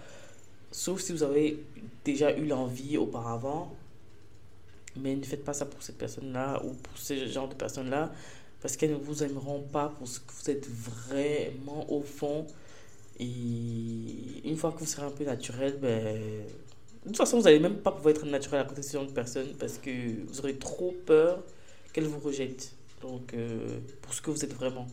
Sauf 0.71 1.01
si 1.01 1.11
vous 1.11 1.23
avez 1.23 1.63
déjà 2.05 2.37
eu 2.37 2.45
l'envie 2.45 2.97
auparavant. 2.97 3.75
Mais 4.97 5.15
ne 5.15 5.23
faites 5.23 5.45
pas 5.45 5.53
ça 5.53 5.65
pour 5.65 5.81
cette 5.81 5.97
personne-là 5.97 6.61
ou 6.65 6.73
pour 6.73 6.97
ce 6.97 7.25
genre 7.25 7.47
de 7.47 7.55
personnes-là 7.55 8.11
parce 8.61 8.77
qu'elles 8.77 8.91
ne 8.91 8.95
vous 8.95 9.23
aimeront 9.23 9.61
pas 9.61 9.89
pour 9.89 10.07
ce 10.07 10.19
que 10.19 10.31
vous 10.31 10.51
êtes 10.51 10.67
vraiment 10.67 11.91
au 11.91 12.01
fond. 12.01 12.45
Et 13.21 14.47
une 14.49 14.57
fois 14.57 14.71
que 14.71 14.79
vous 14.79 14.85
serez 14.85 15.05
un 15.05 15.11
peu 15.11 15.23
naturel, 15.23 15.77
ben, 15.79 16.17
de 17.03 17.07
toute 17.07 17.17
façon, 17.17 17.37
vous 17.37 17.43
n'allez 17.43 17.59
même 17.59 17.77
pas 17.77 17.91
pouvoir 17.91 18.15
être 18.15 18.25
naturel 18.25 18.61
à 18.61 18.63
côté 18.63 18.81
de 18.81 18.85
ce 18.85 18.93
genre 18.93 19.05
de 19.05 19.11
personne 19.11 19.47
parce 19.59 19.77
que 19.77 20.25
vous 20.25 20.39
aurez 20.39 20.55
trop 20.55 20.93
peur 21.05 21.43
qu'elle 21.93 22.05
vous 22.05 22.19
rejette. 22.19 22.73
Donc, 23.01 23.33
euh, 23.33 23.79
pour 24.01 24.13
ce 24.13 24.21
que 24.21 24.31
vous 24.31 24.43
êtes 24.43 24.53
vraiment. 24.53 24.87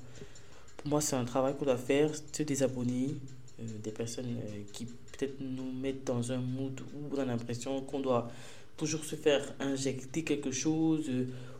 Pour 0.77 0.89
moi, 0.89 1.01
c'est 1.01 1.17
un 1.17 1.25
travail 1.25 1.55
qu'on 1.57 1.65
doit 1.65 1.79
faire, 1.79 2.11
se 2.15 2.43
désabonner 2.43 3.17
euh, 3.61 3.65
des 3.83 3.91
personnes 3.91 4.27
euh, 4.27 4.63
qui 4.73 4.85
peut-être 4.85 5.41
nous 5.41 5.73
mettent 5.73 6.05
dans 6.05 6.31
un 6.31 6.39
mood 6.39 6.81
où 6.95 7.15
on 7.15 7.19
a 7.19 7.25
l'impression 7.25 7.81
qu'on 7.81 8.01
doit 8.01 8.31
toujours 8.77 9.05
se 9.05 9.17
faire 9.17 9.55
injecter 9.59 10.23
quelque 10.23 10.53
chose, 10.53 11.11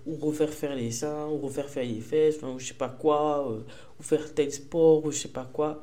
ou 0.07 0.15
refaire 0.17 0.51
faire 0.51 0.77
les 0.77 0.93
seins, 0.93 1.27
ou 1.27 1.39
refaire 1.39 1.69
faire 1.69 1.85
les 1.85 2.01
fesses, 2.01 2.41
ou 2.43 2.59
je 2.59 2.67
sais 2.67 2.75
pas 2.75 2.89
quoi, 2.89 3.51
ou 3.51 4.03
faire 4.03 4.33
tel 4.35 4.53
sport, 4.53 5.05
ou 5.05 5.11
je 5.11 5.19
sais 5.19 5.29
pas 5.29 5.49
quoi. 5.53 5.83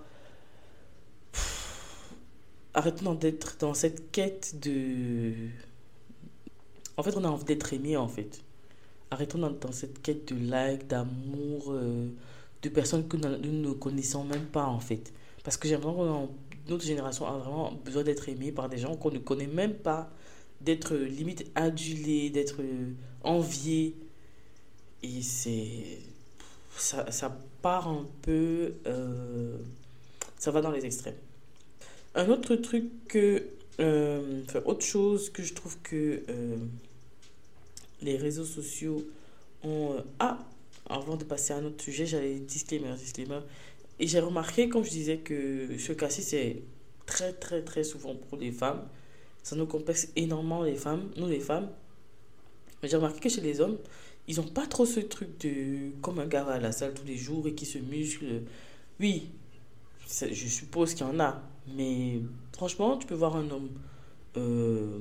Arrêtons 2.76 3.16
d'être 3.16 3.58
dans 3.60 3.74
cette 3.74 4.12
quête 4.12 4.60
de... 4.60 5.34
En 6.98 7.04
fait, 7.04 7.18
on 7.18 7.24
a 7.24 7.28
envie 7.28 7.46
d'être 7.46 7.74
aimé, 7.74 7.98
en 7.98 8.08
fait 8.08 8.46
arrêtons 9.12 9.38
dans, 9.38 9.72
cette 9.72 10.02
quête 10.02 10.34
de 10.34 10.50
like, 10.50 10.88
d'amour, 10.88 11.72
euh, 11.72 12.08
de 12.62 12.70
personnes 12.70 13.08
que 13.08 13.18
nous, 13.18 13.52
ne 13.52 13.72
connaissons 13.74 14.24
même 14.24 14.46
pas 14.46 14.66
en 14.66 14.80
fait. 14.80 15.14
Parce 15.44 15.58
que 15.58 15.68
j'ai 15.68 15.76
l'impression 15.76 16.28
que 16.50 16.72
notre 16.72 16.86
génération 16.86 17.26
a 17.28 17.38
vraiment 17.38 17.72
besoin 17.72 18.04
d'être 18.04 18.28
aimée 18.30 18.52
par 18.52 18.70
des 18.70 18.78
gens 18.78 18.96
qu'on 18.96 19.12
ne 19.12 19.20
connaît 19.20 19.48
même 19.48 19.76
pas, 19.76 20.10
d'être 20.62 20.96
euh, 20.96 21.06
limite 21.06 21.46
adulé, 21.56 22.30
d'être 22.30 22.62
euh, 22.62 22.94
envié. 23.24 23.96
Et 25.04 25.22
c'est. 25.22 26.00
Ça, 26.78 27.38
part 27.62 27.88
un 27.88 28.06
peu. 28.22 28.74
ça 30.38 30.52
va 30.52 30.60
dans 30.62 30.72
les 30.72 30.86
extrêmes. 30.86 31.16
Un 32.16 32.30
autre 32.30 32.56
truc 32.56 32.86
que. 33.08 33.44
enfin, 33.78 34.62
autre 34.66 34.86
chose 34.86 35.30
que 35.30 35.44
je 35.44 35.54
trouve 35.54 35.78
que 35.82 36.24
les 38.02 38.18
réseaux 38.18 38.46
sociaux 38.46 39.06
ont... 39.64 39.94
Euh, 39.94 40.02
ah, 40.20 40.40
avant 40.88 41.18
de 41.18 41.24
passer 41.24 41.54
à 41.54 41.58
un 41.58 41.66
autre 41.66 41.84
sujet, 41.84 42.06
j'allais 42.06 42.40
disclaimer, 42.40 42.94
disclaimer. 42.94 43.40
Et 44.00 44.08
j'ai 44.08 44.20
remarqué, 44.20 44.70
comme 44.70 44.84
je 44.84 44.92
disais, 44.92 45.18
que 45.18 45.78
ce 45.80 45.94
cas-ci, 45.94 46.22
c'est 46.22 46.62
très, 47.08 47.34
très, 47.34 47.64
très 47.64 47.84
souvent 47.84 48.16
pour 48.16 48.38
les 48.38 48.52
femmes. 48.52 48.88
Ça 49.42 49.56
nous 49.56 49.66
complexe 49.66 50.10
énormément, 50.16 50.62
les 50.64 50.76
femmes, 50.76 51.10
nous 51.18 51.28
les 51.28 51.40
femmes. 51.40 51.70
J'ai 52.84 52.96
remarqué 52.96 53.20
que 53.20 53.30
chez 53.30 53.42
les 53.42 53.62
hommes, 53.62 53.78
ils 54.28 54.36
n'ont 54.38 54.44
pas 54.44 54.68
trop 54.68 54.86
ce 54.86 55.00
truc 55.00 55.40
de 55.40 55.92
comme 56.02 56.20
un 56.20 56.28
gars 56.28 56.46
à 56.46 56.60
la 56.60 56.72
salle 56.72 56.94
tous 56.94 57.06
les 57.06 57.18
jours 57.18 57.48
et 57.48 57.56
qui 57.56 57.66
se 57.66 57.80
muscle. 57.80 58.44
Oui, 59.00 59.30
je 60.08 60.48
suppose 60.48 60.94
qu'il 60.94 61.06
y 61.06 61.10
en 61.10 61.20
a. 61.20 61.42
Mais 61.74 62.22
franchement, 62.54 62.98
tu 62.98 63.08
peux 63.08 63.16
voir 63.16 63.36
un 63.36 63.50
homme 63.50 63.70
euh, 64.38 65.00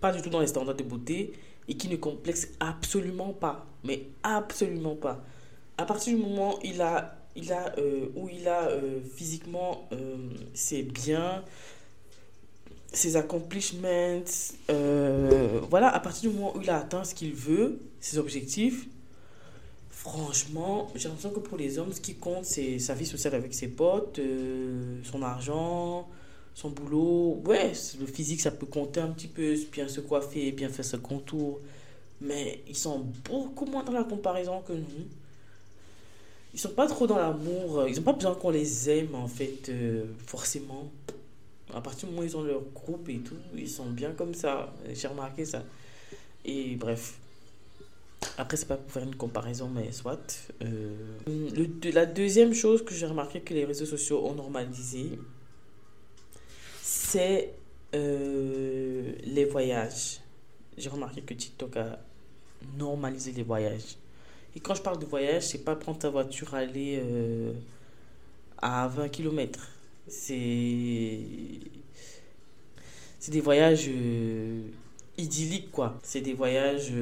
pas 0.00 0.12
du 0.12 0.22
tout 0.22 0.30
dans 0.30 0.40
les 0.40 0.46
standards 0.46 0.74
de 0.74 0.82
beauté 0.82 1.32
et 1.68 1.74
qui 1.74 1.88
ne 1.88 1.96
complexe 1.96 2.48
absolument 2.58 3.32
pas. 3.32 3.66
Mais 3.84 4.06
absolument 4.22 4.96
pas. 4.96 5.22
À 5.76 5.84
partir 5.84 6.16
du 6.16 6.22
moment 6.22 6.56
où 6.56 6.60
il 6.64 6.80
a, 6.80 7.16
il 7.36 7.52
a, 7.52 7.74
euh, 7.78 8.08
où 8.16 8.28
il 8.28 8.48
a 8.48 8.68
euh, 8.68 9.00
physiquement 9.14 9.88
ses 10.54 10.82
biens, 10.82 11.44
ses 12.92 13.16
accomplishments, 13.16 14.24
voilà, 14.68 15.88
à 15.88 16.00
partir 16.00 16.30
du 16.30 16.36
moment 16.36 16.56
où 16.56 16.60
il 16.62 16.70
a 16.70 16.78
atteint 16.78 17.04
ce 17.04 17.14
qu'il 17.14 17.34
veut, 17.34 17.80
ses 18.00 18.18
objectifs, 18.18 18.88
franchement, 20.02 20.90
j'ai 20.94 21.08
l'impression 21.08 21.30
que 21.30 21.40
pour 21.40 21.58
les 21.58 21.78
hommes, 21.78 21.92
ce 21.92 22.00
qui 22.00 22.14
compte, 22.14 22.46
c'est 22.46 22.78
sa 22.78 22.94
vie 22.94 23.04
sociale 23.04 23.34
avec 23.34 23.52
ses 23.52 23.68
potes, 23.68 24.18
son 25.04 25.22
argent, 25.22 26.08
son 26.54 26.70
boulot, 26.70 27.40
ouais, 27.44 27.72
le 27.98 28.06
physique, 28.06 28.40
ça 28.40 28.50
peut 28.50 28.66
compter 28.66 29.00
un 29.00 29.08
petit 29.08 29.28
peu, 29.28 29.54
bien 29.70 29.88
se 29.88 30.00
coiffer, 30.00 30.52
bien 30.52 30.70
faire 30.70 30.84
ce 30.84 30.96
contour. 30.96 31.60
Mais 32.22 32.62
ils 32.66 32.76
sont 32.76 33.06
beaucoup 33.28 33.66
moins 33.66 33.82
dans 33.82 33.92
la 33.92 34.04
comparaison 34.04 34.62
que 34.66 34.72
nous. 34.72 35.06
Ils 36.54 36.58
sont 36.60 36.70
pas 36.70 36.86
trop 36.86 37.06
dans 37.06 37.16
l'amour. 37.16 37.86
Ils 37.86 37.96
n'ont 37.96 38.02
pas 38.02 38.12
besoin 38.14 38.34
qu'on 38.34 38.50
les 38.50 38.90
aime, 38.90 39.14
en 39.14 39.28
fait, 39.28 39.68
euh, 39.68 40.04
forcément. 40.26 40.90
À 41.74 41.80
partir 41.80 42.08
du 42.08 42.14
moment 42.14 42.22
où 42.22 42.28
ils 42.28 42.36
ont 42.36 42.42
leur 42.42 42.62
groupe 42.74 43.08
et 43.08 43.18
tout, 43.18 43.36
ils 43.54 43.68
sont 43.68 43.88
bien 43.90 44.12
comme 44.12 44.34
ça. 44.34 44.72
J'ai 44.92 45.08
remarqué 45.08 45.44
ça. 45.44 45.62
Et 46.44 46.74
bref. 46.76 47.19
Après, 48.36 48.56
c'est 48.56 48.66
pas 48.66 48.76
pour 48.76 48.90
faire 48.90 49.02
une 49.02 49.16
comparaison, 49.16 49.68
mais 49.68 49.92
soit. 49.92 50.48
Euh, 50.62 50.94
la 51.92 52.06
deuxième 52.06 52.54
chose 52.54 52.84
que 52.84 52.94
j'ai 52.94 53.06
remarqué 53.06 53.40
que 53.40 53.54
les 53.54 53.64
réseaux 53.64 53.86
sociaux 53.86 54.26
ont 54.26 54.34
normalisé, 54.34 55.18
c'est 56.82 57.54
euh, 57.94 59.12
les 59.24 59.44
voyages. 59.44 60.20
J'ai 60.76 60.88
remarqué 60.88 61.22
que 61.22 61.34
TikTok 61.34 61.76
a 61.76 61.98
normalisé 62.76 63.32
les 63.32 63.42
voyages. 63.42 63.96
Et 64.54 64.60
quand 64.60 64.74
je 64.74 64.82
parle 64.82 64.98
de 64.98 65.06
voyage, 65.06 65.46
c'est 65.48 65.64
pas 65.64 65.76
prendre 65.76 65.98
ta 65.98 66.10
voiture 66.10 66.54
aller 66.54 67.00
euh, 67.02 67.52
à 68.58 68.88
20 68.88 69.08
km. 69.08 69.68
C'est 70.08 71.20
c'est 73.18 73.32
des 73.32 73.40
voyages 73.42 73.90
euh, 75.20 75.24
idylliques 75.24 75.70
quoi. 75.70 75.98
C'est 76.02 76.20
des 76.20 76.34
voyages 76.34 76.92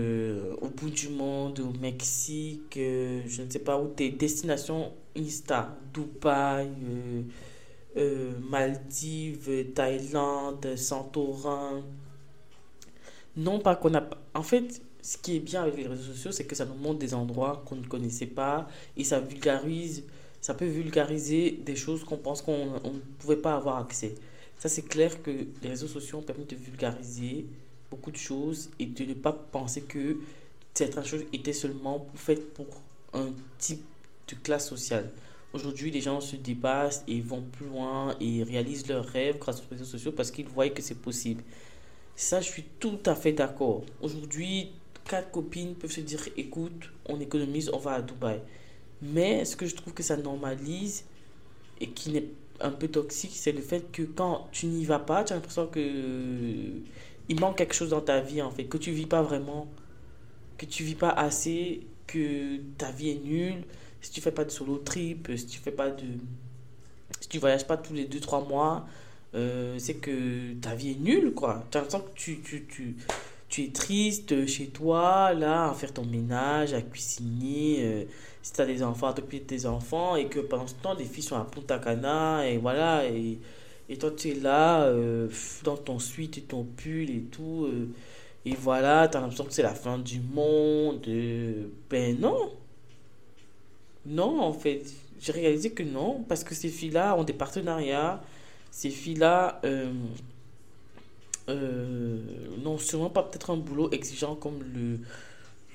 au 0.60 0.68
bout 0.68 0.90
du 0.90 1.08
monde, 1.08 1.60
au 1.60 1.72
Mexique, 1.78 2.74
je 2.74 3.42
ne 3.42 3.50
sais 3.50 3.58
pas 3.58 3.78
où, 3.78 3.92
des 3.94 4.10
destinations 4.10 4.92
Insta, 5.16 5.76
Dubaï, 5.92 6.68
euh, 7.96 8.32
Maldives, 8.48 9.72
Thaïlande, 9.74 10.76
Santorin. 10.76 11.82
Non 13.36 13.58
pas 13.58 13.76
qu'on 13.76 13.94
a... 13.94 14.08
En 14.34 14.42
fait, 14.42 14.82
ce 15.02 15.18
qui 15.18 15.36
est 15.36 15.40
bien 15.40 15.62
avec 15.62 15.76
les 15.76 15.86
réseaux 15.86 16.12
sociaux, 16.12 16.32
c'est 16.32 16.44
que 16.44 16.54
ça 16.54 16.64
nous 16.64 16.74
montre 16.74 16.98
des 16.98 17.14
endroits 17.14 17.62
qu'on 17.66 17.76
ne 17.76 17.86
connaissait 17.86 18.26
pas 18.26 18.68
et 18.96 19.04
ça 19.04 19.20
vulgarise, 19.20 20.04
ça 20.40 20.54
peut 20.54 20.66
vulgariser 20.66 21.52
des 21.64 21.76
choses 21.76 22.04
qu'on 22.04 22.16
pense 22.16 22.42
qu'on 22.42 22.66
ne 22.66 23.00
pouvait 23.18 23.36
pas 23.36 23.54
avoir 23.54 23.78
accès. 23.78 24.14
Ça, 24.58 24.68
c'est 24.68 24.82
clair 24.82 25.22
que 25.22 25.30
les 25.62 25.68
réseaux 25.68 25.86
sociaux 25.86 26.18
ont 26.18 26.22
permis 26.22 26.44
de 26.44 26.56
vulgariser 26.56 27.46
beaucoup 27.90 28.10
de 28.10 28.16
choses 28.16 28.70
et 28.78 28.86
de 28.86 29.04
ne 29.04 29.14
pas 29.14 29.32
penser 29.32 29.82
que 29.82 30.18
certaines 30.74 31.04
choses 31.04 31.24
étaient 31.32 31.52
seulement 31.52 32.06
faites 32.14 32.52
pour 32.54 32.66
un 33.12 33.30
type 33.58 33.84
de 34.28 34.34
classe 34.34 34.68
sociale. 34.68 35.10
Aujourd'hui, 35.54 35.90
les 35.90 36.00
gens 36.00 36.20
se 36.20 36.36
dépassent 36.36 37.02
et 37.08 37.20
vont 37.20 37.42
plus 37.42 37.66
loin 37.66 38.14
et 38.20 38.42
réalisent 38.42 38.86
leurs 38.86 39.06
rêves 39.06 39.38
grâce 39.38 39.60
aux 39.60 39.70
réseaux 39.70 39.86
sociaux 39.86 40.12
parce 40.12 40.30
qu'ils 40.30 40.46
voient 40.46 40.68
que 40.68 40.82
c'est 40.82 41.00
possible. 41.00 41.42
Ça, 42.14 42.40
je 42.40 42.50
suis 42.50 42.64
tout 42.78 42.98
à 43.06 43.14
fait 43.14 43.32
d'accord. 43.32 43.82
Aujourd'hui, 44.02 44.72
quatre 45.08 45.30
copines 45.30 45.74
peuvent 45.74 45.90
se 45.90 46.02
dire 46.02 46.20
écoute, 46.36 46.90
on 47.06 47.18
économise, 47.18 47.70
on 47.72 47.78
va 47.78 47.92
à 47.92 48.02
Dubaï. 48.02 48.40
Mais 49.00 49.44
ce 49.44 49.56
que 49.56 49.66
je 49.66 49.74
trouve 49.74 49.94
que 49.94 50.02
ça 50.02 50.16
normalise 50.16 51.04
et 51.80 51.88
qui 51.88 52.10
n'est 52.10 52.28
un 52.60 52.70
peu 52.70 52.88
toxique, 52.88 53.32
c'est 53.34 53.52
le 53.52 53.60
fait 53.62 53.90
que 53.90 54.02
quand 54.02 54.48
tu 54.52 54.66
n'y 54.66 54.84
vas 54.84 54.98
pas, 54.98 55.24
tu 55.24 55.32
as 55.32 55.36
l'impression 55.36 55.66
que 55.66 56.72
il 57.28 57.40
manque 57.40 57.56
quelque 57.56 57.74
chose 57.74 57.90
dans 57.90 58.00
ta 58.00 58.20
vie 58.20 58.42
en 58.42 58.50
fait, 58.50 58.64
que 58.64 58.78
tu 58.78 58.90
vis 58.90 59.06
pas 59.06 59.22
vraiment, 59.22 59.68
que 60.56 60.66
tu 60.66 60.82
vis 60.84 60.94
pas 60.94 61.10
assez, 61.10 61.86
que 62.06 62.58
ta 62.78 62.90
vie 62.90 63.10
est 63.10 63.24
nulle 63.24 63.64
si 64.00 64.10
tu 64.10 64.20
fais 64.20 64.30
pas 64.30 64.44
de 64.44 64.50
solo 64.50 64.78
trip, 64.78 65.30
si 65.36 65.46
tu 65.46 65.58
fais 65.58 65.70
pas 65.70 65.90
de. 65.90 66.04
Si 67.20 67.28
tu 67.28 67.38
voyages 67.38 67.66
pas 67.66 67.76
tous 67.76 67.94
les 67.94 68.06
2-3 68.06 68.48
mois, 68.48 68.86
euh, 69.34 69.76
c'est 69.78 69.94
que 69.94 70.54
ta 70.54 70.74
vie 70.74 70.92
est 70.92 71.00
nulle, 71.00 71.32
quoi. 71.34 71.64
Tu 71.70 71.78
as 71.78 71.80
l'impression 71.80 72.06
que 72.06 72.14
tu, 72.14 72.40
tu, 72.40 72.66
tu, 72.66 72.96
tu, 73.48 73.64
es 73.64 73.72
triste 73.72 74.46
chez 74.46 74.66
toi, 74.66 75.32
là, 75.34 75.70
à 75.70 75.74
faire 75.74 75.92
ton 75.92 76.04
ménage, 76.04 76.74
à 76.74 76.82
cuisiner. 76.82 77.78
Euh, 77.80 78.04
si 78.42 78.52
tu 78.52 78.60
as 78.60 78.66
des 78.66 78.82
enfants, 78.82 79.08
à 79.08 79.12
t'occuper 79.14 79.40
de 79.40 79.44
tes 79.44 79.66
enfants, 79.66 80.16
et 80.16 80.26
que 80.26 80.38
pendant 80.38 80.66
ce 80.66 80.74
temps, 80.74 80.94
les 80.94 81.04
filles 81.04 81.24
sont 81.24 81.36
à 81.36 81.44
Punta 81.44 81.78
Cana, 81.78 82.48
et 82.48 82.56
voilà, 82.56 83.04
et 83.88 83.96
toi, 83.96 84.10
tu 84.16 84.30
es 84.30 84.34
là, 84.34 84.84
euh, 84.84 85.28
dans 85.64 85.76
ton 85.76 85.98
suite 85.98 86.38
et 86.38 86.42
ton 86.42 86.64
pull 86.64 87.10
et 87.10 87.22
tout. 87.30 87.68
et 88.44 88.54
voilà, 88.54 89.08
tu 89.08 89.16
as 89.16 89.20
l'impression 89.20 89.44
que 89.44 89.52
c'est 89.52 89.62
la 89.62 89.74
fin 89.74 89.98
du 89.98 90.20
monde. 90.20 91.00
ben 91.90 92.18
non! 92.20 92.50
non, 94.06 94.40
en 94.40 94.52
fait. 94.52 94.82
J'ai 95.20 95.32
réalisé 95.32 95.70
que 95.70 95.82
non, 95.82 96.24
parce 96.28 96.44
que 96.44 96.54
ces 96.54 96.68
filles-là 96.68 97.16
ont 97.16 97.24
des 97.24 97.32
partenariats. 97.32 98.22
Ces 98.70 98.90
filles-là 98.90 99.60
euh, 99.64 99.92
euh, 101.48 102.18
n'ont 102.62 102.78
sûrement 102.78 103.10
pas 103.10 103.22
peut-être 103.22 103.50
un 103.50 103.56
boulot 103.56 103.90
exigeant 103.90 104.36
comme 104.36 104.60
le, 104.74 105.00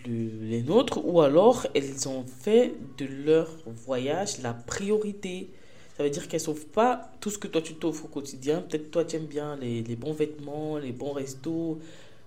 le, 0.07 0.47
les 0.47 0.61
nôtres, 0.61 0.99
ou 1.03 1.21
alors 1.21 1.67
elles 1.75 2.07
ont 2.07 2.23
fait 2.23 2.73
de 2.97 3.05
leur 3.05 3.49
voyage 3.85 4.41
la 4.41 4.53
priorité. 4.53 5.49
Ça 5.97 6.03
veut 6.03 6.09
dire 6.09 6.27
qu'elles 6.27 6.39
sauvent 6.39 6.65
pas 6.65 7.11
tout 7.19 7.29
ce 7.29 7.37
que 7.37 7.47
toi 7.47 7.61
tu 7.61 7.75
t'offres 7.75 8.05
au 8.05 8.07
quotidien. 8.07 8.61
Peut-être 8.61 8.89
toi 8.91 9.05
tu 9.05 9.15
aimes 9.15 9.27
bien 9.27 9.55
les, 9.57 9.83
les, 9.83 9.95
bons 9.95 10.13
vêtements, 10.13 10.77
les 10.77 10.91
bons 10.91 11.13
restos, 11.13 11.79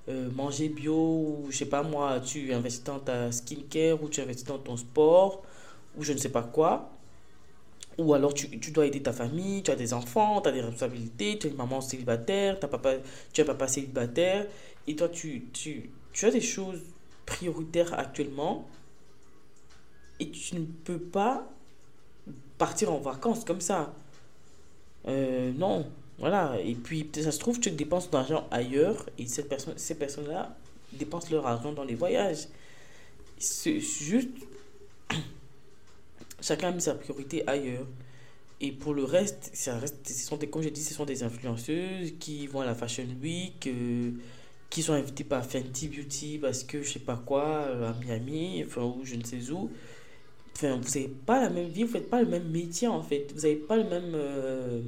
euh, 0.08 0.30
manger 0.30 0.68
bio, 0.68 0.94
ou 0.94 1.46
je 1.50 1.56
sais 1.58 1.66
pas 1.66 1.82
moi, 1.82 2.20
tu 2.20 2.52
investis 2.52 2.84
dans 2.84 3.00
ta 3.00 3.32
skincare, 3.32 4.00
ou 4.02 4.08
tu 4.08 4.20
investis 4.20 4.46
dans 4.46 4.58
ton 4.58 4.76
sport, 4.76 5.42
ou 5.96 6.04
je 6.04 6.12
ne 6.12 6.18
sais 6.18 6.28
pas 6.28 6.44
quoi. 6.44 6.92
Ou 7.98 8.14
alors 8.14 8.32
tu, 8.34 8.48
tu, 8.60 8.70
dois 8.70 8.86
aider 8.86 9.02
ta 9.02 9.12
famille, 9.12 9.62
tu 9.62 9.70
as 9.70 9.76
des 9.76 9.94
enfants, 9.94 10.40
tu 10.42 10.48
as 10.48 10.52
des 10.52 10.60
responsabilités, 10.60 11.38
tu 11.38 11.48
es 11.48 11.50
une 11.50 11.56
maman 11.56 11.80
célibataire, 11.80 12.56
as 12.62 12.68
papa, 12.68 12.94
tu 13.32 13.40
es 13.40 13.44
un 13.44 13.46
papa 13.46 13.66
célibataire, 13.66 14.46
et 14.86 14.94
toi 14.94 15.08
tu, 15.08 15.48
tu, 15.52 15.90
tu 16.12 16.26
as 16.26 16.30
des 16.30 16.40
choses 16.40 16.82
prioritaires 17.24 17.98
actuellement, 17.98 18.68
et 20.20 20.30
tu 20.30 20.56
ne 20.56 20.66
peux 20.84 21.00
pas 21.00 21.50
partir 22.58 22.92
en 22.92 22.98
vacances 22.98 23.44
comme 23.44 23.60
ça. 23.60 23.92
Euh, 25.08 25.52
non, 25.52 25.86
voilà. 26.18 26.58
Et 26.64 26.74
puis, 26.74 27.08
ça 27.14 27.32
se 27.32 27.38
trouve, 27.38 27.60
tu 27.60 27.70
dépenses 27.70 28.10
ton 28.10 28.18
argent 28.18 28.46
ailleurs, 28.50 29.06
et 29.18 29.26
cette 29.26 29.48
personne, 29.48 29.74
ces 29.76 29.94
personnes-là 29.94 30.56
dépensent 30.92 31.30
leur 31.30 31.46
argent 31.46 31.72
dans 31.72 31.84
les 31.84 31.94
voyages. 31.94 32.48
C'est 33.38 33.80
juste 33.80 34.30
chacun 36.40 36.68
a 36.68 36.72
mis 36.72 36.80
sa 36.80 36.94
priorité 36.94 37.46
ailleurs. 37.46 37.86
Et 38.60 38.72
pour 38.72 38.94
le 38.94 39.04
reste, 39.04 39.50
ça 39.52 39.78
reste, 39.78 40.08
ce 40.08 40.26
sont 40.26 40.38
des, 40.38 40.48
comme 40.48 40.62
je 40.62 40.70
dis, 40.70 40.82
ce 40.82 40.94
sont 40.94 41.04
des 41.04 41.22
influenceuses 41.22 42.14
qui 42.18 42.46
vont 42.46 42.62
à 42.62 42.64
la 42.64 42.74
Fashion 42.74 43.06
Week, 43.22 43.66
euh, 43.66 44.12
qui 44.70 44.82
sont 44.82 44.94
invitées 44.94 45.24
par 45.24 45.44
Fenty 45.44 45.88
Beauty 45.88 46.38
parce 46.38 46.64
que 46.64 46.82
je 46.82 46.92
sais 46.92 46.98
pas 46.98 47.16
quoi, 47.16 47.66
à 47.86 47.92
Miami, 48.02 48.64
enfin, 48.66 48.82
ou 48.82 49.00
je 49.04 49.16
ne 49.16 49.24
sais 49.24 49.50
où. 49.50 49.70
Enfin, 50.56 50.80
vous 50.82 50.88
n'avez 50.88 51.12
pas 51.26 51.40
la 51.42 51.50
même 51.50 51.68
vie, 51.68 51.84
vous 51.84 51.92
faites 51.92 52.10
pas 52.10 52.22
le 52.22 52.28
même 52.28 52.48
métier 52.48 52.88
en 52.88 53.02
fait. 53.02 53.30
Vous 53.34 53.42
n'avez 53.42 53.56
pas 53.56 53.76
le 53.76 53.84
même. 53.84 54.12
Euh, 54.14 54.80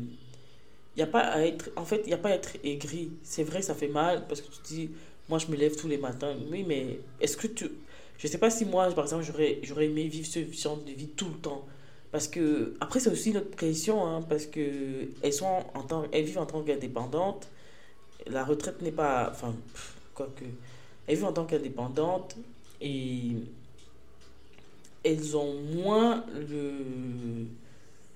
n'y 0.96 1.02
a 1.02 1.06
pas 1.06 1.20
à 1.20 1.42
être. 1.42 1.70
En 1.76 1.84
fait, 1.84 2.02
il 2.04 2.08
n'y 2.08 2.14
a 2.14 2.18
pas 2.18 2.30
à 2.30 2.34
être 2.34 2.56
aigri. 2.64 3.10
C'est 3.22 3.44
vrai, 3.44 3.62
ça 3.62 3.74
fait 3.74 3.88
mal 3.88 4.26
parce 4.28 4.40
que 4.40 4.48
tu 4.48 4.60
dis, 4.66 4.90
moi 5.28 5.38
je 5.38 5.46
me 5.48 5.56
lève 5.56 5.76
tous 5.76 5.88
les 5.88 5.98
matins. 5.98 6.34
Oui, 6.50 6.64
mais 6.66 7.00
est-ce 7.20 7.36
que 7.36 7.46
tu 7.46 7.70
je 8.18 8.26
sais 8.26 8.38
pas 8.38 8.50
si 8.50 8.64
moi, 8.64 8.90
par 8.90 9.04
exemple, 9.04 9.22
j'aurais, 9.22 9.60
j'aurais 9.62 9.86
aimé 9.86 10.08
vivre 10.08 10.26
ce 10.26 10.40
genre 10.52 10.76
de 10.76 10.90
vie 10.90 11.06
tout 11.08 11.28
le 11.28 11.38
temps. 11.40 11.64
Parce 12.10 12.26
que, 12.26 12.74
après, 12.80 12.98
c'est 13.00 13.10
aussi 13.10 13.32
notre 13.32 13.50
pression, 13.50 14.04
hein, 14.06 14.22
parce 14.28 14.46
que 14.46 15.08
elles, 15.22 15.32
sont 15.32 15.64
en 15.74 15.82
tant, 15.82 16.04
elles 16.12 16.24
vivent 16.24 16.38
en 16.38 16.46
tant 16.46 16.62
qu'indépendantes. 16.62 17.48
La 18.26 18.44
retraite 18.44 18.82
n'est 18.82 18.92
pas. 18.92 19.30
Enfin, 19.30 19.54
quoique. 20.14 20.44
Elles 21.06 21.16
vivent 21.16 21.26
en 21.26 21.32
tant 21.32 21.44
qu'indépendantes 21.44 22.36
et 22.80 23.34
elles 25.04 25.36
ont 25.36 25.54
moins 25.74 26.24
le. 26.48 27.46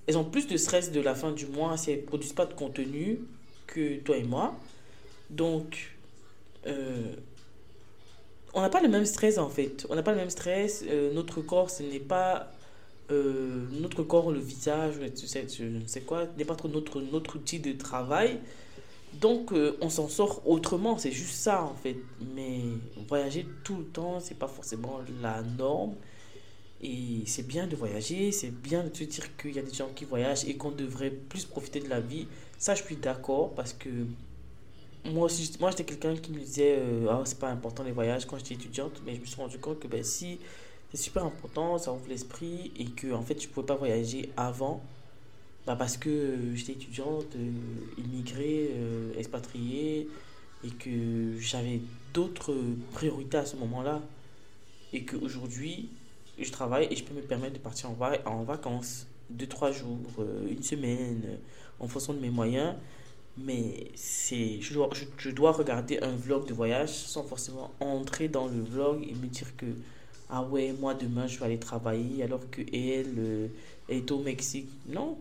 Elles 0.06 0.18
ont 0.18 0.24
plus 0.24 0.46
de 0.46 0.56
stress 0.56 0.90
de 0.90 1.00
la 1.00 1.14
fin 1.14 1.32
du 1.32 1.46
mois 1.46 1.76
si 1.76 1.92
elles 1.92 2.00
ne 2.00 2.06
produisent 2.06 2.32
pas 2.32 2.46
de 2.46 2.54
contenu 2.54 3.20
que 3.66 3.98
toi 3.98 4.16
et 4.16 4.24
moi. 4.24 4.54
Donc, 5.30 5.96
euh, 6.66 7.14
on 8.52 8.60
n'a 8.60 8.68
pas 8.68 8.82
le 8.82 8.88
même 8.88 9.06
stress 9.06 9.38
en 9.38 9.48
fait. 9.48 9.86
On 9.88 9.94
n'a 9.94 10.02
pas 10.02 10.12
le 10.12 10.18
même 10.18 10.30
stress. 10.30 10.84
Euh, 10.86 11.12
notre 11.14 11.40
corps, 11.40 11.70
ce 11.70 11.82
n'est 11.82 12.00
pas. 12.00 12.50
Euh, 13.10 13.64
notre 13.72 14.02
corps, 14.02 14.32
le 14.32 14.40
visage, 14.40 14.94
je 14.94 15.64
ne 15.64 15.86
sais 15.86 16.00
quoi, 16.00 16.26
n'est 16.38 16.44
pas 16.44 16.54
trop 16.54 16.68
notre, 16.68 17.00
notre 17.00 17.36
outil 17.36 17.60
de 17.60 17.72
travail. 17.72 18.38
Donc, 19.20 19.52
on 19.82 19.90
s'en 19.90 20.08
sort 20.08 20.40
autrement. 20.46 20.96
C'est 20.96 21.10
juste 21.12 21.34
ça 21.34 21.62
en 21.62 21.74
fait. 21.74 21.96
Mais 22.34 22.60
voyager 23.08 23.46
tout 23.62 23.76
le 23.76 23.84
temps, 23.84 24.20
c'est 24.20 24.38
pas 24.38 24.48
forcément 24.48 25.00
la 25.20 25.42
norme. 25.42 25.94
Et 26.82 27.22
c'est 27.26 27.46
bien 27.46 27.66
de 27.66 27.76
voyager, 27.76 28.32
c'est 28.32 28.50
bien 28.50 28.82
de 28.82 28.94
se 28.96 29.04
dire 29.04 29.36
qu'il 29.36 29.54
y 29.54 29.58
a 29.58 29.62
des 29.62 29.72
gens 29.72 29.88
qui 29.94 30.04
voyagent 30.04 30.44
et 30.46 30.56
qu'on 30.56 30.72
devrait 30.72 31.10
plus 31.10 31.44
profiter 31.44 31.78
de 31.78 31.88
la 31.88 32.00
vie. 32.00 32.26
Ça, 32.58 32.74
je 32.74 32.82
suis 32.82 32.96
d'accord 32.96 33.54
parce 33.54 33.72
que 33.72 33.88
moi 35.04 35.26
aussi, 35.26 35.52
moi 35.60 35.70
j'étais 35.70 35.84
quelqu'un 35.84 36.16
qui 36.16 36.32
me 36.32 36.38
disait 36.38 36.76
euh, 36.78 37.06
ah, 37.10 37.22
c'est 37.24 37.38
pas 37.38 37.50
important 37.50 37.82
les 37.82 37.92
voyages 37.92 38.26
quand 38.26 38.38
j'étais 38.38 38.54
étudiante, 38.54 39.00
mais 39.04 39.14
je 39.16 39.20
me 39.20 39.26
suis 39.26 39.36
rendu 39.36 39.58
compte 39.58 39.80
que 39.80 39.88
ben, 39.88 40.02
si 40.02 40.38
c'est 40.92 41.00
super 41.00 41.24
important, 41.24 41.78
ça 41.78 41.92
ouvre 41.92 42.08
l'esprit 42.08 42.72
et 42.78 42.86
que 42.86 43.12
en 43.12 43.22
fait 43.22 43.40
je 43.40 43.48
pouvais 43.48 43.66
pas 43.66 43.76
voyager 43.76 44.30
avant 44.36 44.82
bah, 45.66 45.76
parce 45.76 45.96
que 45.96 46.54
j'étais 46.54 46.72
étudiante, 46.72 47.34
euh, 47.36 47.50
immigrée, 47.98 48.70
euh, 48.74 49.12
expatriée 49.18 50.08
et 50.64 50.70
que 50.70 51.38
j'avais 51.40 51.80
d'autres 52.14 52.54
priorités 52.92 53.38
à 53.38 53.46
ce 53.46 53.56
moment-là 53.56 54.02
et 54.92 55.04
qu'aujourd'hui 55.04 55.88
je 56.38 56.50
travaille 56.50 56.88
et 56.90 56.96
je 56.96 57.04
peux 57.04 57.14
me 57.14 57.20
permettre 57.20 57.54
de 57.54 57.58
partir 57.58 57.90
en, 57.90 58.42
vacances. 58.42 59.06
Deux 59.30 59.46
trois 59.46 59.70
jours, 59.70 59.98
une 60.48 60.62
semaine 60.62 61.38
en 61.80 61.88
fonction 61.88 62.12
de 62.12 62.20
mes 62.20 62.30
moyens. 62.30 62.74
Mais 63.38 63.90
c'est 63.94 64.60
je 64.60 65.30
dois, 65.30 65.52
regarder 65.52 65.98
un 66.00 66.14
vlog 66.14 66.46
de 66.46 66.52
voyage 66.52 66.90
sans 66.90 67.22
forcément 67.22 67.72
entrer 67.80 68.28
dans 68.28 68.46
le 68.46 68.60
vlog 68.60 69.06
et 69.08 69.14
me 69.14 69.26
dire 69.26 69.56
que 69.56 69.66
ah 70.28 70.42
ouais 70.42 70.74
moi 70.78 70.92
demain 70.94 71.26
je 71.26 71.38
vais 71.38 71.46
aller 71.46 71.58
travailler 71.58 72.22
alors 72.22 72.40
que 72.50 72.60
elle 72.74 73.14
euh, 73.18 73.48
est 73.88 74.10
au 74.10 74.18
Mexique 74.18 74.68
non. 74.86 75.16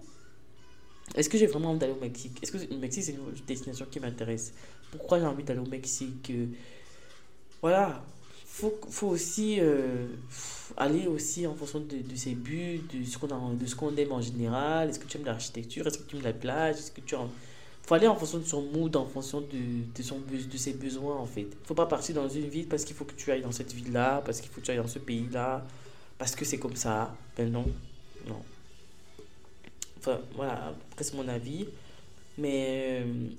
Est-ce 1.15 1.29
que 1.29 1.37
j'ai 1.37 1.47
vraiment 1.47 1.69
envie 1.69 1.79
d'aller 1.79 1.93
au 1.93 2.01
Mexique? 2.01 2.37
Est-ce 2.41 2.51
que 2.51 2.57
le 2.57 2.79
Mexique 2.79 3.03
c'est 3.03 3.13
une 3.13 3.45
destination 3.47 3.85
qui 3.89 3.99
m'intéresse? 4.01 4.53
Pourquoi 4.91 5.19
j'ai 5.19 5.25
envie 5.25 5.43
d'aller 5.43 5.59
au 5.59 5.65
Mexique? 5.65 6.31
Voilà. 7.61 8.03
Faut 8.45 8.77
faut 8.89 9.07
aussi 9.07 9.57
euh, 9.61 10.07
aller 10.81 11.07
aussi 11.07 11.45
en 11.45 11.53
fonction 11.53 11.79
de, 11.79 11.97
de 11.97 12.15
ses 12.15 12.33
buts 12.33 12.81
de 12.93 13.03
ce 13.03 13.17
qu'on 13.17 13.27
de 13.53 13.65
ce 13.65 13.75
aime 13.99 14.11
en 14.11 14.21
général 14.21 14.89
est-ce 14.89 14.99
que 14.99 15.05
tu 15.05 15.17
aimes 15.17 15.25
l'architecture? 15.25 15.85
Est-ce 15.85 15.99
que 15.99 16.03
tu 16.03 16.15
aimes 16.15 16.23
la 16.23 16.33
plage? 16.33 16.75
Est-ce 16.75 16.91
que 16.91 17.01
tu 17.01 17.15
faut 17.83 17.95
aller 17.95 18.07
en 18.07 18.15
fonction 18.15 18.37
de 18.37 18.43
son 18.43 18.61
mood, 18.61 18.95
en 18.95 19.05
fonction 19.05 19.41
de, 19.41 19.47
de, 19.95 20.03
son, 20.03 20.19
de 20.19 20.57
ses 20.57 20.73
besoins, 20.73 21.17
en 21.17 21.25
fait. 21.25 21.47
faut 21.63 21.73
pas 21.73 21.87
partir 21.87 22.15
dans 22.15 22.29
une 22.29 22.47
ville 22.47 22.67
parce 22.67 22.85
qu'il 22.85 22.95
faut 22.95 23.05
que 23.05 23.13
tu 23.13 23.31
ailles 23.31 23.41
dans 23.41 23.51
cette 23.51 23.73
ville-là, 23.73 24.21
parce 24.23 24.39
qu'il 24.39 24.51
faut 24.51 24.61
que 24.61 24.65
tu 24.65 24.71
ailles 24.71 24.77
dans 24.77 24.87
ce 24.87 24.99
pays-là, 24.99 25.65
parce 26.17 26.35
que 26.35 26.45
c'est 26.45 26.59
comme 26.59 26.75
ça. 26.75 27.15
Ben 27.35 27.51
non, 27.51 27.65
non. 28.27 28.41
Enfin, 29.97 30.19
voilà, 30.35 30.73
après 30.91 31.03
c'est 31.03 31.15
mon 31.15 31.27
avis. 31.27 31.67
Mais 32.37 33.01
il 33.01 33.09
euh, 33.09 33.29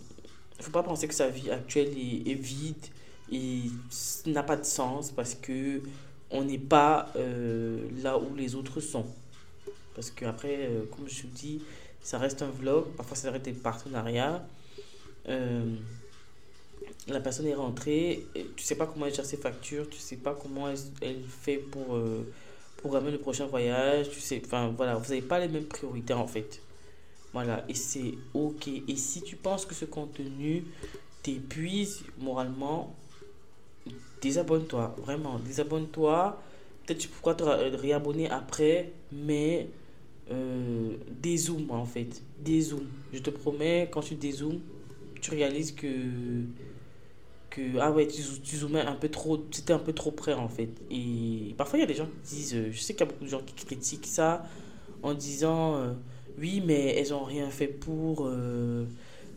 faut 0.61 0.71
pas 0.71 0.83
penser 0.83 1.09
que 1.09 1.15
sa 1.15 1.29
vie 1.29 1.51
actuelle 1.51 1.97
est, 1.97 2.31
est 2.31 2.35
vide 2.35 2.87
et 3.31 3.63
n'a 4.27 4.43
pas 4.43 4.57
de 4.57 4.65
sens 4.65 5.11
parce 5.13 5.35
que 5.35 5.81
on 6.33 6.45
n'est 6.45 6.59
pas 6.59 7.13
euh, 7.17 7.87
là 8.03 8.19
où 8.19 8.35
les 8.35 8.55
autres 8.55 8.81
sont. 8.81 9.07
Parce 9.95 10.11
que 10.11 10.25
après, 10.25 10.57
euh, 10.61 10.85
comme 10.91 11.09
je 11.09 11.23
vous 11.23 11.29
dis, 11.29 11.63
ça 12.03 12.19
reste 12.19 12.43
un 12.43 12.51
vlog, 12.51 12.87
parfois 12.97 13.17
ça 13.17 13.31
reste 13.31 13.45
des 13.45 13.53
partenariats. 13.53 14.45
Euh, 15.29 15.65
la 17.09 17.21
personne 17.21 17.47
est 17.47 17.55
rentrée, 17.55 18.27
tu 18.57 18.65
sais 18.65 18.77
pas 18.77 18.87
comment 18.87 19.07
elle 19.07 19.15
gère 19.15 19.25
ses 19.25 19.37
factures, 19.37 19.89
tu 19.89 19.99
sais 19.99 20.17
pas 20.17 20.35
comment 20.41 20.69
elle, 21.01 21.23
fait 21.27 21.59
pour 21.59 21.97
euh, 21.97 22.27
programmer 22.77 23.11
le 23.11 23.19
prochain 23.19 23.47
voyage, 23.47 24.11
tu 24.11 24.21
sais, 24.21 24.41
enfin 24.45 24.73
voilà, 24.77 24.95
vous 24.95 25.09
n'avez 25.09 25.23
pas 25.23 25.39
les 25.39 25.49
mêmes 25.49 25.67
priorités 25.67 26.15
en 26.15 26.27
fait. 26.27 26.61
Voilà, 27.33 27.65
et 27.69 27.75
c'est 27.75 28.15
ok. 28.35 28.69
Et 28.69 28.97
si 28.97 29.23
tu 29.23 29.37
penses 29.37 29.65
que 29.65 29.75
ce 29.75 29.85
contenu 29.85 30.65
t'épuise 31.23 32.05
moralement, 32.19 32.95
désabonne-toi, 34.21 34.95
vraiment, 34.99 35.39
désabonne-toi. 35.39 36.41
Peut-être 36.87 36.99
tu 36.99 37.09
pourras 37.09 37.35
te 37.35 37.45
réabonner 37.45 38.29
après, 38.31 38.93
mais 39.13 39.69
euh, 40.31 40.97
dézoom 41.21 41.71
en 41.71 41.85
fait. 41.85 42.23
Dézoom. 42.41 42.87
Je 43.13 43.19
te 43.19 43.31
promets, 43.31 43.89
quand 43.93 44.01
tu 44.01 44.15
dézoomes, 44.15 44.61
tu 45.21 45.31
réalises 45.31 45.73
que. 45.73 45.89
que 47.51 47.79
ah 47.81 47.91
ouais, 47.93 48.07
tu, 48.07 48.23
zoomais 48.57 48.81
un 48.81 48.95
peu 48.95 49.09
trop. 49.09 49.45
C'était 49.51 49.73
un 49.73 49.79
peu 49.79 49.93
trop 49.93 50.11
près 50.11 50.35
en 50.35 50.49
fait. 50.49 50.71
Et 50.91 51.55
parfois, 51.57 51.79
il 51.79 51.83
y 51.83 51.85
a 51.85 51.89
des 51.89 51.95
gens 51.95 52.09
qui 52.25 52.35
disent. 52.35 52.55
Euh, 52.55 52.69
je 52.71 52.81
sais 52.81 52.95
qu'il 52.95 53.07
y 53.07 53.09
a 53.09 53.13
beaucoup 53.13 53.25
de 53.25 53.31
gens 53.31 53.43
qui 53.43 53.55
critiquent 53.65 54.07
ça 54.07 54.45
en 55.03 55.15
disant 55.15 55.77
euh, 55.77 55.93
oui, 56.39 56.63
mais 56.65 56.97
elles 56.97 57.15
ont 57.15 57.25
rien 57.25 57.49
fait 57.51 57.69
pour. 57.69 58.27
Euh, 58.27 58.85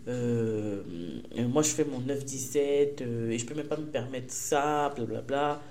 moi, 0.08 1.62
je 1.64 1.70
fais 1.70 1.86
mon 1.86 2.00
9-17 2.02 3.30
et 3.30 3.38
je 3.38 3.46
peux 3.46 3.56
même 3.56 3.68
pas 3.68 3.78
me 3.78 3.86
permettre 3.86 4.32
ça, 4.32 4.90
blablabla. 4.96 5.62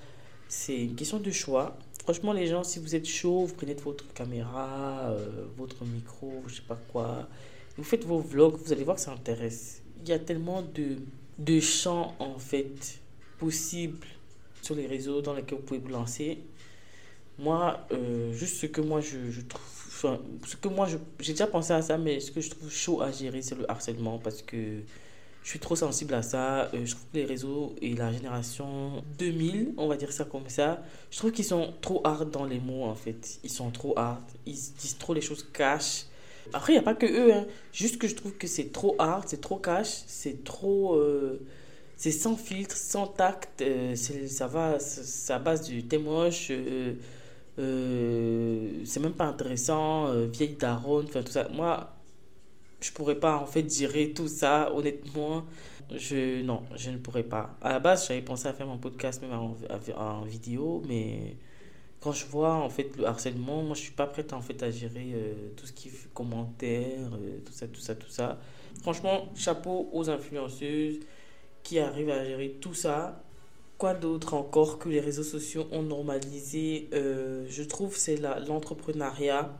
C'est 0.47 0.77
une 0.77 0.95
question 0.95 1.19
de 1.19 1.31
choix. 1.31 1.77
Franchement, 2.05 2.33
les 2.33 2.45
gens, 2.45 2.63
si 2.63 2.79
vous 2.79 2.95
êtes 2.95 3.07
chaud, 3.07 3.45
vous 3.45 3.55
prenez 3.55 3.73
votre 3.73 4.13
caméra, 4.13 5.09
euh, 5.09 5.47
votre 5.57 5.83
micro, 5.85 6.43
je 6.45 6.55
sais 6.55 6.61
pas 6.61 6.79
quoi. 6.91 7.27
Vous 7.77 7.83
faites 7.83 8.05
vos 8.05 8.19
vlogs, 8.19 8.57
vous 8.63 8.71
allez 8.71 8.83
voir 8.83 8.97
que 8.97 9.01
ça 9.01 9.11
intéresse. 9.11 9.81
Il 10.03 10.09
y 10.09 10.11
a 10.11 10.19
tellement 10.19 10.61
de, 10.61 10.97
de 11.39 11.59
champs, 11.59 12.15
en 12.19 12.37
fait, 12.37 12.99
possibles 13.39 14.05
sur 14.61 14.75
les 14.75 14.85
réseaux 14.85 15.21
dans 15.21 15.33
lesquels 15.33 15.57
vous 15.57 15.63
pouvez 15.63 15.79
vous 15.79 15.89
lancer. 15.89 16.37
Moi, 17.39 17.79
euh, 17.91 18.31
juste 18.33 18.57
ce 18.57 18.67
que 18.67 18.81
moi 18.81 19.01
je 19.01 19.41
trouve. 19.41 19.74
Enfin, 19.95 20.19
ce 20.45 20.55
que 20.57 20.67
moi, 20.67 20.87
j'ai 21.19 21.33
déjà 21.33 21.47
pensé 21.47 21.71
à 21.73 21.81
ça, 21.81 21.97
mais 21.97 22.19
ce 22.19 22.31
que 22.31 22.41
je 22.41 22.49
trouve 22.49 22.69
chaud 22.71 23.01
à 23.01 23.11
gérer, 23.11 23.41
c'est 23.41 23.55
le 23.55 23.69
harcèlement 23.71 24.19
parce 24.19 24.41
que 24.41 24.57
je 25.43 25.49
suis 25.49 25.59
trop 25.59 25.75
sensible 25.75 26.13
à 26.15 26.21
ça. 26.23 26.65
Euh, 26.73 26.85
je 26.85 26.91
trouve 26.91 27.05
que 27.13 27.17
les 27.17 27.25
réseaux 27.25 27.75
et 27.81 27.93
la 27.95 28.11
génération 28.11 29.03
2000, 29.17 29.73
on 29.77 29.87
va 29.87 29.95
dire 29.97 30.11
ça 30.11 30.25
comme 30.25 30.49
ça, 30.49 30.83
je 31.11 31.17
trouve 31.17 31.31
qu'ils 31.31 31.45
sont 31.45 31.73
trop 31.81 32.01
hard 32.03 32.29
dans 32.31 32.45
les 32.45 32.59
mots 32.59 32.83
en 32.85 32.95
fait. 32.95 33.39
Ils 33.43 33.49
sont 33.51 33.71
trop 33.71 33.97
hard. 33.97 34.23
Ils 34.45 34.53
disent 34.53 34.97
trop 34.99 35.13
les 35.13 35.21
choses 35.21 35.47
cash. 35.53 36.05
Après, 36.53 36.73
il 36.73 36.75
n'y 36.75 36.79
a 36.79 36.83
pas 36.83 36.95
que 36.95 37.05
eux. 37.07 37.33
Hein. 37.33 37.45
Juste 37.73 37.97
que 37.97 38.07
je 38.07 38.15
trouve 38.15 38.33
que 38.37 38.47
c'est 38.47 38.71
trop 38.71 38.95
hard, 38.99 39.25
c'est 39.27 39.41
trop 39.41 39.57
cash, 39.57 40.03
c'est 40.07 40.43
trop. 40.43 40.95
euh, 40.95 41.39
c'est 41.97 42.11
sans 42.11 42.35
filtre, 42.35 42.75
sans 42.75 43.07
tact. 43.07 43.61
euh, 43.61 43.95
ça 43.95 44.47
va, 44.47 44.77
à 45.29 45.39
base 45.39 45.61
du 45.67 45.85
t'es 45.87 45.97
moche. 45.97 46.47
euh, 46.51 46.93
euh, 47.59 48.83
c'est 48.85 48.99
même 48.99 49.13
pas 49.13 49.25
intéressant. 49.25 50.07
euh, 50.07 50.27
vieille 50.27 50.55
daronne, 50.55 51.05
enfin 51.07 51.23
tout 51.23 51.31
ça. 51.31 51.47
Moi, 51.49 51.89
je 52.81 52.91
pourrais 52.91 53.15
pas 53.19 53.37
en 53.37 53.45
fait 53.45 53.71
gérer 53.73 54.11
tout 54.13 54.27
ça, 54.27 54.73
honnêtement. 54.73 55.45
Je, 55.95 56.41
non, 56.43 56.63
je 56.75 56.89
ne 56.89 56.97
pourrais 56.97 57.23
pas. 57.23 57.55
À 57.61 57.69
la 57.69 57.79
base, 57.79 58.07
j'avais 58.07 58.21
pensé 58.21 58.47
à 58.47 58.53
faire 58.53 58.67
mon 58.67 58.77
podcast 58.77 59.21
même 59.21 59.33
en, 59.33 60.21
vidéo, 60.23 60.81
mais 60.87 61.37
quand 62.01 62.11
je 62.11 62.25
vois 62.25 62.53
en 62.53 62.69
fait 62.69 62.95
le 62.97 63.05
harcèlement, 63.05 63.63
moi 63.63 63.75
je 63.75 63.81
suis 63.81 63.91
pas 63.91 64.07
prête 64.07 64.33
en 64.33 64.41
fait 64.41 64.61
à 64.63 64.71
gérer 64.71 65.11
euh, 65.13 65.33
tout 65.55 65.65
ce 65.67 65.73
qui 65.73 65.89
est 65.89 66.13
commentaires, 66.13 67.11
tout 67.45 67.53
ça, 67.53 67.67
tout 67.67 67.81
ça, 67.81 67.95
tout 67.95 68.09
ça. 68.09 68.39
Franchement, 68.81 69.29
chapeau 69.35 69.89
aux 69.93 70.09
influenceuses 70.09 70.99
qui 71.63 71.79
arrivent 71.79 72.09
à 72.09 72.23
gérer 72.25 72.57
tout 72.61 72.73
ça. 72.73 73.24
Quoi 73.77 73.93
d'autre 73.93 74.33
encore 74.35 74.79
que 74.79 74.87
les 74.89 75.01
réseaux 75.01 75.23
sociaux 75.23 75.67
ont 75.71 75.83
normalisé, 75.83 76.87
euh, 76.93 77.45
je 77.49 77.63
trouve, 77.63 77.97
c'est 77.97 78.17
l'entrepreneuriat. 78.47 79.57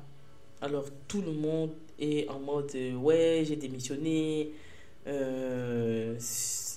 Alors 0.62 0.86
tout 1.08 1.22
le 1.22 1.34
monde 1.34 1.72
est 2.00 2.28
en 2.30 2.40
mode 2.40 2.72
euh, 2.76 2.96
ouais, 2.96 3.44
j'ai 3.46 3.58
démissionné, 3.58 4.52
euh, 5.06 6.16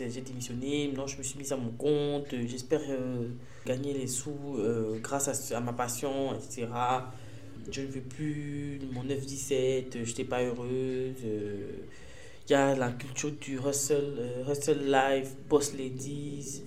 j'ai 0.01 0.21
démissionné, 0.21 0.89
maintenant 0.89 1.07
je 1.07 1.17
me 1.17 1.23
suis 1.23 1.39
mise 1.39 1.53
à 1.53 1.57
mon 1.57 1.71
compte, 1.71 2.35
j'espère 2.47 2.83
gagner 3.65 3.93
les 3.95 4.09
sous 4.09 4.59
grâce 5.01 5.29
à, 5.29 5.57
à 5.57 5.61
ma 5.61 5.73
passion, 5.73 6.35
etc. 6.35 6.67
Je 7.71 7.83
ne 7.83 7.87
veux 7.87 8.01
plus 8.01 8.81
mon 8.93 9.05
9-17, 9.05 9.53
euh, 9.55 9.83
je 9.93 9.99
n'étais 9.99 10.25
pas 10.25 10.43
heureuse. 10.43 11.15
Il 11.23 12.53
y 12.53 12.55
a 12.55 12.75
la 12.75 12.91
culture 12.93 13.31
du 13.33 13.59
hustle, 13.59 14.45
hustle 14.51 14.91
life, 14.91 15.37
boss 15.49 15.75
ladies. 15.75 16.63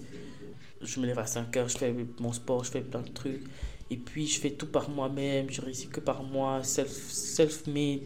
Je 0.83 0.99
me 0.99 1.05
lève 1.05 1.19
à 1.19 1.25
5 1.25 1.55
heures, 1.57 1.69
je 1.69 1.77
fais 1.77 1.93
mon 2.19 2.33
sport, 2.33 2.63
je 2.63 2.71
fais 2.71 2.81
plein 2.81 3.01
de 3.01 3.09
trucs. 3.09 3.43
Et 3.89 3.97
puis 3.97 4.25
je 4.25 4.39
fais 4.39 4.51
tout 4.51 4.67
par 4.67 4.89
moi-même, 4.89 5.49
je 5.49 5.61
réussis 5.61 5.87
que 5.87 5.99
par 5.99 6.23
moi, 6.23 6.63
self, 6.63 6.89
self-made, 6.89 7.99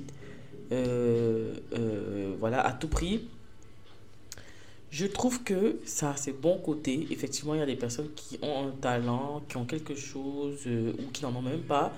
euh, 0.71 1.53
euh, 1.73 2.36
voilà, 2.39 2.65
à 2.65 2.73
tout 2.73 2.88
prix. 2.88 3.28
Je 4.89 5.05
trouve 5.05 5.43
que 5.43 5.78
ça 5.86 6.11
a 6.11 6.15
ses 6.15 6.32
bons 6.32 6.57
côtés. 6.57 7.07
Effectivement, 7.11 7.53
il 7.53 7.59
y 7.59 7.63
a 7.63 7.65
des 7.65 7.76
personnes 7.76 8.09
qui 8.15 8.39
ont 8.41 8.67
un 8.67 8.71
talent, 8.71 9.43
qui 9.47 9.57
ont 9.57 9.65
quelque 9.65 9.93
chose 9.93 10.59
euh, 10.67 10.93
ou 10.99 11.11
qui 11.11 11.23
n'en 11.23 11.36
ont 11.36 11.41
même 11.41 11.61
pas 11.61 11.93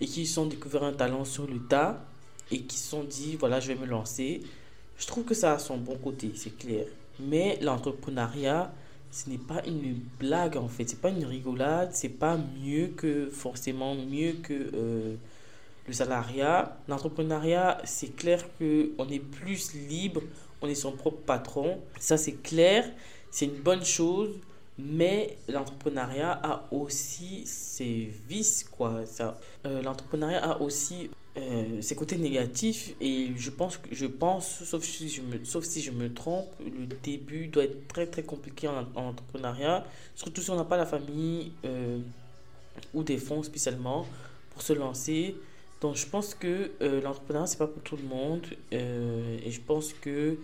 et 0.00 0.06
qui 0.06 0.26
sont 0.26 0.46
découvert 0.46 0.84
un 0.84 0.92
talent 0.92 1.24
sur 1.24 1.46
le 1.46 1.60
tas 1.60 2.04
et 2.50 2.62
qui 2.62 2.76
se 2.76 2.88
sont 2.90 3.04
dit 3.04 3.36
voilà, 3.36 3.60
je 3.60 3.68
vais 3.68 3.78
me 3.78 3.86
lancer. 3.86 4.40
Je 4.98 5.06
trouve 5.06 5.24
que 5.24 5.34
ça 5.34 5.54
a 5.54 5.58
son 5.58 5.78
bon 5.78 5.96
côté, 5.96 6.32
c'est 6.34 6.56
clair. 6.58 6.86
Mais 7.20 7.58
l'entrepreneuriat, 7.62 8.72
ce 9.10 9.28
n'est 9.28 9.38
pas 9.38 9.62
une 9.66 10.00
blague 10.18 10.56
en 10.56 10.68
fait, 10.68 10.88
c'est 10.88 11.00
pas 11.00 11.10
une 11.10 11.24
rigolade, 11.24 11.90
c'est 11.92 12.08
pas 12.08 12.38
mieux 12.62 12.88
que 12.88 13.28
forcément 13.28 13.94
mieux 13.94 14.34
que 14.34 14.70
euh, 14.74 15.16
le 15.86 15.92
salariat. 15.92 16.76
L'entrepreneuriat, 16.88 17.80
c'est 17.84 18.14
clair 18.14 18.44
que 18.58 18.92
on 18.98 19.08
est 19.08 19.18
plus 19.18 19.74
libre, 19.74 20.22
on 20.62 20.68
est 20.68 20.74
son 20.74 20.92
propre 20.92 21.22
patron. 21.26 21.80
Ça 21.98 22.16
c'est 22.16 22.40
clair, 22.42 22.88
c'est 23.30 23.46
une 23.46 23.60
bonne 23.60 23.84
chose, 23.84 24.36
mais 24.78 25.36
l'entrepreneuriat 25.48 26.40
a 26.42 26.64
aussi 26.70 27.42
ses 27.46 28.12
vices 28.28 28.64
quoi. 28.70 29.02
Euh, 29.66 29.82
l'entrepreneuriat 29.82 30.52
a 30.52 30.60
aussi 30.60 31.10
euh, 31.40 31.80
ses 31.80 31.94
côtés 31.94 32.16
négatifs 32.16 32.94
et 33.00 33.30
je 33.36 33.50
pense 33.50 33.78
que 33.78 33.94
je 33.94 34.06
pense 34.06 34.64
sauf 34.64 34.82
si 34.82 35.08
je 35.08 35.22
me 35.22 35.44
sauf 35.44 35.64
si 35.64 35.80
je 35.80 35.90
me 35.90 36.12
trompe 36.12 36.48
le 36.60 36.86
début 37.02 37.46
doit 37.46 37.64
être 37.64 37.88
très 37.88 38.06
très 38.06 38.22
compliqué 38.22 38.68
en, 38.68 38.86
en 38.94 39.08
entrepreneuriat 39.08 39.84
surtout 40.14 40.42
si 40.42 40.50
on 40.50 40.56
n'a 40.56 40.64
pas 40.64 40.76
la 40.76 40.86
famille 40.86 41.52
euh, 41.64 41.98
ou 42.94 43.02
des 43.02 43.18
fonds 43.18 43.42
spécialement 43.42 44.06
pour 44.50 44.62
se 44.62 44.72
lancer. 44.72 45.36
Donc 45.80 45.96
je 45.96 46.06
pense 46.06 46.34
que 46.34 46.70
euh, 46.82 47.00
l'entrepreneuriat 47.00 47.46
c'est 47.46 47.58
pas 47.58 47.66
pour 47.66 47.82
tout 47.82 47.96
le 47.96 48.02
monde 48.02 48.44
euh, 48.72 49.38
et 49.44 49.50
je 49.50 49.60
pense 49.60 49.94
que 49.94 50.36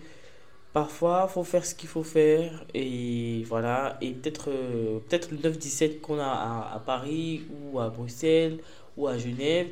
parfois 0.73 1.27
faut 1.27 1.43
faire 1.43 1.65
ce 1.65 1.75
qu'il 1.75 1.89
faut 1.89 2.03
faire 2.03 2.65
et 2.73 3.43
voilà. 3.47 3.97
Et 4.01 4.11
peut-être 4.13 4.49
euh, 4.49 4.99
peut-être 5.07 5.31
le 5.31 5.37
9-17 5.37 6.01
qu'on 6.01 6.19
a 6.19 6.71
à 6.73 6.81
Paris 6.85 7.43
ou 7.51 7.79
à 7.79 7.89
Bruxelles 7.89 8.59
ou 8.97 9.07
à 9.07 9.17
Genève 9.17 9.67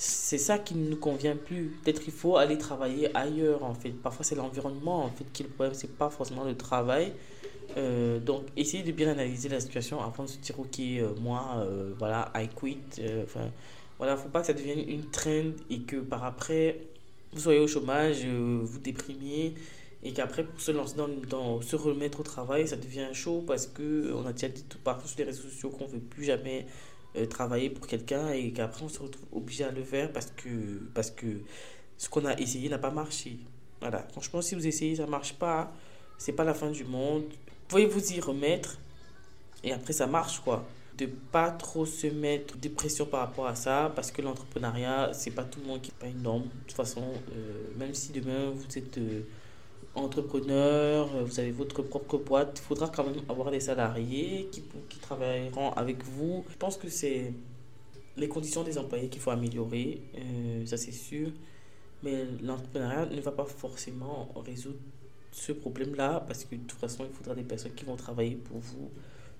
c'est 0.00 0.38
ça 0.38 0.58
qui 0.60 0.76
ne 0.76 0.88
nous 0.88 0.96
convient 0.96 1.34
plus. 1.34 1.76
Peut-être 1.82 2.00
qu'il 2.00 2.12
faut 2.12 2.36
aller 2.36 2.56
travailler 2.56 3.14
ailleurs, 3.16 3.64
en 3.64 3.74
fait. 3.74 3.90
Parfois, 3.90 4.24
c'est 4.24 4.36
l'environnement, 4.36 5.04
en 5.04 5.10
fait, 5.10 5.24
qui 5.32 5.42
est 5.42 5.46
le 5.46 5.52
problème. 5.52 5.74
C'est 5.74 5.96
pas 5.98 6.08
forcément 6.08 6.44
le 6.44 6.56
travail. 6.56 7.12
Euh, 7.76 8.20
donc, 8.20 8.44
essayez 8.56 8.84
de 8.84 8.92
bien 8.92 9.08
analyser 9.08 9.48
la 9.48 9.58
situation 9.58 10.00
avant 10.00 10.22
de 10.22 10.28
se 10.28 10.38
dire, 10.38 10.58
OK, 10.60 10.78
euh, 10.78 11.08
moi, 11.20 11.56
euh, 11.58 11.94
voilà, 11.98 12.32
I 12.36 12.48
quit. 12.48 12.78
Euh, 13.00 13.24
Enfin, 13.24 13.50
voilà, 13.98 14.16
faut 14.16 14.28
pas 14.28 14.42
que 14.42 14.46
ça 14.46 14.52
devienne 14.52 14.88
une 14.88 15.10
trend 15.10 15.50
et 15.68 15.80
que 15.80 15.96
par 15.96 16.22
après, 16.24 16.80
vous 17.32 17.40
soyez 17.40 17.58
au 17.58 17.66
chômage, 17.66 18.24
vous 18.24 18.78
déprimiez 18.78 19.56
et 20.04 20.12
qu'après, 20.12 20.44
pour 20.44 20.60
se 20.60 20.70
lancer 20.70 20.96
dans, 20.96 21.08
dans 21.28 21.60
se 21.60 21.74
remettre 21.74 22.20
au 22.20 22.22
travail, 22.22 22.68
ça 22.68 22.76
devient 22.76 23.08
chaud 23.12 23.42
parce 23.46 23.66
que 23.66 24.12
on 24.14 24.24
a 24.26 24.32
déjà 24.32 24.48
dit 24.48 24.62
tout 24.62 24.78
partout 24.78 25.08
sur 25.08 25.18
les 25.18 25.24
réseaux 25.24 25.42
sociaux 25.42 25.70
qu'on 25.70 25.86
veut 25.86 25.98
plus 25.98 26.24
jamais 26.24 26.66
travailler 27.30 27.70
pour 27.70 27.86
quelqu'un 27.86 28.30
et 28.30 28.52
qu'après 28.52 28.84
on 28.84 28.88
se 28.88 29.00
retrouve 29.00 29.26
obligé 29.32 29.64
à 29.64 29.70
le 29.70 29.82
faire 29.82 30.12
parce 30.12 30.30
que, 30.36 30.80
parce 30.94 31.10
que 31.10 31.26
ce 31.96 32.08
qu'on 32.08 32.24
a 32.24 32.38
essayé 32.38 32.68
n'a 32.68 32.78
pas 32.78 32.90
marché. 32.90 33.38
Voilà, 33.80 34.06
franchement, 34.12 34.42
si 34.42 34.54
vous 34.54 34.66
essayez, 34.66 34.96
ça 34.96 35.06
marche 35.06 35.34
pas, 35.34 35.72
c'est 36.16 36.32
pas 36.32 36.44
la 36.44 36.54
fin 36.54 36.70
du 36.70 36.84
monde. 36.84 37.24
Vous 37.24 37.66
pouvez 37.68 37.86
vous 37.86 38.12
y 38.12 38.20
remettre 38.20 38.78
et 39.62 39.72
après 39.72 39.92
ça 39.92 40.06
marche 40.06 40.40
quoi. 40.40 40.66
De 40.96 41.06
pas 41.06 41.52
trop 41.52 41.86
se 41.86 42.08
mettre 42.08 42.58
de 42.58 42.68
pression 42.68 43.06
par 43.06 43.20
rapport 43.20 43.46
à 43.46 43.54
ça 43.54 43.92
parce 43.94 44.10
que 44.10 44.20
l'entrepreneuriat, 44.20 45.10
c'est 45.12 45.30
pas 45.30 45.44
tout 45.44 45.60
le 45.60 45.66
monde 45.66 45.80
qui 45.80 45.92
pas 45.92 46.06
une 46.06 46.22
norme. 46.22 46.42
De 46.42 46.48
toute 46.66 46.72
façon, 46.72 47.02
euh, 47.32 47.68
même 47.76 47.94
si 47.94 48.10
demain 48.12 48.50
vous 48.50 48.78
êtes 48.78 48.98
euh, 48.98 49.22
entrepreneur, 49.94 51.08
euh, 51.14 51.24
vous 51.24 51.40
avez 51.40 51.50
votre 51.50 51.82
propre 51.82 52.18
boîte, 52.18 52.58
il 52.60 52.66
faudra 52.66 52.88
quand 52.88 53.04
même 53.04 53.22
avoir 53.28 53.50
des 53.50 53.60
salariés 53.60 54.48
qui, 54.52 54.62
qui 54.88 54.98
travailleront 54.98 55.72
avec 55.72 56.04
vous. 56.04 56.44
Je 56.50 56.56
pense 56.56 56.76
que 56.76 56.88
c'est 56.88 57.32
les 58.16 58.28
conditions 58.28 58.62
des 58.62 58.78
employés 58.78 59.08
qu'il 59.08 59.20
faut 59.20 59.30
améliorer, 59.30 60.02
euh, 60.16 60.66
ça 60.66 60.76
c'est 60.76 60.92
sûr. 60.92 61.30
Mais 62.02 62.26
l'entrepreneuriat 62.42 63.06
ne 63.06 63.20
va 63.20 63.32
pas 63.32 63.44
forcément 63.44 64.28
résoudre 64.46 64.78
ce 65.32 65.52
problème-là 65.52 66.24
parce 66.26 66.44
que 66.44 66.54
de 66.54 66.62
toute 66.62 66.78
façon, 66.78 67.04
il 67.04 67.14
faudra 67.14 67.34
des 67.34 67.42
personnes 67.42 67.74
qui 67.74 67.84
vont 67.84 67.96
travailler 67.96 68.36
pour 68.36 68.58
vous, 68.58 68.90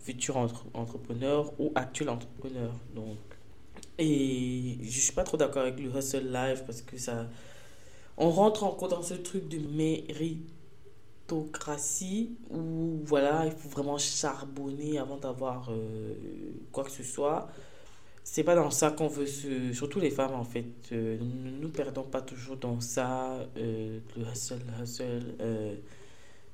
futurs 0.01 0.36
entre 0.36 0.66
entrepreneurs 0.74 1.53
ou 1.61 1.72
actuels 1.74 2.09
entrepreneurs. 2.11 2.74
Donc, 2.95 3.18
et 3.99 4.78
je 4.82 5.01
suis 5.01 5.12
pas 5.12 5.24
trop 5.24 5.36
d'accord 5.36 5.62
avec 5.62 5.78
le 5.80 5.97
hustle 5.97 6.32
life 6.32 6.64
parce 6.64 6.82
que 6.82 6.97
ça, 6.99 7.28
on 8.19 8.31
rentre 8.31 8.64
encore 8.64 8.89
dans 8.89 9.03
ce 9.03 9.14
truc 9.14 9.49
de 9.49 9.59
méritocratie 9.59 12.37
où 12.51 13.01
voilà, 13.05 13.47
il 13.47 13.53
faut 13.53 13.69
vraiment 13.69 13.99
charbonner 13.99 14.99
avant 14.99 15.16
d'avoir 15.19 15.69
euh, 15.71 16.14
quoi 16.73 16.85
que 16.85 16.91
ce 16.91 17.03
soit. 17.03 17.49
C'est 18.25 18.45
pas 18.45 18.55
dans 18.55 18.71
ça 18.71 18.91
qu'on 18.91 19.09
veut 19.09 19.27
se. 19.27 19.73
Surtout 19.73 20.01
les 20.01 20.11
femmes 20.11 20.35
en 20.35 20.45
fait. 20.45 20.66
Euh, 20.93 21.19
ne 21.19 21.51
nous 21.51 21.71
perdons 21.71 22.03
pas 22.03 22.21
toujours 22.23 22.57
dans 22.57 22.81
ça. 22.81 23.39
euh, 23.57 24.01
le 24.16 24.23
hustle, 24.31 24.61
hustle. 24.83 25.37
euh, 25.41 25.75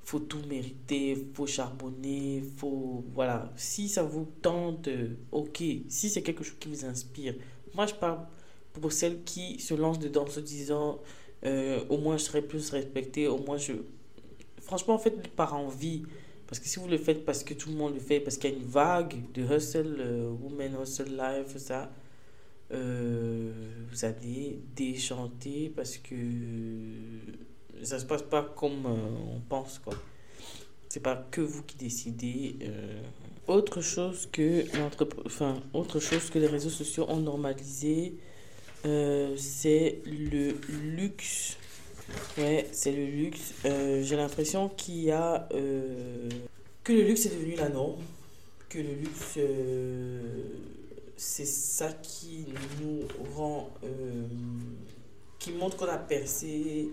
faut 0.04 0.20
tout 0.20 0.40
mériter, 0.48 1.16
faut 1.34 1.46
charbonner, 1.46 2.42
faut. 2.58 3.04
Voilà. 3.14 3.52
Si 3.56 3.88
ça 3.88 4.02
vous 4.04 4.26
tente, 4.42 4.88
ok. 5.32 5.62
Si 5.88 6.08
c'est 6.10 6.22
quelque 6.22 6.44
chose 6.44 6.56
qui 6.60 6.68
vous 6.68 6.84
inspire. 6.84 7.34
Moi 7.74 7.86
je 7.86 7.94
parle 7.94 8.20
pour 8.72 8.92
celles 8.92 9.24
qui 9.24 9.58
se 9.60 9.74
lancent 9.74 9.98
dedans 9.98 10.24
en 10.24 10.30
se 10.30 10.40
disant 10.40 11.00
euh, 11.46 11.84
au 11.88 11.98
moins 11.98 12.16
je 12.16 12.24
serai 12.24 12.42
plus 12.42 12.70
respectée, 12.70 13.26
au 13.28 13.38
moins 13.38 13.56
je. 13.56 13.72
Franchement, 14.60 14.98
faites 14.98 15.28
par 15.28 15.54
envie. 15.54 16.02
Parce 16.46 16.58
que 16.58 16.68
si 16.68 16.78
vous 16.78 16.88
le 16.88 16.98
faites 16.98 17.24
parce 17.24 17.42
que 17.42 17.54
tout 17.54 17.70
le 17.70 17.76
monde 17.76 17.94
le 17.94 18.00
fait, 18.00 18.20
parce 18.20 18.36
qu'il 18.36 18.50
y 18.50 18.52
a 18.52 18.56
une 18.56 18.64
vague 18.64 19.32
de 19.32 19.42
hustle, 19.42 19.96
euh, 19.98 20.30
women 20.42 20.76
hustle 20.82 21.16
life, 21.16 21.56
ça, 21.56 21.90
euh, 22.72 23.52
vous 23.90 24.04
allez 24.04 24.60
déchanter 24.76 25.72
parce 25.74 25.96
que 25.96 26.14
ça 27.82 27.98
se 27.98 28.04
passe 28.04 28.22
pas 28.22 28.42
comme 28.42 28.86
euh, 28.86 29.34
on 29.36 29.40
pense, 29.40 29.78
quoi. 29.78 29.94
C'est 30.88 31.00
pas 31.00 31.16
que 31.30 31.40
vous 31.40 31.62
qui 31.64 31.76
décidez. 31.76 32.56
Autre 33.48 33.80
chose 33.80 34.28
que 34.30 34.64
enfin, 35.26 35.60
autre 35.72 35.98
chose 35.98 36.30
que 36.30 36.38
les 36.38 36.46
réseaux 36.46 36.70
sociaux 36.70 37.06
ont 37.08 37.18
normalisé, 37.18 38.14
euh, 38.84 39.36
c'est 39.36 40.00
le 40.06 40.54
luxe. 40.96 41.56
Ouais, 42.38 42.68
c'est 42.72 42.92
le 42.92 43.06
luxe. 43.06 43.54
Euh, 43.64 44.02
j'ai 44.02 44.16
l'impression 44.16 44.68
qu'il 44.68 45.02
y 45.04 45.10
a 45.10 45.48
euh, 45.54 46.28
que 46.82 46.92
le 46.92 47.02
luxe 47.02 47.26
est 47.26 47.30
devenu 47.30 47.54
la 47.56 47.68
norme, 47.68 48.02
que 48.68 48.78
le 48.78 48.94
luxe 48.94 49.38
c'est 51.16 51.46
ça 51.46 51.92
qui 52.02 52.46
nous 52.80 53.02
rend, 53.34 53.70
qui 55.38 55.52
montre 55.52 55.76
qu'on 55.76 55.88
a 55.88 55.96
percé, 55.96 56.88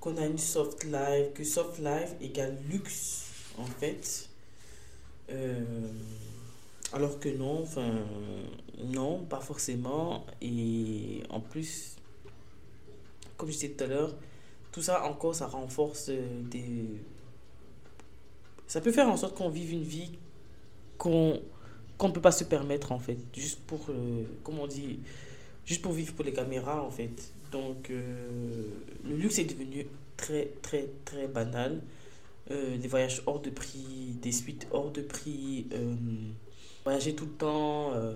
qu'on 0.00 0.16
a 0.16 0.26
une 0.26 0.38
soft 0.38 0.84
life, 0.84 1.32
que 1.34 1.44
soft 1.44 1.78
life 1.78 2.14
égale 2.20 2.56
luxe 2.70 3.26
en 3.58 3.66
fait. 3.66 4.28
Euh, 5.30 5.62
alors 6.92 7.18
que 7.18 7.28
non, 7.28 7.62
enfin, 7.62 8.04
non, 8.78 9.24
pas 9.24 9.40
forcément. 9.40 10.24
Et 10.40 11.22
en 11.30 11.40
plus, 11.40 11.96
comme 13.36 13.48
je 13.48 13.54
disais 13.54 13.70
tout 13.70 13.84
à 13.84 13.86
l'heure, 13.86 14.14
tout 14.72 14.82
ça 14.82 15.04
encore, 15.04 15.34
ça 15.34 15.46
renforce 15.46 16.10
des. 16.10 16.84
Ça 18.66 18.80
peut 18.80 18.92
faire 18.92 19.08
en 19.08 19.16
sorte 19.16 19.36
qu'on 19.36 19.48
vive 19.48 19.72
une 19.72 19.84
vie 19.84 20.10
qu'on 20.98 21.40
ne 22.02 22.12
peut 22.12 22.20
pas 22.20 22.32
se 22.32 22.44
permettre, 22.44 22.92
en 22.92 22.98
fait. 22.98 23.18
Juste 23.34 23.60
pour, 23.66 23.86
euh, 23.90 24.24
comment 24.42 24.62
on 24.62 24.66
dit, 24.66 24.98
juste 25.64 25.82
pour 25.82 25.92
vivre 25.92 26.14
pour 26.14 26.24
les 26.24 26.32
caméras, 26.32 26.82
en 26.82 26.90
fait. 26.90 27.32
Donc, 27.52 27.90
euh, 27.90 28.68
le 29.04 29.16
luxe 29.16 29.38
est 29.38 29.44
devenu 29.44 29.86
très, 30.16 30.50
très, 30.62 30.88
très 31.04 31.28
banal. 31.28 31.80
Euh, 32.50 32.76
des 32.76 32.86
voyages 32.86 33.22
hors 33.26 33.40
de 33.40 33.50
prix, 33.50 34.14
des 34.22 34.30
suites 34.30 34.68
hors 34.70 34.92
de 34.92 35.02
prix, 35.02 35.66
euh, 35.72 35.94
voyager 36.86 37.14
tout 37.16 37.26
le 37.26 37.32
temps, 37.32 37.92
euh, 37.94 38.14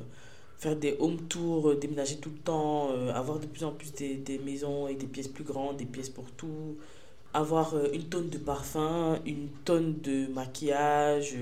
faire 0.59 0.77
des 0.77 0.97
home 1.01 1.27
tours, 1.29 1.75
déménager 1.75 2.18
tout 2.18 2.31
le 2.31 2.39
temps, 2.39 2.91
avoir 3.12 3.41
de 3.41 3.47
plus 3.47 3.64
en 3.64 3.73
plus 3.73 3.93
des, 3.93 4.41
maisons 4.45 4.87
et 4.87 4.95
des 4.95 5.07
pièces 5.07 5.29
plus 5.29 5.43
grandes, 5.45 5.77
des 5.77 5.87
pièces 5.87 6.09
pour 6.09 6.31
tout, 6.31 6.77
avoir 7.35 7.75
une 7.93 8.05
tonne 8.05 8.29
de 8.29 8.39
parfum, 8.39 9.18
une 9.27 9.49
tonne 9.64 10.01
de 10.01 10.27
maquillage, 10.33 11.35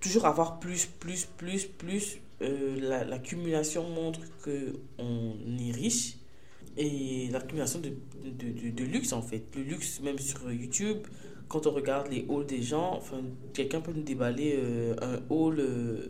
toujours 0.00 0.26
avoir 0.26 0.58
plus, 0.58 0.86
plus, 0.86 1.26
plus, 1.36 1.66
plus. 1.66 2.18
L'accumulation 2.40 3.88
montre 3.88 4.20
qu'on 4.42 5.36
est 5.58 5.72
riche 5.72 6.16
et 6.76 7.28
l'accumulation 7.30 7.80
de, 7.80 7.90
de, 8.70 8.84
luxe 8.84 9.12
en 9.12 9.22
fait. 9.22 9.42
Le 9.54 9.62
luxe 9.62 10.00
même 10.00 10.18
sur 10.18 10.50
YouTube, 10.50 10.98
quand 11.48 11.66
on 11.66 11.70
regarde 11.70 12.08
les 12.08 12.24
hauls 12.28 12.46
des 12.46 12.62
gens, 12.62 12.94
enfin, 12.96 13.22
quelqu'un 13.52 13.80
peut 13.80 13.92
nous 13.92 14.02
déballer 14.02 14.54
euh, 14.56 14.94
un 15.00 15.20
haul 15.30 15.60
euh, 15.60 16.08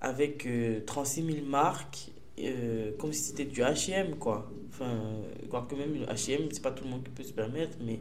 avec 0.00 0.48
36 0.86 1.22
euh, 1.22 1.32
000 1.34 1.46
marques 1.46 2.10
comme 2.98 3.12
si 3.12 3.22
c'était 3.22 3.44
du 3.44 3.60
H&M 3.60 4.16
quoi. 4.16 4.50
Enfin, 4.70 4.98
que 5.68 5.74
même 5.74 6.04
H&M, 6.06 6.48
c'est 6.50 6.62
pas 6.62 6.70
tout 6.70 6.84
le 6.84 6.90
monde 6.90 7.04
qui 7.04 7.10
peut 7.10 7.22
se 7.22 7.34
permettre, 7.34 7.76
mais 7.84 8.00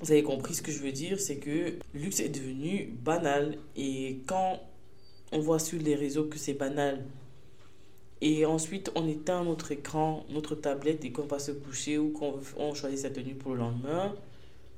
vous 0.00 0.10
avez 0.10 0.22
compris 0.22 0.54
ce 0.54 0.62
que 0.62 0.72
je 0.72 0.78
veux 0.78 0.92
dire, 0.92 1.20
c'est 1.20 1.36
que 1.36 1.74
le 1.92 2.00
luxe 2.00 2.20
est 2.20 2.30
devenu 2.30 2.94
banal 3.02 3.58
et 3.76 4.20
quand 4.26 4.60
on 5.32 5.40
voit 5.40 5.58
sur 5.58 5.78
les 5.78 5.94
réseaux 5.94 6.24
que 6.24 6.38
c'est 6.38 6.54
banal 6.54 7.04
et 8.22 8.46
ensuite, 8.46 8.90
on 8.94 9.06
éteint 9.06 9.44
notre 9.44 9.72
écran, 9.72 10.24
notre 10.30 10.54
tablette 10.54 11.04
et 11.04 11.12
qu'on 11.12 11.26
va 11.26 11.38
se 11.38 11.52
coucher 11.52 11.98
ou 11.98 12.10
qu'on 12.10 12.40
on 12.56 12.72
choisit 12.72 13.00
sa 13.00 13.10
tenue 13.10 13.34
pour 13.34 13.52
le 13.52 13.58
lendemain. 13.58 14.14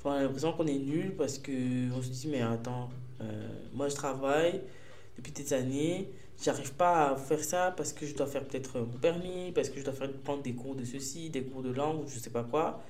On 0.05 0.11
a 0.11 0.23
l'impression 0.23 0.53
qu'on 0.53 0.67
est 0.67 0.79
nul 0.79 1.15
parce 1.17 1.39
qu'on 1.39 2.03
se 2.03 2.09
dit, 2.09 2.29
mais 2.29 2.41
attends, 2.41 2.89
euh, 3.21 3.49
moi 3.75 3.89
je 3.89 3.95
travaille 3.95 4.63
depuis 5.17 5.33
des 5.33 5.53
années, 5.53 6.09
j'arrive 6.43 6.73
pas 6.75 7.11
à 7.11 7.17
faire 7.17 7.43
ça 7.43 7.75
parce 7.77 7.93
que 7.93 8.07
je 8.07 8.15
dois 8.15 8.27
faire 8.27 8.45
peut-être 8.45 8.79
mon 8.79 8.99
permis, 8.99 9.53
parce 9.53 9.69
que 9.69 9.81
je 9.81 9.85
dois 9.85 9.93
faire, 9.93 10.11
prendre 10.25 10.43
des 10.43 10.55
cours 10.55 10.77
de 10.77 10.85
ceci, 10.85 11.31
des 11.31 11.43
cours 11.43 11.63
de 11.63 11.73
langue, 11.73 12.05
je 12.07 12.19
sais 12.19 12.31
pas 12.31 12.45
quoi. 12.45 12.81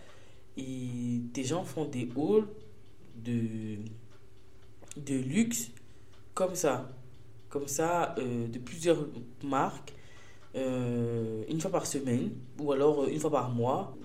Et 0.57 1.21
des 1.33 1.45
gens 1.45 1.65
font 1.65 1.87
des 1.87 2.09
hauls 2.15 2.47
de, 3.17 3.79
de 4.97 5.15
luxe 5.17 5.71
comme 6.35 6.55
ça, 6.55 6.91
comme 7.49 7.67
ça, 7.67 8.15
euh, 8.19 8.47
de 8.49 8.59
plusieurs 8.59 9.07
marques 9.43 9.95
euh, 10.55 11.45
une 11.49 11.61
fois 11.61 11.71
par 11.71 11.87
semaine 11.87 12.31
ou 12.59 12.73
alors 12.73 13.07
une 13.07 13.21
fois 13.21 13.31
par 13.31 13.51
mois 13.51 13.97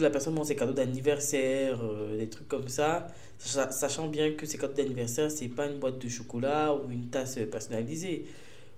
la 0.00 0.10
personne 0.10 0.34
montre 0.34 0.48
ses 0.48 0.56
cadeaux 0.56 0.72
d'anniversaire, 0.72 1.78
euh, 1.82 2.18
des 2.18 2.28
trucs 2.28 2.48
comme 2.48 2.68
ça, 2.68 3.08
sachant 3.38 4.08
bien 4.08 4.32
que 4.32 4.46
ces 4.46 4.58
cadeaux 4.58 4.74
d'anniversaire, 4.74 5.30
c'est 5.30 5.48
pas 5.48 5.66
une 5.66 5.78
boîte 5.78 5.98
de 5.98 6.08
chocolat 6.08 6.74
ou 6.74 6.90
une 6.90 7.08
tasse 7.08 7.38
personnalisée. 7.50 8.26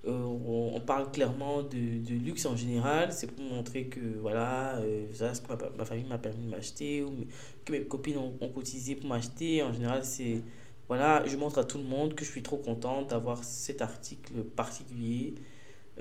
on, 0.07 0.81
parle 0.87 1.11
clairement 1.11 1.63
de, 1.63 2.05
de, 2.05 2.15
luxe 2.15 2.45
en 2.47 2.57
général, 2.57 3.13
c'est 3.13 3.27
pour 3.27 3.45
montrer 3.45 3.85
que 3.87 4.01
voilà, 4.21 4.79
ça, 5.15 5.33
ce 5.35 5.41
que 5.41 5.49
ma, 5.79 5.85
famille 5.85 6.05
m'a 6.05 6.19
permis 6.19 6.45
de 6.45 6.51
m'acheter 6.51 7.03
ou 7.03 7.13
que 7.65 7.73
mes 7.73 7.83
copines 7.85 8.19
ont, 8.19 8.35
ont 8.41 8.49
cotisé 8.51 8.97
pour 8.97 9.09
m'acheter. 9.09 9.63
En 9.63 9.73
général, 9.73 10.05
c'est 10.05 10.43
voilà, 10.89 11.25
je 11.27 11.37
montre 11.37 11.59
à 11.59 11.65
tout 11.65 11.79
le 11.79 11.85
monde 11.85 12.15
que 12.15 12.25
je 12.25 12.31
suis 12.31 12.43
trop 12.43 12.59
contente 12.59 13.11
d'avoir 13.11 13.43
cet 13.43 13.81
article 13.81 14.45
particulier 14.55 15.35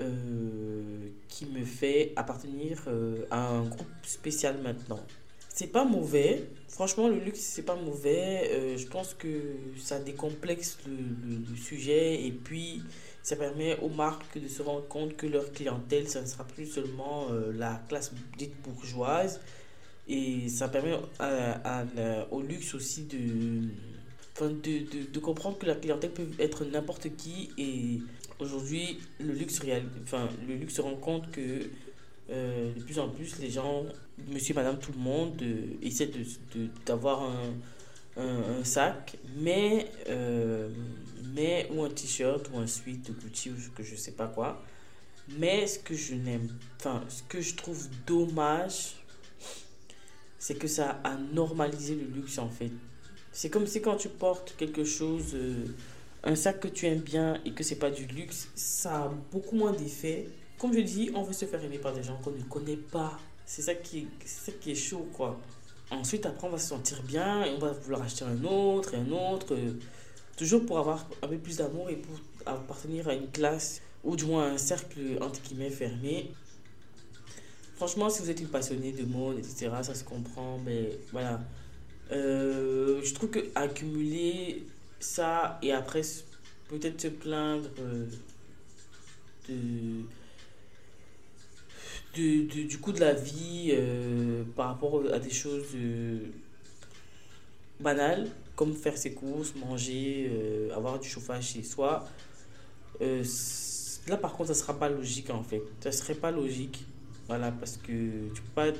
euh, 0.00 1.08
qui 1.28 1.46
me 1.46 1.64
fait 1.64 2.12
appartenir 2.16 2.82
euh, 2.88 3.26
à 3.30 3.46
un 3.46 3.62
groupe 3.62 3.86
spécial 4.02 4.58
maintenant. 4.60 4.98
C'est 5.48 5.68
pas 5.68 5.84
mauvais, 5.84 6.48
franchement, 6.68 7.06
le 7.06 7.20
luxe, 7.20 7.38
c'est 7.38 7.62
pas 7.62 7.76
mauvais. 7.76 8.50
Euh, 8.50 8.76
je 8.76 8.88
pense 8.88 9.14
que 9.14 9.54
ça 9.78 10.00
décomplexe 10.00 10.78
le, 10.88 11.56
sujet 11.56 12.26
et 12.26 12.32
puis 12.32 12.82
ça 13.22 13.36
permet 13.36 13.78
aux 13.82 13.88
marques 13.88 14.36
de 14.36 14.48
se 14.48 14.62
rendre 14.62 14.88
compte 14.88 15.16
que 15.16 15.28
leur 15.28 15.52
clientèle, 15.52 16.08
ça 16.08 16.22
ne 16.22 16.26
sera 16.26 16.42
plus 16.42 16.66
seulement 16.66 17.28
la 17.56 17.80
classe 17.88 18.12
dite 18.36 18.54
bourgeoise. 18.64 19.40
Et 20.08 20.48
ça 20.48 20.66
permet 20.66 20.96
au 22.32 22.42
luxe 22.42 22.74
aussi 22.74 23.04
de, 23.04 23.68
de, 24.40 24.48
de, 24.50 25.10
de, 25.12 25.18
comprendre 25.20 25.56
que 25.56 25.66
la 25.66 25.76
clientèle 25.76 26.10
peut 26.10 26.28
être 26.40 26.64
n'importe 26.64 27.14
qui 27.16 27.50
et 27.56 28.00
aujourd'hui, 28.38 28.98
le 29.20 29.32
luxe, 29.32 29.60
enfin, 30.02 30.28
le 30.46 30.54
luxe 30.54 30.74
se 30.74 30.80
rend 30.80 30.96
compte 30.96 31.30
que 31.30 31.70
euh, 32.30 32.72
de 32.72 32.80
plus 32.80 32.98
en 32.98 33.08
plus, 33.08 33.38
les 33.38 33.50
gens, 33.50 33.84
monsieur, 34.28 34.54
madame, 34.54 34.78
tout 34.78 34.92
le 34.92 34.98
monde, 34.98 35.40
euh, 35.42 35.66
essaient 35.82 36.10
d'avoir 36.86 37.30
de, 37.30 38.20
un, 38.20 38.24
un, 38.24 38.60
un, 38.60 38.64
sac, 38.64 39.16
mais, 39.36 39.90
euh, 40.08 40.70
mais 41.34 41.68
ou 41.72 41.82
un 41.82 41.90
t-shirt 41.90 42.50
ou 42.52 42.58
un 42.58 42.64
de 42.64 43.12
Gucci 43.12 43.50
ou 43.50 43.56
que 43.76 43.82
je 43.82 43.94
sais 43.96 44.12
pas 44.12 44.26
quoi. 44.26 44.62
Mais 45.38 45.66
ce 45.66 45.78
que 45.78 45.94
je 45.94 46.14
n'aime, 46.14 46.48
enfin, 46.78 47.02
ce 47.08 47.22
que 47.22 47.40
je 47.40 47.54
trouve 47.54 47.88
dommage, 48.06 48.96
c'est 50.38 50.54
que 50.56 50.68
ça 50.68 51.00
a 51.04 51.16
normalisé 51.16 51.94
le 51.94 52.06
luxe 52.06 52.38
en 52.38 52.48
fait. 52.48 52.70
C'est 53.32 53.50
comme 53.50 53.66
si 53.66 53.80
quand 53.80 53.96
tu 53.96 54.08
portes 54.08 54.54
quelque 54.56 54.84
chose 54.84 55.34
un 56.24 56.34
sac 56.34 56.60
que 56.60 56.68
tu 56.68 56.86
aimes 56.86 57.00
bien 57.00 57.38
et 57.44 57.52
que 57.52 57.62
c'est 57.62 57.76
pas 57.76 57.90
du 57.90 58.06
luxe, 58.06 58.48
ça 58.54 59.04
a 59.04 59.14
beaucoup 59.30 59.56
moins 59.56 59.72
d'effet. 59.72 60.28
Comme 60.58 60.72
je 60.72 60.80
dis, 60.80 61.10
on 61.14 61.22
veut 61.22 61.34
se 61.34 61.44
faire 61.44 61.62
aimer 61.62 61.78
par 61.78 61.92
des 61.92 62.02
gens 62.02 62.16
qu'on 62.22 62.30
ne 62.30 62.42
connaît 62.42 62.76
pas. 62.76 63.18
C'est 63.44 63.62
ça 63.62 63.74
qui 63.74 63.98
est, 63.98 64.06
ça 64.26 64.52
qui 64.52 64.70
est 64.70 64.74
chaud, 64.74 65.06
quoi. 65.12 65.38
Ensuite, 65.90 66.24
après, 66.24 66.46
on 66.46 66.50
va 66.50 66.58
se 66.58 66.68
sentir 66.68 67.02
bien 67.02 67.44
et 67.44 67.50
on 67.50 67.58
va 67.58 67.72
vouloir 67.72 68.02
acheter 68.02 68.24
un 68.24 68.42
autre 68.44 68.94
et 68.94 68.96
un 68.96 69.10
autre. 69.10 69.54
toujours 70.36 70.64
pour 70.64 70.78
avoir 70.78 71.06
un 71.22 71.28
peu 71.28 71.36
plus 71.36 71.58
d'amour 71.58 71.90
et 71.90 71.96
pour 71.96 72.18
appartenir 72.46 73.08
à 73.08 73.14
une 73.14 73.30
classe 73.30 73.82
ou 74.02 74.16
du 74.16 74.24
moins 74.24 74.52
un 74.52 74.58
cercle 74.58 75.18
entre 75.20 75.42
guillemets 75.42 75.70
fermé. 75.70 76.32
Franchement, 77.76 78.08
si 78.08 78.22
vous 78.22 78.30
êtes 78.30 78.40
une 78.40 78.48
passionnée 78.48 78.92
de 78.92 79.04
mode, 79.04 79.38
etc., 79.38 79.70
ça 79.82 79.94
se 79.94 80.04
comprend, 80.04 80.58
mais 80.64 80.98
voilà. 81.12 81.40
Euh, 82.12 83.02
je 83.02 83.14
trouve 83.14 83.30
que 83.30 83.40
accumuler 83.54 84.64
ça 85.04 85.58
et 85.62 85.72
après 85.72 86.02
peut-être 86.68 87.00
se 87.00 87.08
plaindre 87.08 87.68
euh, 87.78 88.06
de, 89.48 90.02
de, 92.16 92.62
du 92.62 92.78
coût 92.78 92.92
de 92.92 93.00
la 93.00 93.12
vie 93.12 93.70
euh, 93.72 94.44
par 94.56 94.68
rapport 94.68 95.02
à 95.12 95.18
des 95.18 95.30
choses 95.30 95.66
euh, 95.74 96.20
banales 97.80 98.28
comme 98.56 98.74
faire 98.74 98.96
ses 98.96 99.12
courses, 99.12 99.54
manger, 99.56 100.30
avoir 100.72 101.00
du 101.00 101.08
chauffage 101.08 101.48
chez 101.54 101.64
soi. 101.64 102.08
là 103.00 104.16
par 104.16 104.32
contre 104.32 104.54
ça 104.54 104.54
sera 104.54 104.78
pas 104.78 104.88
logique 104.88 105.30
en 105.30 105.42
fait. 105.42 105.62
Ça 105.80 105.90
serait 105.90 106.14
pas 106.14 106.30
logique. 106.30 106.86
Voilà 107.26 107.50
parce 107.50 107.76
que 107.76 108.32
tu 108.32 108.42
peux 108.42 108.54
pas 108.54 108.70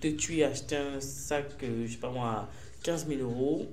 te 0.00 0.08
tuer 0.08 0.44
acheter 0.44 0.76
un 0.76 0.98
sac, 0.98 1.52
je 1.60 1.92
sais 1.92 1.98
pas 1.98 2.10
moi, 2.10 2.48
15 2.82 3.06
000 3.06 3.20
euros 3.20 3.68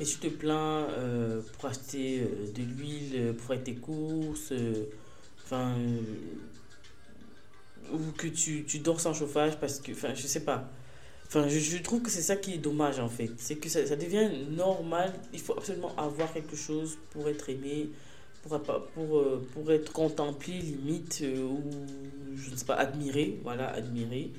et 0.00 0.04
tu 0.04 0.16
te 0.18 0.26
plains 0.26 0.88
euh, 0.90 1.40
pour 1.52 1.68
acheter 1.68 2.20
euh, 2.20 2.52
de 2.52 2.62
l'huile, 2.62 3.12
euh, 3.14 3.32
pour 3.32 3.46
faire 3.46 3.62
tes 3.62 3.74
courses, 3.74 4.52
enfin, 5.44 5.74
ou 7.92 7.98
que 8.16 8.26
tu, 8.26 8.64
tu, 8.64 8.78
dors 8.78 9.00
sans 9.00 9.14
chauffage 9.14 9.58
parce 9.60 9.80
que, 9.80 9.92
enfin, 9.92 10.14
je 10.14 10.26
sais 10.26 10.44
pas. 10.44 10.68
Enfin, 11.26 11.48
je, 11.48 11.78
trouve 11.78 12.02
que 12.02 12.10
c'est 12.10 12.22
ça 12.22 12.36
qui 12.36 12.54
est 12.54 12.58
dommage 12.58 12.98
en 12.98 13.08
fait. 13.08 13.30
C'est 13.38 13.56
que 13.56 13.68
ça, 13.68 13.96
devient 13.96 14.28
normal. 14.50 15.12
Il 15.32 15.40
faut 15.40 15.56
absolument 15.56 15.94
avoir 15.96 16.32
quelque 16.32 16.56
chose 16.56 16.98
pour 17.10 17.28
être 17.28 17.48
aimé, 17.48 17.90
pour, 18.42 18.60
pour, 18.60 19.24
pour 19.54 19.72
être 19.72 19.92
contemplé 19.92 20.54
limite, 20.54 21.22
ou 21.22 21.62
je 22.36 22.50
ne 22.50 22.56
sais 22.56 22.66
pas, 22.66 22.74
admiré. 22.74 23.38
Voilà, 23.42 23.68
admiré. 23.68 24.30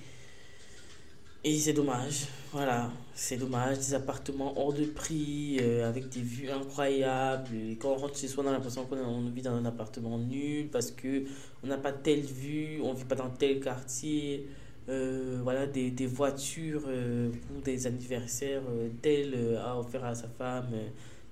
Et 1.46 1.58
c'est 1.60 1.74
dommage, 1.74 2.28
voilà, 2.54 2.90
c'est 3.14 3.36
dommage, 3.36 3.78
des 3.78 3.94
appartements 3.94 4.58
hors 4.58 4.72
de 4.72 4.86
prix, 4.86 5.58
euh, 5.60 5.90
avec 5.90 6.08
des 6.08 6.22
vues 6.22 6.50
incroyables. 6.50 7.50
Quand 7.82 7.92
on 7.92 7.96
rentre 7.98 8.18
chez 8.18 8.30
soi, 8.30 8.46
on 8.46 8.48
a 8.48 8.54
l'impression 8.54 8.86
qu'on 8.86 9.30
vit 9.30 9.42
dans 9.42 9.52
un 9.52 9.66
appartement 9.66 10.18
nul 10.18 10.70
parce 10.70 10.92
que 10.92 11.26
on 11.62 11.68
n'a 11.68 11.78
pas 11.78 11.92
telle 11.92 12.22
vue, 12.22 12.80
on 12.82 12.94
vit 12.94 13.04
pas 13.04 13.16
dans 13.16 13.30
tel 13.30 13.60
quartier. 13.60 14.48
Euh, 14.88 15.42
voilà, 15.44 15.68
des, 15.68 15.92
des 15.92 16.08
voitures 16.08 16.84
euh, 16.88 17.30
pour 17.48 17.62
des 17.62 17.88
anniversaires, 17.88 18.64
tel 19.02 19.58
a 19.62 19.78
offert 19.78 20.06
à 20.06 20.16
sa 20.16 20.30
femme, 20.30 20.72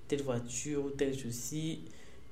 telle 0.09 0.24
voiture, 0.24 0.91
telle 0.97 1.16
ceci. 1.18 1.84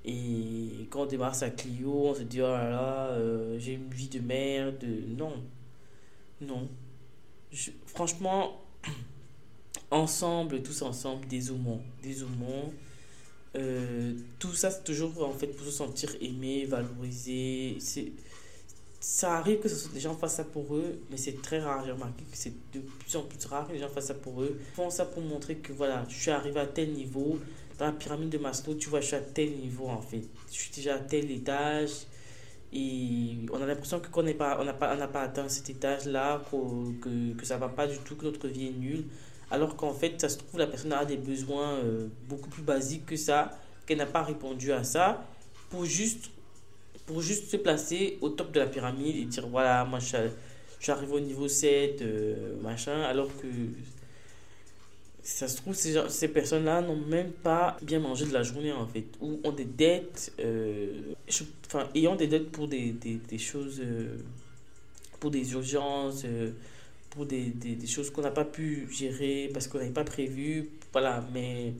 Et 0.03 0.85
quand 0.89 1.03
on 1.03 1.05
démarre 1.05 1.35
sa 1.35 1.49
Clio, 1.49 2.07
on 2.07 2.13
se 2.13 2.23
dit, 2.23 2.41
oh 2.41 2.47
là 2.47 2.69
là, 2.69 3.17
j'ai 3.57 3.73
une 3.75 3.89
vie 3.89 4.09
de 4.09 4.19
merde. 4.19 4.85
Non, 5.17 5.33
non 6.41 6.67
franchement, 7.85 8.61
ensemble, 9.91 10.61
tous 10.61 10.81
ensemble, 10.81 11.27
des 11.27 11.51
aumons. 11.51 11.81
Des 12.03 12.23
aumons. 12.23 12.73
Euh, 13.55 14.13
tout 14.37 14.53
ça, 14.53 14.69
c'est 14.71 14.83
toujours 14.83 15.23
en 15.27 15.33
fait 15.33 15.47
pour 15.47 15.65
se 15.65 15.71
sentir 15.71 16.09
aimé, 16.21 16.65
valorisé. 16.65 17.77
C'est, 17.79 18.11
ça 18.99 19.37
arrive 19.37 19.59
que 19.59 19.69
ce 19.69 19.75
soit 19.75 19.93
des 19.93 19.99
gens 19.99 20.15
fassent 20.15 20.35
ça 20.35 20.43
pour 20.43 20.75
eux, 20.75 20.99
mais 21.09 21.17
c'est 21.17 21.41
très 21.41 21.59
rare. 21.59 21.83
J'ai 21.85 21.91
remarqué 21.91 22.23
que 22.23 22.37
c'est 22.37 22.53
de 22.73 22.79
plus 22.79 23.15
en 23.15 23.23
plus 23.23 23.43
rare 23.45 23.67
que 23.67 23.73
les 23.73 23.79
gens 23.79 23.89
fassent 23.89 24.07
ça 24.07 24.13
pour 24.13 24.41
eux. 24.41 24.59
Ils 24.59 24.75
font 24.75 24.89
ça 24.89 25.05
pour 25.05 25.23
montrer 25.23 25.55
que 25.55 25.73
voilà, 25.73 26.05
je 26.09 26.15
suis 26.15 26.31
arrivé 26.31 26.59
à 26.59 26.67
tel 26.67 26.91
niveau. 26.93 27.39
Dans 27.77 27.85
la 27.85 27.93
pyramide 27.93 28.29
de 28.29 28.37
Maslow, 28.37 28.75
tu 28.75 28.89
vois, 28.89 28.99
je 28.99 29.07
suis 29.07 29.15
à 29.15 29.21
tel 29.21 29.51
niveau 29.51 29.87
en 29.87 30.01
fait. 30.01 30.23
Je 30.51 30.53
suis 30.53 30.71
déjà 30.71 30.95
à 30.95 30.99
tel 30.99 31.31
étage. 31.31 31.91
Et 32.71 33.37
on 33.51 33.61
a 33.61 33.65
l'impression 33.65 33.99
que 33.99 34.09
qu'on 34.09 34.23
pas, 34.33 34.63
n'a 34.63 34.73
pas, 34.73 34.95
on 34.95 35.07
pas 35.07 35.21
atteint 35.21 35.49
cet 35.49 35.69
étage-là, 35.69 36.41
que, 36.51 37.33
que 37.33 37.45
ça 37.45 37.57
va 37.57 37.69
pas 37.69 37.87
du 37.87 37.97
tout, 37.99 38.15
que 38.15 38.25
notre 38.25 38.47
vie 38.47 38.67
est 38.67 38.79
nulle. 38.79 39.05
Alors 39.51 39.75
qu'en 39.75 39.93
fait, 39.93 40.21
ça 40.21 40.29
se 40.29 40.37
trouve, 40.37 40.59
la 40.59 40.67
personne 40.67 40.93
a 40.93 41.05
des 41.05 41.17
besoins 41.17 41.77
euh, 41.77 42.07
beaucoup 42.27 42.49
plus 42.49 42.61
basiques 42.61 43.07
que 43.07 43.15
ça, 43.15 43.57
qu'elle 43.85 43.97
n'a 43.97 44.05
pas 44.05 44.21
répondu 44.21 44.71
à 44.71 44.83
ça, 44.83 45.25
pour 45.69 45.85
juste, 45.85 46.29
pour 47.07 47.21
juste 47.21 47.49
se 47.49 47.57
placer 47.57 48.19
au 48.21 48.29
top 48.29 48.51
de 48.51 48.59
la 48.59 48.67
pyramide 48.67 49.15
et 49.15 49.25
dire 49.25 49.47
voilà, 49.47 49.85
moi 49.85 49.97
je, 49.99 50.15
suis 50.79 50.91
arrivé 50.91 51.11
au 51.11 51.19
niveau 51.19 51.47
7, 51.47 52.01
euh, 52.01 52.61
machin, 52.61 53.01
alors 53.01 53.29
que 53.41 53.47
ça 55.23 55.47
se 55.47 55.57
trouve, 55.57 55.75
ces, 55.75 55.95
ces 56.09 56.27
personnes-là 56.27 56.81
n'ont 56.81 56.95
même 56.95 57.31
pas 57.31 57.77
bien 57.81 57.99
mangé 57.99 58.25
de 58.25 58.33
la 58.33 58.43
journée, 58.43 58.71
en 58.71 58.87
fait, 58.87 59.05
ou 59.21 59.39
ont 59.43 59.51
des 59.51 59.65
dettes, 59.65 60.33
euh, 60.39 61.13
enfin, 61.67 61.87
ayant 61.95 62.15
des 62.15 62.27
dettes 62.27 62.51
pour 62.51 62.67
des, 62.67 62.91
des, 62.91 63.15
des 63.15 63.37
choses, 63.37 63.81
euh, 63.83 64.17
pour 65.19 65.31
des 65.31 65.51
urgences, 65.51 66.23
euh, 66.25 66.51
pour 67.09 67.25
des, 67.25 67.45
des, 67.45 67.75
des 67.75 67.87
choses 67.87 68.09
qu'on 68.11 68.21
n'a 68.21 68.31
pas 68.31 68.45
pu 68.45 68.87
gérer 68.91 69.49
parce 69.53 69.67
qu'on 69.67 69.79
n'avait 69.79 69.89
pas 69.91 70.03
prévu, 70.03 70.69
voilà, 70.91 71.23
mais 71.33 71.73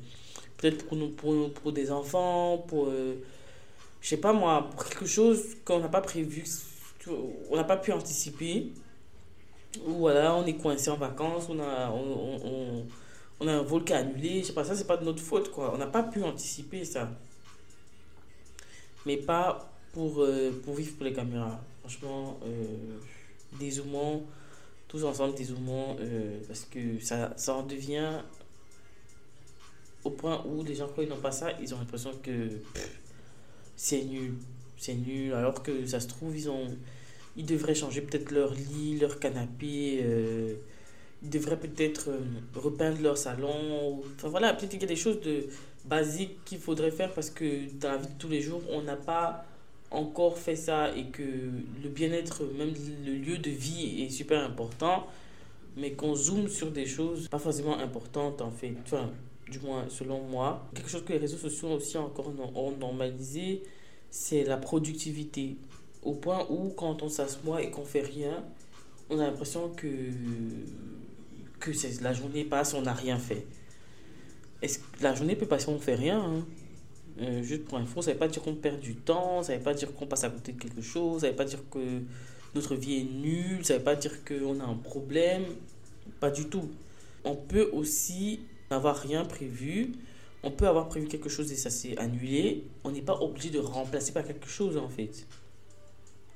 peut-être 0.58 0.86
pour, 0.86 0.98
nous, 0.98 1.10
pour, 1.10 1.52
pour 1.54 1.72
des 1.72 1.92
enfants, 1.92 2.58
pour, 2.68 2.92
je 2.92 4.08
sais 4.08 4.18
pas 4.18 4.34
moi, 4.34 4.70
pour 4.72 4.86
quelque 4.86 5.06
chose 5.06 5.56
qu'on 5.66 5.80
n'a 5.80 5.88
pas 5.90 6.02
prévu, 6.02 6.44
on 7.50 7.56
n'a 7.56 7.64
pas 7.64 7.78
pu 7.78 7.92
anticiper, 7.92 8.72
ou 9.86 9.94
voilà, 9.94 10.36
on 10.36 10.46
est 10.46 10.56
coincé 10.56 10.90
en 10.90 10.98
vacances, 10.98 11.48
on 11.50 11.60
a, 11.60 11.92
a 13.48 13.54
un 13.54 13.62
vol 13.62 13.84
qui 13.84 13.94
annulé, 13.94 14.42
je 14.42 14.48
sais 14.48 14.54
pas, 14.54 14.64
ça 14.64 14.76
c'est 14.76 14.88
pas 14.88 14.98
de 14.98 15.06
notre 15.06 15.22
faute 15.22 15.52
quoi. 15.52 15.74
On 15.74 15.78
n'a 15.78 15.88
pas 15.88 16.04
pu 16.04 16.24
anticiper 16.24 16.84
ça. 16.84 17.10
Mais 19.06 19.18
pas 19.18 19.72
pour, 19.94 20.22
euh, 20.22 20.52
pour 20.64 20.76
vivre 20.76 20.96
pour 20.96 21.06
les 21.06 21.14
caméras. 21.14 21.60
Franchement, 21.82 22.38
euh, 22.46 22.98
tous 24.88 25.04
ensemble 25.04 25.36
des 25.36 25.52
euh, 25.52 26.40
parce 26.48 26.66
que 26.66 27.00
ça, 27.00 27.34
ça 27.38 27.56
en 27.56 27.64
devient 27.64 28.22
au 30.04 30.10
point 30.10 30.44
où 30.46 30.64
les 30.64 30.76
gens 30.76 30.90
quand 30.94 31.02
ils 31.02 31.10
n'ont 31.10 31.18
pas 31.18 31.32
ça, 31.32 31.52
ils 31.62 31.74
ont 31.74 31.80
l'impression 31.80 32.12
que 32.24 32.50
c'est 33.76 34.04
nul. 34.04 34.34
C'est 34.78 34.96
nul, 34.96 35.34
alors 35.34 35.62
que 35.62 35.86
ça 35.86 36.00
se 36.00 36.08
trouve, 36.08 36.36
ils 36.38 36.50
ont 36.50 36.70
ils 37.36 37.46
devraient 37.46 37.76
changer 37.76 38.02
peut-être 38.02 38.32
leur 38.32 38.54
lit, 38.54 38.98
leur 39.00 39.20
canapé. 39.20 40.02
Euh, 40.04 40.56
devraient 41.22 41.60
peut-être 41.60 42.10
euh, 42.10 42.20
repeindre 42.56 43.02
leur 43.02 43.18
salon. 43.18 44.02
Enfin 44.16 44.30
voilà, 44.30 44.54
peut-être 44.54 44.72
qu'il 44.72 44.82
y 44.82 44.86
a 44.86 44.88
des 44.88 44.96
choses 44.96 45.20
de 45.22 45.48
basiques 45.86 46.44
qu'il 46.46 46.60
faudrait 46.60 46.92
faire 46.92 47.14
parce 47.14 47.30
que 47.30 47.72
dans 47.80 47.92
la 47.92 47.98
vie 47.98 48.08
de 48.08 48.20
tous 48.20 48.30
les 48.30 48.42
jours, 48.42 48.62
on 48.72 48.82
n'a 48.82 48.96
pas 48.96 49.46
encore 49.92 50.38
fait 50.38 50.56
ça 50.56 50.96
et 50.96 51.06
que 51.06 51.24
le 51.84 51.90
bien-être, 51.90 52.44
même 52.58 52.74
le 53.06 53.14
lieu 53.14 53.38
de 53.38 53.50
vie 53.50 54.04
est 54.04 54.10
super 54.10 54.44
important, 54.44 55.08
mais 55.76 55.94
qu'on 55.94 56.16
zoome 56.16 56.48
sur 56.48 56.72
des 56.72 56.86
choses 56.86 57.28
pas 57.28 57.40
forcément 57.40 57.78
importantes 57.78 58.42
en 58.42 58.52
fait. 58.52 58.74
Enfin, 58.86 59.10
du 59.50 59.60
moins 59.60 59.86
selon 59.90 60.22
moi. 60.22 60.68
Quelque 60.76 60.90
chose 60.90 61.04
que 61.04 61.14
les 61.14 61.20
réseaux 61.20 61.38
sociaux 61.38 61.70
aussi 61.70 61.98
encore 61.98 62.32
ont 62.56 62.72
normalisé, 62.72 63.64
c'est 64.10 64.44
la 64.44 64.58
productivité. 64.58 65.58
Au 66.04 66.14
point 66.14 66.46
où 66.50 66.70
quand 66.70 67.04
on 67.04 67.10
s'assoit 67.10 67.62
et 67.62 67.72
qu'on 67.72 67.84
fait 67.84 68.02
rien, 68.02 68.44
on 69.10 69.20
a 69.20 69.26
l'impression 69.26 69.70
que 69.70 69.88
que 71.60 71.72
la 72.02 72.14
journée 72.14 72.44
passe, 72.44 72.74
on 72.74 72.82
n'a 72.82 72.94
rien 72.94 73.18
fait. 73.18 73.46
Est-ce 74.62 74.80
que 74.80 75.04
la 75.04 75.14
journée 75.14 75.36
peut 75.36 75.46
passer, 75.46 75.70
on 75.70 75.76
ne 75.76 75.80
fait 75.80 75.96
rien 75.96 76.20
hein? 76.20 76.46
euh, 77.22 77.42
Juste 77.44 77.66
pour 77.66 77.78
info, 77.78 78.02
ça 78.02 78.10
ne 78.10 78.14
veut 78.14 78.20
pas 78.20 78.28
dire 78.28 78.42
qu'on 78.42 78.56
perd 78.56 78.80
du 78.80 78.96
temps, 78.96 79.44
ça 79.44 79.54
ne 79.54 79.58
veut 79.58 79.64
pas 79.64 79.74
dire 79.74 79.94
qu'on 79.94 80.06
passe 80.06 80.24
à 80.24 80.30
côté 80.30 80.52
de 80.52 80.62
quelque 80.62 80.82
chose, 80.82 81.22
ça 81.22 81.28
ne 81.28 81.32
veut 81.32 81.38
pas 81.38 81.46
dire 81.46 81.60
que 81.70 82.02
notre 82.56 82.76
vie 82.76 83.00
est 83.00 83.04
nulle, 83.04 83.66
ça 83.66 83.74
ne 83.74 83.80
veut 83.80 83.86
pas 83.86 83.96
dire 83.96 84.24
qu'on 84.26 84.60
a 84.60 84.64
un 84.64 84.76
problème. 84.76 85.44
Pas 86.20 86.32
du 86.32 86.46
tout. 86.46 86.70
On 87.24 87.36
peut 87.36 87.70
aussi 87.74 88.42
n'avoir 88.72 88.98
rien 88.98 89.24
prévu. 89.26 89.94
On 90.44 90.52
peut 90.52 90.68
avoir 90.68 90.88
prévu 90.88 91.08
quelque 91.08 91.30
chose 91.30 91.52
et 91.52 91.56
ça 91.56 91.70
s'est 91.70 91.98
annulé. 91.98 92.64
On 92.84 92.92
n'est 92.92 93.02
pas 93.02 93.22
obligé 93.22 93.50
de 93.50 93.60
remplacer 93.60 94.12
par 94.12 94.26
quelque 94.26 94.48
chose 94.48 94.78
en 94.78 94.90
fait. 94.90 95.26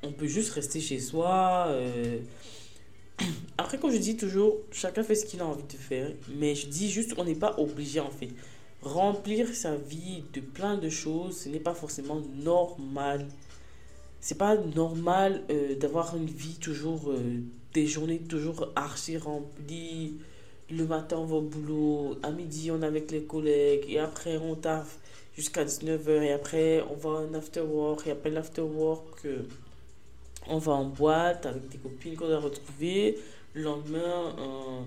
On 0.03 0.11
peut 0.11 0.27
juste 0.27 0.51
rester 0.51 0.79
chez 0.81 0.99
soi. 0.99 1.67
Euh, 1.69 2.19
après, 3.57 3.77
quand 3.77 3.91
je 3.91 3.97
dis 3.97 4.17
toujours, 4.17 4.57
chacun 4.71 5.03
fait 5.03 5.15
ce 5.15 5.25
qu'il 5.25 5.41
a 5.41 5.45
envie 5.45 5.63
de 5.63 5.77
faire, 5.77 6.11
mais 6.35 6.55
je 6.55 6.67
dis 6.67 6.89
juste, 6.89 7.13
on 7.17 7.23
n'est 7.23 7.35
pas 7.35 7.55
obligé 7.57 7.99
en 7.99 8.09
fait. 8.09 8.29
Remplir 8.81 9.47
sa 9.55 9.75
vie 9.75 10.23
de 10.33 10.41
plein 10.41 10.77
de 10.77 10.89
choses, 10.89 11.37
ce 11.37 11.49
n'est 11.49 11.59
pas 11.59 11.73
forcément 11.73 12.21
normal. 12.35 13.27
C'est 14.19 14.37
pas 14.37 14.55
normal 14.57 15.43
euh, 15.49 15.75
d'avoir 15.75 16.15
une 16.17 16.25
vie 16.25 16.57
toujours, 16.59 17.09
euh, 17.09 17.41
des 17.73 17.87
journées 17.87 18.19
toujours 18.19 18.69
archi 18.75 19.17
remplies. 19.17 20.17
Le 20.69 20.85
matin, 20.85 21.17
on 21.19 21.25
va 21.25 21.35
au 21.35 21.41
boulot, 21.41 22.17
à 22.23 22.31
midi, 22.31 22.71
on 22.71 22.81
est 22.81 22.85
avec 22.85 23.11
les 23.11 23.23
collègues, 23.23 23.85
et 23.87 23.99
après, 23.99 24.37
on 24.37 24.55
taffe 24.55 24.97
jusqu'à 25.35 25.65
19h, 25.65 26.21
et 26.21 26.31
après, 26.31 26.83
on 26.89 26.95
va 26.95 27.21
en 27.21 27.33
after 27.33 27.61
work, 27.61 28.07
et 28.07 28.11
après 28.11 28.29
l'after 28.29 28.61
work. 28.61 29.25
Euh, 29.25 29.43
on 30.49 30.57
va 30.57 30.73
en 30.73 30.85
boîte 30.85 31.45
avec 31.45 31.69
des 31.69 31.77
copines 31.77 32.15
qu'on 32.15 32.31
a 32.31 32.39
retrouvées. 32.39 33.17
Le 33.53 33.63
lendemain, 33.63 34.35
euh, 34.39 34.81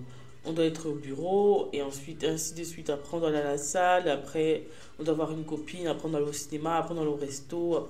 on 0.44 0.52
doit 0.52 0.64
être 0.64 0.88
au 0.88 0.94
bureau 0.94 1.68
et 1.72 1.82
ensuite, 1.82 2.24
ainsi 2.24 2.54
de 2.54 2.64
suite. 2.64 2.90
Après, 2.90 3.16
on 3.16 3.20
doit 3.20 3.28
aller 3.28 3.38
à 3.38 3.44
la 3.44 3.58
salle. 3.58 4.08
Après, 4.08 4.64
on 4.98 5.04
doit 5.04 5.14
avoir 5.14 5.32
une 5.32 5.44
copine. 5.44 5.86
Après, 5.86 6.08
on 6.08 6.14
aller 6.14 6.26
au 6.26 6.32
cinéma. 6.32 6.76
Après, 6.76 6.94
on 6.94 6.98
aller 6.98 7.08
au 7.08 7.16
resto. 7.16 7.88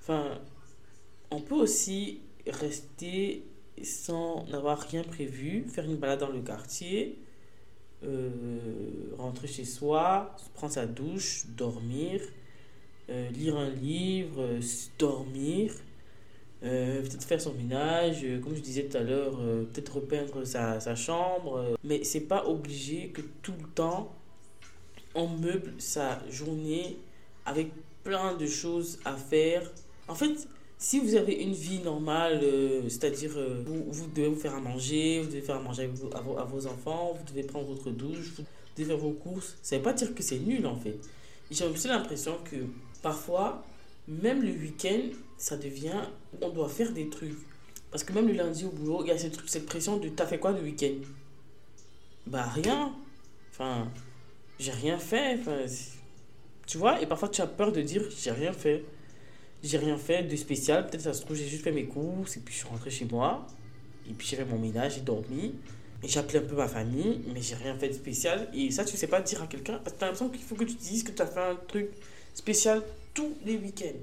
Enfin, 0.00 0.38
on 1.30 1.40
peut 1.40 1.54
aussi 1.54 2.20
rester 2.46 3.44
sans 3.82 4.44
n'avoir 4.46 4.80
rien 4.80 5.04
prévu, 5.04 5.64
faire 5.68 5.84
une 5.84 5.96
balade 5.96 6.20
dans 6.20 6.30
le 6.30 6.40
quartier, 6.40 7.18
euh, 8.04 8.58
rentrer 9.18 9.46
chez 9.46 9.64
soi, 9.64 10.34
prendre 10.54 10.72
sa 10.72 10.86
douche, 10.86 11.44
dormir, 11.56 12.20
euh, 13.10 13.28
lire 13.30 13.56
un 13.56 13.70
livre, 13.70 14.58
dormir 14.98 15.72
euh, 16.64 17.02
peut-être 17.02 17.22
faire 17.22 17.40
son 17.40 17.54
ménage, 17.54 18.24
euh, 18.24 18.40
comme 18.40 18.56
je 18.56 18.60
disais 18.60 18.82
tout 18.84 18.96
à 18.96 19.00
l'heure, 19.00 19.38
euh, 19.40 19.62
peut-être 19.72 19.96
repeindre 19.96 20.44
sa, 20.44 20.94
chambre. 20.96 21.76
mais 21.84 22.02
c'est 22.02 22.22
pas 22.22 22.46
obligé 22.46 23.10
que 23.10 23.20
tout 23.42 23.54
le 23.60 23.68
temps 23.68 24.12
on 25.14 25.28
meuble 25.28 25.72
sa 25.78 26.20
journée 26.28 26.96
avec 27.46 27.70
plein 28.02 28.34
de 28.34 28.46
choses 28.46 28.98
à 29.04 29.16
faire. 29.16 29.70
En 30.08 30.14
fait, 30.14 30.48
si 30.78 30.98
vous 30.98 31.14
avez 31.14 31.34
une 31.34 31.52
vie 31.52 31.78
normale, 31.78 32.42
c'est-à-dire 32.88 33.32
vous, 33.64 33.84
vous, 33.88 34.06
devez 34.08 34.28
vous 34.28 34.36
faire 34.36 34.54
à 34.54 34.60
manger, 34.60 35.20
vous 35.20 35.28
devez 35.28 35.40
faire 35.40 35.56
à 35.56 35.60
manger 35.60 35.84
à, 36.14 36.20
vos, 36.20 36.38
à, 36.38 36.44
vos, 36.44 36.66
enfants, 36.66 37.14
vous 37.16 37.24
devez 37.24 37.42
prendre 37.44 37.66
votre 37.66 37.90
douche, 37.90 38.32
vous 38.36 38.44
devez 38.76 38.88
faire 38.88 38.98
vos 38.98 39.12
courses, 39.12 39.56
ça 39.62 39.76
veut 39.76 39.82
pas 39.82 39.92
dire 39.92 40.14
que 40.14 40.22
c'est 40.22 40.38
nul 40.38 40.66
en 40.66 40.76
fait. 40.76 40.98
J'ai 41.50 41.64
aussi 41.64 41.88
l'impression 41.88 42.36
que 42.44 42.56
parfois, 43.02 43.64
même 44.06 44.42
le 44.42 44.52
week-end, 44.52 45.08
ça 45.38 45.56
devient, 45.56 46.02
on 46.42 46.50
doit 46.50 46.68
faire 46.68 46.92
des 46.92 47.08
trucs. 47.08 47.38
Parce 47.90 48.04
que 48.04 48.12
même 48.12 48.26
le 48.28 48.34
lundi 48.34 48.64
au 48.64 48.70
boulot, 48.70 49.02
il 49.04 49.08
y 49.08 49.10
a 49.12 49.18
cette, 49.18 49.40
cette 49.48 49.64
pression 49.64 49.96
de 49.96 50.08
t'as 50.08 50.26
fait 50.26 50.38
quoi 50.38 50.52
le 50.52 50.60
week-end? 50.60 50.96
Bah 52.26 52.42
rien. 52.42 52.92
Enfin, 53.50 53.90
j'ai 54.58 54.72
rien 54.72 54.98
fait. 54.98 55.38
Enfin, 55.40 55.64
tu 56.66 56.76
vois, 56.76 57.00
et 57.00 57.06
parfois 57.06 57.28
tu 57.28 57.40
as 57.40 57.46
peur 57.46 57.72
de 57.72 57.80
dire 57.80 58.02
j'ai 58.10 58.32
rien 58.32 58.52
fait. 58.52 58.84
J'ai 59.62 59.78
rien 59.78 59.96
fait 59.96 60.24
de 60.24 60.36
spécial. 60.36 60.86
Peut-être 60.86 61.02
ça 61.02 61.14
se 61.14 61.22
trouve, 61.22 61.36
j'ai 61.36 61.48
juste 61.48 61.64
fait 61.64 61.72
mes 61.72 61.86
courses 61.86 62.36
et 62.36 62.40
puis 62.40 62.52
je 62.52 62.58
suis 62.58 62.68
rentré 62.68 62.90
chez 62.90 63.06
moi. 63.06 63.46
Et 64.08 64.12
puis 64.12 64.26
j'ai 64.26 64.36
fait 64.36 64.44
mon 64.44 64.58
ménage, 64.58 64.96
j'ai 64.96 65.00
dormi. 65.00 65.54
Et 66.02 66.08
j'ai 66.08 66.20
appelé 66.20 66.38
un 66.38 66.42
peu 66.42 66.54
ma 66.54 66.68
famille, 66.68 67.20
mais 67.32 67.42
j'ai 67.42 67.56
rien 67.56 67.76
fait 67.76 67.88
de 67.88 67.94
spécial. 67.94 68.48
Et 68.54 68.70
ça, 68.70 68.84
tu 68.84 68.96
sais 68.96 69.08
pas 69.08 69.20
dire 69.20 69.42
à 69.42 69.46
quelqu'un. 69.46 69.78
Parce 69.78 69.94
que 69.94 69.98
tu 69.98 70.04
as 70.04 70.06
l'impression 70.06 70.28
qu'il 70.28 70.42
faut 70.42 70.54
que 70.54 70.64
tu 70.64 70.74
dises 70.74 71.02
que 71.02 71.10
tu 71.10 71.22
as 71.22 71.26
fait 71.26 71.40
un 71.40 71.56
truc 71.56 71.88
spécial 72.34 72.82
tous 73.14 73.34
les 73.44 73.56
week-ends. 73.56 73.98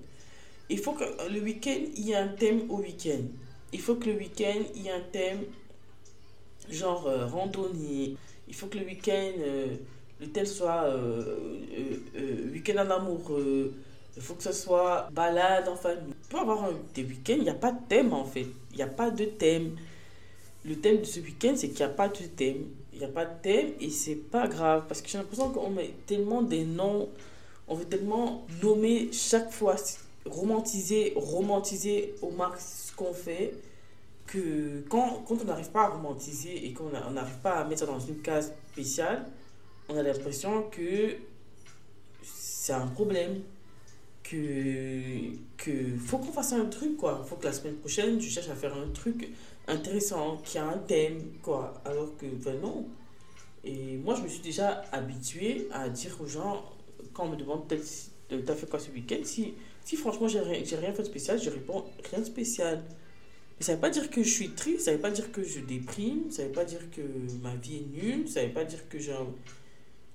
Il 0.70 0.80
faut 0.80 0.94
que 0.94 1.04
le 1.30 1.40
week-end, 1.42 1.80
il 1.96 2.06
y 2.06 2.12
ait 2.12 2.16
un 2.16 2.30
thème 2.30 2.70
au 2.70 2.78
week-end. 2.78 3.22
Il 3.74 3.80
faut 3.80 3.96
que 3.96 4.10
le 4.10 4.16
week-end, 4.18 4.62
il 4.76 4.84
y 4.84 4.88
ait 4.88 4.92
un 4.92 5.04
thème 5.12 5.44
genre 6.70 7.08
euh, 7.08 7.28
randonnée. 7.28 8.16
Il 8.48 8.56
faut 8.56 8.68
que 8.68 8.78
le 8.78 8.86
week-end, 8.86 9.32
euh, 9.40 9.76
le 10.20 10.28
thème 10.28 10.46
soit 10.46 10.84
euh, 10.86 11.38
week-end 12.52 12.86
en 12.86 12.90
amour. 12.90 13.40
il 14.16 14.22
faut 14.22 14.34
que 14.36 14.44
ce 14.44 14.54
soit 14.54 15.10
balade 15.12 15.68
en 15.68 15.76
famille. 15.76 16.14
Pour 16.30 16.40
avoir 16.42 16.70
des 16.94 17.04
week-ends, 17.04 17.36
il 17.38 17.44
n'y 17.44 17.50
a 17.50 17.56
pas 17.56 17.72
de 17.72 17.80
thème 17.88 18.14
en 18.14 18.26
fait. 18.26 18.48
Il 18.72 18.78
n'y 18.78 18.84
a 18.84 18.88
pas 18.88 19.12
de 19.12 19.26
thème 19.26 19.76
le 20.68 20.76
thème 20.76 21.00
de 21.00 21.04
ce 21.06 21.20
week-end, 21.20 21.54
c'est 21.56 21.70
qu'il 21.70 21.78
n'y 21.78 21.84
a 21.84 21.90
pas 21.90 22.10
de 22.10 22.24
thème. 22.36 22.66
Il 22.94 23.00
n'y 23.00 23.06
a 23.06 23.10
pas 23.10 23.26
de 23.26 23.42
thème 23.42 23.72
et 23.80 23.90
c'est 23.90 24.16
pas 24.16 24.48
grave 24.48 24.86
parce 24.88 25.02
que 25.02 25.10
j'ai 25.10 25.18
l'impression 25.18 25.50
qu'on 25.50 25.70
met 25.70 25.94
tellement 26.06 26.42
des 26.42 26.64
noms, 26.64 27.10
on 27.68 27.76
veut 27.76 27.86
tellement 27.86 28.46
nommer 28.64 29.10
chaque 29.12 29.52
fois, 29.52 29.76
romantiser, 30.26 31.14
romantiser 31.16 32.16
au 32.22 32.32
max 32.32 32.88
ce 32.90 32.96
qu'on 32.96 33.14
fait 33.14 33.54
que 34.26 34.84
quand, 34.90 35.24
quand 35.28 35.38
on 35.42 35.46
n'arrive 35.46 35.70
pas 35.70 35.84
à 35.84 35.90
romantiser 35.90 36.66
et 36.66 36.74
qu'on 36.74 36.90
n'arrive 36.90 37.38
pas 37.44 37.60
à 37.60 37.64
mettre 37.64 37.82
ça 37.82 37.86
dans 37.86 38.00
une 38.00 38.22
case 38.22 38.54
spéciale, 38.72 39.26
on 39.88 39.98
a 39.98 40.02
l'impression 40.02 40.64
que 40.72 41.16
c'est 42.24 42.74
un 42.74 42.88
problème. 42.88 43.42
Que, 44.24 45.36
que 45.56 45.72
faut 46.00 46.18
qu'on 46.18 46.32
fasse 46.32 46.54
un 46.54 46.66
truc 46.66 46.98
quoi. 46.98 47.24
Faut 47.30 47.36
que 47.36 47.46
la 47.46 47.54
semaine 47.54 47.76
prochaine, 47.76 48.20
je 48.20 48.28
cherche 48.28 48.50
à 48.50 48.56
faire 48.56 48.76
un 48.76 48.90
truc 48.90 49.30
intéressant, 49.68 50.38
qui 50.44 50.58
a 50.58 50.68
un 50.68 50.78
thème, 50.78 51.22
quoi. 51.42 51.74
Alors 51.86 52.16
que, 52.18 52.26
ben 52.26 52.60
non. 52.62 52.86
Et 53.64 53.98
moi, 53.98 54.16
je 54.16 54.22
me 54.22 54.28
suis 54.28 54.42
déjà 54.42 54.84
habitué 54.92 55.68
à 55.72 55.90
dire 55.90 56.16
aux 56.22 56.28
gens, 56.28 56.64
quand 57.14 57.26
on 57.26 57.30
me 57.30 57.36
demande 57.36 57.68
t'as 57.68 58.56
fait 58.56 58.70
quoi 58.70 58.80
ce 58.80 58.92
week-end 58.92 59.20
si, 59.24 59.54
si 59.86 59.96
franchement, 59.96 60.28
j'ai 60.28 60.40
rien, 60.40 60.94
fait 60.94 61.04
de 61.04 61.08
spécial, 61.08 61.40
je 61.42 61.50
réponds 61.50 61.86
rien 62.10 62.20
de 62.20 62.26
spécial. 62.26 62.84
Mais 63.58 63.64
ça 63.64 63.72
ne 63.72 63.78
veut 63.78 63.82
pas 63.82 63.92
dire 63.92 64.10
que 64.10 64.24
je 64.24 64.30
suis 64.30 64.50
triste, 64.50 64.82
ça 64.82 64.92
ne 64.92 64.96
veut 64.98 65.02
pas 65.02 65.12
dire 65.12 65.32
que 65.32 65.44
je 65.44 65.60
déprime, 65.60 66.30
ça 66.32 66.42
ne 66.42 66.48
veut 66.48 66.54
pas 66.54 66.66
dire 66.66 66.82
que 66.92 67.02
ma 67.42 67.56
vie 67.56 67.78
est 67.78 68.04
nulle, 68.04 68.28
ça 68.28 68.42
ne 68.42 68.48
veut 68.48 68.54
pas 68.54 68.66
dire 68.66 68.90
que 68.90 69.00
j'ai 69.00 69.14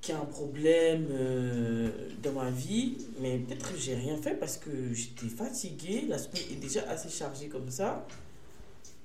qu'il 0.01 0.14
y 0.14 0.16
a 0.16 0.21
un 0.21 0.27
problème 0.27 1.09
euh, 1.11 1.91
dans 2.23 2.33
ma 2.33 2.51
vie, 2.51 2.97
mais 3.21 3.39
peut-être 3.39 3.73
que 3.73 3.79
j'ai 3.79 3.95
rien 3.95 4.16
fait 4.16 4.35
parce 4.35 4.57
que 4.57 4.71
j'étais 4.95 5.27
fatiguée, 5.27 6.07
la 6.09 6.16
semaine 6.16 6.43
est 6.51 6.61
déjà 6.61 6.89
assez 6.89 7.11
chargée 7.11 7.49
comme 7.49 7.71
ça. 7.71 8.07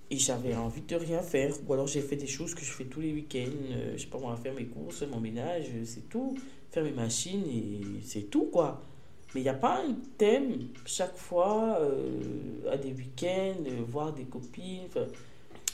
Et 0.10 0.18
j'avais 0.18 0.56
envie 0.56 0.82
de 0.82 0.96
rien 0.96 1.22
faire. 1.22 1.54
Ou 1.68 1.74
alors 1.74 1.88
j'ai 1.88 2.02
fait 2.02 2.16
des 2.16 2.28
choses 2.28 2.56
que 2.56 2.62
je 2.62 2.72
fais 2.72 2.86
tous 2.86 3.02
les 3.02 3.12
week-ends. 3.12 3.50
Euh, 3.72 3.94
je 3.98 4.04
sais 4.04 4.08
pas 4.08 4.20
moi, 4.20 4.38
faire 4.42 4.54
mes 4.54 4.66
courses, 4.66 5.02
mon 5.02 5.20
ménage, 5.20 5.66
c'est 5.84 6.08
tout. 6.08 6.38
Faire 6.72 6.84
mes 6.84 6.92
machines 6.92 7.44
et 7.50 7.82
c'est 8.06 8.30
tout 8.30 8.46
quoi. 8.46 8.82
Mais 9.36 9.42
il 9.42 9.44
n'y 9.44 9.50
a 9.50 9.54
pas 9.54 9.84
un 9.86 9.96
thème 10.18 10.70
chaque 10.86 11.16
fois 11.18 11.78
euh, 11.82 12.72
à 12.72 12.78
des 12.78 12.94
week-ends, 12.94 13.64
euh, 13.68 13.84
voir 13.88 14.14
des 14.14 14.24
copines. 14.24 14.88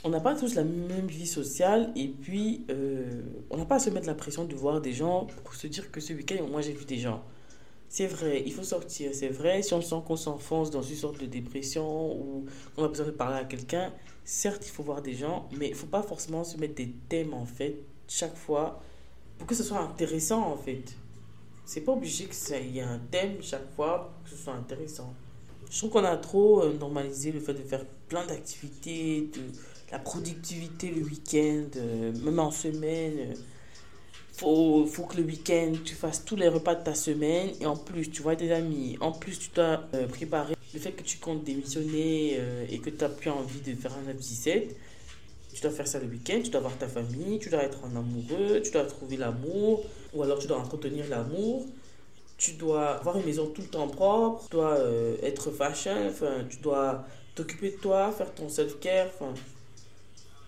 On 0.04 0.10
n'a 0.10 0.20
pas 0.20 0.36
tous 0.36 0.56
la 0.56 0.64
même 0.64 1.06
vie 1.06 1.28
sociale 1.28 1.94
et 1.96 2.08
puis 2.08 2.66
on 3.52 3.58
n'a 3.58 3.66
pas 3.66 3.76
à 3.76 3.80
se 3.80 3.92
mettre 3.92 4.08
la 4.08 4.16
pression 4.16 4.46
de 4.46 4.56
voir 4.56 4.82
des 4.82 4.94
gens 4.94 5.28
pour 5.44 5.54
se 5.54 5.68
dire 5.68 5.92
que 5.92 6.02
ce 6.02 6.12
week-end, 6.14 6.44
moi 6.50 6.62
j'ai 6.62 6.74
vu 6.74 6.86
des 6.86 6.98
gens. 6.98 7.24
C'est 7.88 8.08
vrai, 8.08 8.42
il 8.46 8.52
faut 8.52 8.64
sortir, 8.64 9.12
c'est 9.14 9.28
vrai. 9.28 9.62
Si 9.62 9.74
on 9.74 9.82
sent 9.82 10.02
qu'on 10.08 10.16
s'enfonce 10.16 10.72
dans 10.72 10.82
une 10.82 10.96
sorte 10.96 11.20
de 11.20 11.26
dépression 11.26 12.16
ou 12.16 12.46
on 12.78 12.86
a 12.86 12.88
besoin 12.88 13.06
de 13.06 13.12
parler 13.12 13.38
à 13.38 13.44
quelqu'un, 13.44 13.94
certes, 14.24 14.66
il 14.66 14.72
faut 14.72 14.82
voir 14.82 15.02
des 15.02 15.14
gens, 15.14 15.50
mais 15.58 15.68
il 15.68 15.72
ne 15.72 15.76
faut 15.76 15.88
pas 15.88 16.02
forcément 16.02 16.46
se 16.46 16.58
mettre 16.58 16.76
des 16.76 16.94
thèmes, 17.10 17.34
en 17.34 17.46
fait, 17.46 17.76
chaque 18.08 18.38
fois, 18.38 18.82
pour 19.38 19.46
que 19.46 19.54
ce 19.54 19.64
soit 19.64 19.80
intéressant, 19.80 20.42
en 20.42 20.56
fait. 20.56 20.96
C'est 21.66 21.82
pas 21.82 21.94
obligé 21.94 22.26
qu'il 22.26 22.72
y 22.72 22.80
ait 22.80 22.84
un 22.84 23.00
thème 23.12 23.38
chaque 23.42 23.74
fois 23.76 24.12
pour 24.14 24.24
que 24.24 24.38
ce 24.38 24.44
soit 24.44 24.54
intéressant. 24.54 25.14
Je 25.70 25.78
trouve 25.78 25.92
qu'on 25.92 26.04
a 26.04 26.18
trop 26.18 26.64
euh, 26.64 26.74
normalisé 26.74 27.32
le 27.32 27.40
fait 27.40 27.54
de 27.54 27.64
faire 27.64 27.86
plein 28.10 28.26
d'activités, 28.26 29.30
de 29.34 29.42
la 29.92 30.00
productivité 30.00 30.90
le 30.90 31.04
week-end, 31.04 31.68
euh, 31.78 32.12
même 32.24 32.40
en 32.40 32.52
semaine 32.52 33.36
faut, 34.42 34.88
faut 34.88 35.04
que 35.04 35.18
le 35.18 35.24
week-end, 35.24 35.74
tu 35.86 35.94
fasses 35.94 36.26
tous 36.26 36.36
les 36.36 36.48
repas 36.48 36.74
de 36.74 36.84
ta 36.84 36.96
semaine 36.96 37.50
et 37.60 37.68
en 37.68 37.78
plus, 37.78 38.10
tu 38.10 38.24
vois 38.24 38.36
tes 38.36 38.52
amis. 38.52 38.98
En 39.00 39.12
plus, 39.12 39.38
tu 39.38 39.50
dois 39.54 39.84
euh, 39.94 40.08
préparer 40.08 40.56
le 40.74 40.80
fait 40.80 40.92
que 40.94 41.04
tu 41.04 41.18
comptes 41.18 41.44
démissionner 41.44 42.38
euh, 42.40 42.66
et 42.70 42.80
que 42.80 42.90
tu 42.90 42.98
n'as 43.04 43.10
plus 43.10 43.30
envie 43.30 43.60
de 43.60 43.76
faire 43.76 43.94
un 43.94 44.14
17. 44.14 44.76
Tu 45.54 45.62
dois 45.62 45.72
faire 45.72 45.88
ça 45.88 46.00
le 46.00 46.08
week-end, 46.08 46.40
tu 46.44 46.50
dois 46.50 46.62
voir 46.62 46.78
ta 46.78 46.88
famille, 46.88 47.40
tu 47.40 47.50
dois 47.50 47.64
être 47.64 47.80
en 47.84 47.96
amoureux, 47.96 48.62
tu 48.64 48.72
dois 48.72 48.86
trouver 48.86 49.18
l'amour 49.18 49.84
ou 50.14 50.24
alors 50.24 50.40
tu 50.40 50.48
dois 50.48 50.58
entretenir 50.58 51.08
l'amour. 51.10 51.66
Tu 52.38 52.54
dois 52.54 52.96
avoir 52.96 53.18
une 53.18 53.26
maison 53.26 53.48
tout 53.48 53.62
le 53.62 53.68
temps 53.68 53.88
propre, 53.88 54.44
tu 54.46 54.52
dois 54.52 54.74
euh, 54.80 55.16
être 55.22 55.52
fashion, 55.52 56.08
enfin, 56.08 56.46
tu 56.50 56.58
dois 56.58 57.06
t'occuper 57.36 57.72
de 57.72 57.78
toi, 57.78 58.12
faire 58.12 58.34
ton 58.34 58.50
self-care. 58.50 59.10
Enfin, 59.14 59.34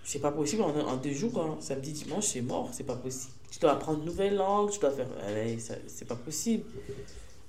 c'est 0.03 0.19
pas 0.19 0.31
possible 0.31 0.63
en, 0.63 0.75
en, 0.75 0.97
deux 0.97 1.13
jours. 1.13 1.39
Hein. 1.39 1.57
Samedi, 1.59 1.91
dimanche, 1.91 2.25
c'est 2.25 2.41
mort, 2.41 2.69
c'est 2.73 2.83
pas 2.83 2.95
possible 2.95 3.33
tu 3.53 3.59
dois 3.59 3.73
apprendre 3.73 3.99
une 3.99 4.05
nouvelle 4.05 4.35
langue, 4.35 4.71
tu 4.71 4.79
dois 4.79 4.89
faire. 4.89 5.07
C'est 5.87 6.07
pas 6.07 6.15
possible. 6.15 6.63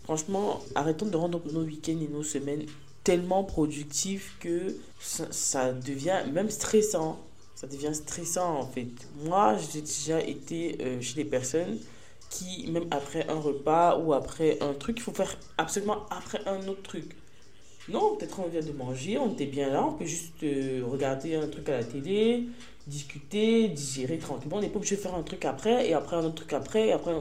Franchement, 0.02 0.62
arrêtons 0.74 1.06
de 1.06 1.16
rendre 1.16 1.40
nos 1.50 1.62
week-ends 1.62 1.98
et 1.98 2.08
nos 2.08 2.22
semaines 2.22 2.66
tellement 3.04 3.42
productifs 3.42 4.36
que 4.38 4.76
ça, 5.00 5.72
devient 5.72 6.20
même 6.30 6.50
stressant. 6.50 7.18
Ça 7.64 7.70
devient 7.70 7.94
stressant 7.94 8.58
en 8.58 8.66
fait. 8.66 8.90
Moi, 9.24 9.56
j'ai 9.72 9.80
déjà 9.80 10.20
été 10.20 10.76
euh, 10.82 11.00
chez 11.00 11.14
des 11.14 11.24
personnes 11.24 11.78
qui, 12.28 12.70
même 12.70 12.84
après 12.90 13.26
un 13.30 13.40
repas 13.40 13.96
ou 13.96 14.12
après 14.12 14.58
un 14.60 14.74
truc, 14.74 14.98
il 14.98 15.02
faut 15.02 15.14
faire 15.14 15.34
absolument 15.56 16.04
après 16.10 16.46
un 16.46 16.68
autre 16.68 16.82
truc. 16.82 17.16
Non, 17.88 18.16
peut-être 18.16 18.38
on 18.40 18.48
vient 18.48 18.60
de 18.60 18.72
manger, 18.72 19.16
on 19.16 19.32
était 19.32 19.46
bien 19.46 19.70
là, 19.70 19.82
on 19.86 19.94
peut 19.94 20.04
juste 20.04 20.42
euh, 20.42 20.82
regarder 20.84 21.36
un 21.36 21.48
truc 21.48 21.66
à 21.70 21.78
la 21.78 21.84
télé, 21.84 22.44
discuter, 22.86 23.68
digérer 23.68 24.18
tranquillement. 24.18 24.56
On 24.56 24.60
n'est 24.60 24.68
pas 24.68 24.76
obligé 24.76 24.96
de 24.96 25.00
faire 25.00 25.14
un 25.14 25.22
truc 25.22 25.46
après, 25.46 25.88
et 25.88 25.94
après 25.94 26.16
un 26.16 26.24
autre 26.24 26.34
truc 26.34 26.52
après, 26.52 26.88
et 26.88 26.92
après. 26.92 27.18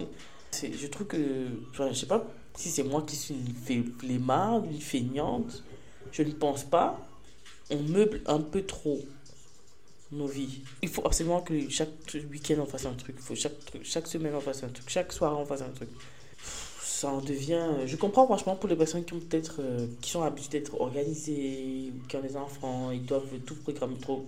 Je 0.51 0.87
trouve 0.87 1.07
que. 1.07 1.47
Enfin, 1.69 1.87
je 1.87 1.99
sais 1.99 2.05
pas 2.05 2.27
si 2.57 2.67
c'est 2.67 2.83
moi 2.83 3.01
qui 3.07 3.15
suis 3.15 3.33
une 3.33 3.85
flemmarde, 3.97 4.65
une 4.69 4.81
feignante. 4.81 5.63
Je 6.11 6.21
ne 6.21 6.31
pense 6.33 6.65
pas. 6.65 6.99
On 7.69 7.79
meuble 7.79 8.19
un 8.25 8.41
peu 8.41 8.63
trop 8.63 8.99
nos 10.13 10.27
vies. 10.27 10.61
Il 10.81 10.89
faut 10.89 11.05
absolument 11.05 11.41
que 11.41 11.69
chaque 11.69 11.89
week-end 12.31 12.55
on 12.59 12.65
fasse 12.65 12.85
un 12.85 12.93
truc. 12.93 13.19
Faut 13.19 13.35
chaque, 13.35 13.53
chaque 13.83 14.07
semaine 14.07 14.33
on 14.35 14.41
fasse 14.41 14.63
un 14.63 14.69
truc. 14.69 14.89
Chaque 14.89 15.11
soir 15.11 15.39
on 15.39 15.45
fasse 15.45 15.61
un 15.61 15.69
truc 15.69 15.89
ça 17.03 17.09
en 17.09 17.21
devient. 17.21 17.67
Je 17.85 17.95
comprends 17.97 18.25
franchement 18.25 18.55
pour 18.55 18.69
les 18.69 18.77
personnes 18.77 19.03
qui 19.03 19.13
ont 19.13 19.19
peut-être 19.19 19.57
euh, 19.59 19.87
qui 20.01 20.09
sont 20.09 20.23
habituées 20.23 20.59
d'être 20.59 20.79
organisées, 20.79 21.91
qui 22.07 22.15
ont 22.15 22.21
des 22.21 22.37
enfants, 22.37 22.91
ils 22.91 23.05
doivent 23.05 23.27
tout 23.45 23.55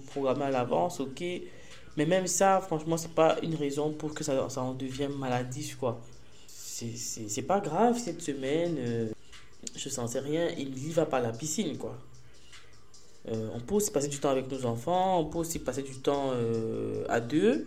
programmer, 0.08 0.46
à 0.46 0.50
l'avance, 0.50 1.00
ok. 1.00 1.24
Mais 1.98 2.06
même 2.06 2.28
ça, 2.28 2.60
franchement, 2.60 2.98
c'est 2.98 3.16
pas 3.16 3.38
une 3.42 3.56
raison 3.56 3.94
pour 3.94 4.14
que 4.14 4.24
ça, 4.26 4.50
ça 4.50 4.62
en 4.62 4.74
devienne 4.74 5.14
maladif, 5.14 5.78
quoi. 5.78 6.02
C'est 6.48 7.48
pas 7.48 7.62
grave 7.62 7.98
cette 7.98 8.22
semaine, 8.22 8.76
euh, 8.80 9.10
je 9.76 9.88
sens 9.88 10.16
rien, 10.18 10.50
il 10.58 10.72
n'y 10.72 10.92
va 10.92 11.06
pas 11.06 11.18
à 11.18 11.22
la 11.22 11.32
piscine, 11.32 11.78
quoi. 11.78 11.98
Euh, 13.28 13.50
on 13.56 13.60
peut 13.60 13.76
aussi 13.76 13.92
passer 13.92 14.08
du 14.08 14.20
temps 14.20 14.30
avec 14.30 14.52
nos 14.52 14.66
enfants, 14.66 15.20
on 15.20 15.26
peut 15.26 15.40
aussi 15.40 15.60
passer 15.60 15.82
du 15.82 15.96
temps 16.00 16.32
à 17.10 17.20
deux. 17.20 17.66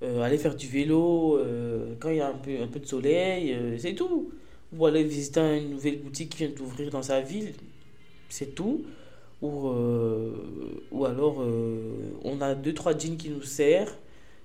Euh, 0.00 0.22
aller 0.22 0.38
faire 0.38 0.54
du 0.54 0.68
vélo 0.68 1.38
euh, 1.38 1.94
quand 1.98 2.10
il 2.10 2.16
y 2.16 2.20
a 2.20 2.28
un 2.28 2.34
peu, 2.34 2.78
de 2.78 2.86
soleil, 2.86 3.52
euh, 3.52 3.76
c'est 3.78 3.94
tout. 3.94 4.30
Ou 4.72 4.86
aller 4.86 5.02
visiter 5.02 5.40
une 5.40 5.70
nouvelle 5.70 5.98
boutique 5.98 6.30
qui 6.30 6.38
vient 6.38 6.54
d'ouvrir 6.54 6.90
dans 6.90 7.02
sa 7.02 7.20
ville, 7.20 7.52
c'est 8.28 8.54
tout. 8.54 8.84
Ou, 9.40 9.70
ou 10.90 11.04
alors 11.04 11.44
on 12.24 12.40
a 12.40 12.54
deux, 12.56 12.74
trois 12.74 12.96
jeans 12.98 13.16
qui 13.16 13.30
nous 13.30 13.42
servent, 13.42 13.94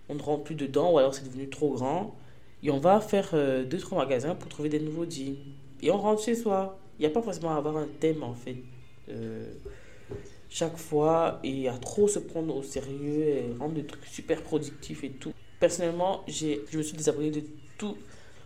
on 0.08 0.16
ne 0.16 0.22
rentre 0.22 0.44
plus 0.44 0.56
dedans, 0.56 0.94
ou 0.94 1.00
alors 1.00 1.16
c'est 1.16 1.26
devenu 1.26 1.50
trop 1.50 1.72
grand. 1.72 2.16
Et 2.62 2.70
on 2.70 2.78
va 2.80 3.02
faire 3.02 3.32
deux, 3.66 3.80
trois 3.80 3.98
magasins 3.98 4.36
pour 4.36 4.50
trouver 4.50 4.70
des 4.70 4.80
nouveaux 4.80 5.10
jeans. 5.10 5.36
Et 5.82 5.92
on 5.92 5.98
rentre 5.98 6.24
chez 6.24 6.36
soi. 6.36 6.80
Il 7.00 7.02
n'y 7.02 7.08
a 7.08 7.10
pas 7.10 7.22
forcément 7.22 7.52
à 7.52 7.58
avoir 7.58 7.76
un 7.78 7.88
thème 8.00 8.24
en 8.24 8.36
fait 8.36 8.58
chaque 10.54 10.78
fois 10.78 11.40
et 11.44 11.68
à 11.68 11.78
trop 11.78 12.08
se 12.08 12.20
prendre 12.20 12.56
au 12.56 12.64
sérieux 12.64 13.28
et 13.28 13.46
rendre 13.60 13.74
des 13.74 13.86
trucs 13.86 14.06
super 14.06 14.42
productifs 14.42 15.04
et 15.04 15.10
tout 15.10 15.34
personnellement, 15.64 16.26
je 16.28 16.78
me 16.78 16.84
suis 16.84 16.98
désabonné 16.98 17.32
de 17.32 17.42
tout. 17.78 17.96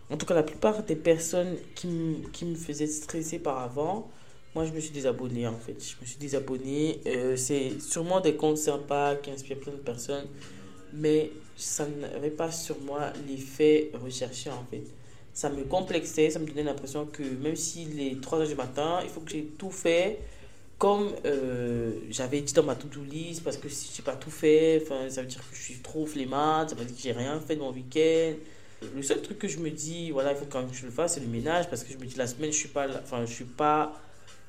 En 0.08 0.16
tout 0.16 0.24
cas, 0.24 0.34
la 0.34 0.44
plupart 0.44 0.84
des 0.84 0.94
personnes 0.94 1.56
qui, 1.74 1.88
qui 2.32 2.44
me 2.44 2.54
faisaient 2.54 2.86
stresser 2.86 3.40
par 3.40 3.58
avant, 3.58 4.08
moi, 4.54 4.64
je 4.64 4.70
me 4.70 4.78
suis 4.78 4.92
désabonné 4.92 5.48
en 5.48 5.58
fait. 5.58 5.76
Je 5.84 5.96
me 6.00 6.06
suis 6.06 6.16
désabonné. 6.16 7.00
Euh, 7.08 7.36
c'est 7.36 7.80
sûrement 7.80 8.20
des 8.20 8.36
comptes 8.36 8.58
sympas 8.58 9.16
qui 9.16 9.32
inspirent 9.32 9.58
plein 9.58 9.72
de 9.72 9.78
personnes. 9.78 10.28
Mais 10.92 11.32
ça 11.56 11.88
n'avait 11.88 12.30
pas 12.30 12.52
sur 12.52 12.80
moi 12.82 13.12
l'effet 13.28 13.90
recherché 14.00 14.48
en 14.50 14.64
fait. 14.70 14.84
Ça 15.32 15.50
me 15.50 15.64
complexait, 15.64 16.30
ça 16.30 16.38
me 16.38 16.46
donnait 16.46 16.62
l'impression 16.62 17.04
que 17.04 17.24
même 17.24 17.56
s'il 17.56 18.00
est 18.00 18.20
3 18.20 18.38
heures 18.38 18.46
du 18.46 18.54
matin, 18.54 19.00
il 19.02 19.10
faut 19.10 19.22
que 19.22 19.32
j'ai 19.32 19.44
tout 19.58 19.72
fait 19.72 20.20
comme 20.78 21.12
euh, 21.24 21.92
j'avais 22.08 22.40
dit 22.40 22.52
dans 22.52 22.62
ma 22.62 22.76
to-do 22.76 23.02
list, 23.02 23.42
parce 23.42 23.56
que 23.56 23.68
si 23.68 23.90
j'ai 23.94 24.02
pas 24.02 24.14
tout 24.14 24.30
fait, 24.30 24.84
ça 25.10 25.22
veut 25.22 25.26
dire 25.26 25.40
que 25.40 25.56
je 25.56 25.60
suis 25.60 25.78
trop 25.80 26.06
flemmarde, 26.06 26.70
ça 26.70 26.76
veut 26.76 26.84
dire 26.84 26.94
que 26.94 27.02
j'ai 27.02 27.12
rien 27.12 27.40
fait 27.40 27.56
de 27.56 27.60
mon 27.60 27.72
week-end. 27.72 28.34
Le 28.94 29.02
seul 29.02 29.20
truc 29.20 29.40
que 29.40 29.48
je 29.48 29.58
me 29.58 29.70
dis, 29.70 30.12
voilà, 30.12 30.30
il 30.32 30.38
faut 30.38 30.46
quand 30.48 30.60
même 30.60 30.70
que 30.70 30.76
je 30.76 30.86
le 30.86 30.92
fasse, 30.92 31.14
c'est 31.14 31.20
le 31.20 31.26
ménage, 31.26 31.68
parce 31.68 31.82
que 31.82 31.92
je 31.92 31.98
me 31.98 32.06
dis 32.06 32.14
la 32.16 32.28
semaine, 32.28 32.52
je 32.52 32.58
suis 32.58 32.68
pas, 32.68 32.86
enfin, 33.02 33.26
je 33.26 33.32
suis 33.32 33.44
pas, 33.44 34.00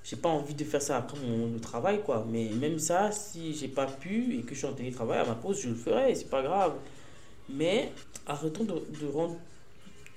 j'ai 0.04 0.18
pas 0.18 0.30
envie 0.30 0.54
de 0.54 0.64
faire 0.64 0.84
ça 0.84 0.98
après 0.98 1.18
mon 1.20 1.58
travail, 1.58 2.04
quoi. 2.04 2.24
Mais 2.30 2.48
même 2.50 2.78
ça, 2.78 3.12
si 3.12 3.56
j'ai 3.56 3.68
pas 3.68 3.88
pu 3.88 4.38
et 4.38 4.42
que 4.44 4.54
je 4.54 4.60
suis 4.60 4.68
en 4.68 4.74
télétravail 4.74 5.18
à 5.18 5.26
ma 5.26 5.34
pause, 5.34 5.60
je 5.62 5.70
le 5.70 5.76
ferai, 5.76 6.14
c'est 6.14 6.30
pas 6.30 6.44
grave. 6.44 6.74
Mais 7.50 7.92
arrêtons 8.28 8.66
de, 8.66 8.74
de 8.74 9.08
rendre 9.12 9.36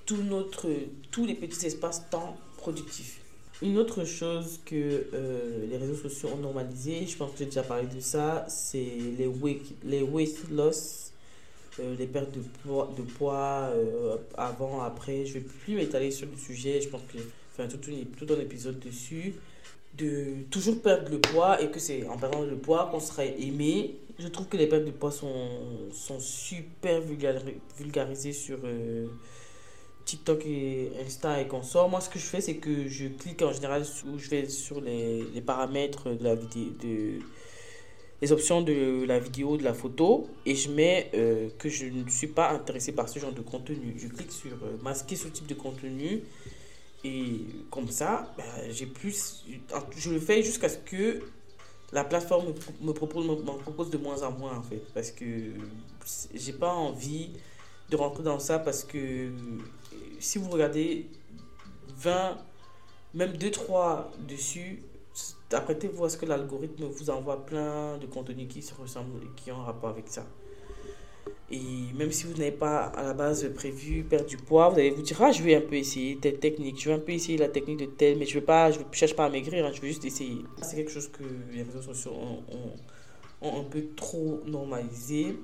tout 0.05 0.21
notre, 0.21 0.69
tous 1.09 1.25
les 1.25 1.33
petits 1.33 1.65
espaces 1.65 2.07
temps 2.11 2.37
productifs. 2.57 3.22
Une 3.63 3.77
autre 3.77 4.03
chose 4.03 4.59
que 4.65 5.05
euh, 5.13 5.65
les 5.69 5.77
réseaux 5.77 5.95
sociaux 5.95 6.31
ont 6.33 6.37
normalisé, 6.37 7.07
je 7.07 7.15
pense 7.15 7.31
que 7.31 7.37
j'ai 7.39 7.45
déjà 7.45 7.63
parlé 7.63 7.87
de 7.87 8.01
ça, 8.01 8.45
c'est 8.49 8.85
les 9.17 9.25
weight, 9.25 9.63
les 9.85 10.05
loss, 10.51 11.13
euh, 11.79 11.95
les 11.97 12.05
pertes 12.05 12.33
de 12.33 12.41
poids, 12.41 12.91
de 12.97 13.03
poids 13.03 13.69
euh, 13.73 14.17
avant, 14.37 14.81
après. 14.81 15.25
Je 15.25 15.35
ne 15.35 15.39
vais 15.39 15.45
plus 15.45 15.75
m'étaler 15.75 16.11
sur 16.11 16.27
le 16.29 16.35
sujet, 16.35 16.81
je 16.81 16.89
pense 16.89 17.03
que 17.03 17.19
j'ai 17.19 17.23
fait 17.55 17.69
tout, 17.69 17.89
tout 18.17 18.33
un 18.33 18.39
épisode 18.41 18.79
dessus. 18.81 19.33
De 19.97 20.43
toujours 20.51 20.81
perdre 20.81 21.09
le 21.09 21.21
poids 21.21 21.61
et 21.61 21.71
que 21.71 21.79
c'est 21.79 22.05
en 22.07 22.17
perdant 22.17 22.41
le 22.41 22.57
poids 22.57 22.89
qu'on 22.91 22.99
serait 22.99 23.39
aimé. 23.39 23.95
Je 24.19 24.27
trouve 24.27 24.47
que 24.47 24.57
les 24.57 24.67
pertes 24.67 24.83
de 24.83 24.91
poids 24.91 25.11
sont, 25.11 25.49
sont 25.93 26.19
super 26.19 26.99
vulgarisées 26.99 28.33
sur 28.33 28.57
TikTok 30.05 30.45
et 30.45 30.91
Insta 31.05 31.41
et 31.41 31.47
consorts, 31.47 31.89
moi 31.89 32.01
ce 32.01 32.09
que 32.09 32.19
je 32.19 32.25
fais 32.25 32.41
c'est 32.41 32.55
que 32.55 32.87
je 32.87 33.07
clique 33.07 33.41
en 33.41 33.53
général 33.53 33.83
où 34.07 34.17
je 34.17 34.29
vais 34.29 34.49
sur 34.49 34.81
les, 34.81 35.23
les 35.33 35.41
paramètres 35.41 36.11
de 36.11 36.23
la 36.23 36.35
vidéo 36.35 36.71
de 36.81 37.19
les 38.23 38.31
options 38.31 38.61
de 38.61 39.03
la 39.05 39.19
vidéo, 39.19 39.57
de 39.57 39.65
la 39.65 39.73
photo 39.73 40.29
et 40.45 40.55
je 40.55 40.71
mets 40.71 41.11
euh, 41.13 41.49
que 41.59 41.67
je 41.67 41.87
ne 41.87 42.09
suis 42.09 42.27
pas 42.27 42.51
intéressé 42.51 42.93
par 42.93 43.09
ce 43.09 43.19
genre 43.19 43.33
de 43.33 43.41
contenu. 43.41 43.95
Je 43.97 44.07
clique 44.07 44.31
sur 44.31 44.53
euh, 44.63 44.77
masquer 44.81 45.17
ce 45.17 45.27
type 45.27 45.45
de 45.45 45.55
contenu 45.55 46.21
et 47.03 47.41
comme 47.69 47.89
ça, 47.89 48.33
ben, 48.37 48.71
j'ai 48.71 48.85
plus 48.85 49.43
je 49.97 50.09
le 50.09 50.21
fais 50.21 50.41
jusqu'à 50.41 50.69
ce 50.69 50.77
que 50.77 51.19
la 51.91 52.05
plateforme 52.05 52.53
me, 52.81 52.93
propose, 52.93 53.25
me, 53.27 53.57
propose 53.57 53.89
de 53.89 53.97
moins 53.97 54.23
en 54.23 54.31
moins 54.31 54.57
en 54.57 54.63
fait 54.63 54.81
parce 54.93 55.11
que 55.11 55.25
j'ai 56.33 56.53
pas 56.53 56.71
envie 56.71 57.31
de 57.89 57.97
rentrer 57.97 58.23
dans 58.23 58.39
ça 58.39 58.57
parce 58.57 58.85
que 58.85 59.31
si 60.23 60.37
vous 60.37 60.49
regardez 60.49 61.07
20, 61.97 62.37
même 63.13 63.33
2-3 63.33 64.05
dessus, 64.27 64.81
apprêtez-vous 65.51 66.05
à 66.05 66.09
ce 66.09 66.17
que 66.17 66.25
l'algorithme 66.25 66.85
vous 66.85 67.09
envoie 67.09 67.45
plein 67.45 67.97
de 67.97 68.05
contenus 68.05 68.47
qui 68.49 68.61
se 68.61 68.73
ressemblent 68.73 69.21
et 69.23 69.41
qui 69.41 69.51
ont 69.51 69.59
un 69.59 69.63
rapport 69.63 69.89
avec 69.89 70.07
ça. 70.07 70.25
Et 71.51 71.59
même 71.95 72.11
si 72.11 72.25
vous 72.25 72.33
n'avez 72.33 72.51
pas 72.51 72.85
à 72.85 73.03
la 73.03 73.13
base 73.13 73.47
prévu 73.53 74.03
perdre 74.03 74.25
du 74.25 74.37
poids, 74.37 74.69
vous 74.69 74.79
allez 74.79 74.89
vous 74.89 75.01
dire, 75.03 75.21
ah, 75.21 75.31
je 75.31 75.43
vais 75.43 75.55
un 75.55 75.61
peu 75.61 75.75
essayer 75.75 76.17
telle 76.17 76.39
technique, 76.39 76.81
je 76.81 76.89
vais 76.89 76.95
un 76.95 76.99
peu 76.99 77.11
essayer 77.11 77.37
la 77.37 77.49
technique 77.49 77.79
de 77.79 77.85
telle, 77.85 78.17
mais 78.17 78.25
je 78.25 78.39
ne 78.39 78.43
pas, 78.43 78.71
je 78.71 78.79
cherche 78.91 79.15
pas 79.15 79.25
à 79.25 79.29
maigrir, 79.29 79.65
hein, 79.65 79.71
je 79.73 79.81
veux 79.81 79.87
juste 79.87 80.05
essayer. 80.05 80.43
C'est 80.61 80.75
quelque 80.75 80.91
chose 80.91 81.09
que 81.09 81.23
les 81.53 81.63
réseaux 81.63 81.81
sociaux 81.81 82.13
ont 83.41 83.59
un 83.59 83.63
peu 83.63 83.83
trop 83.95 84.41
normalisé. 84.47 85.35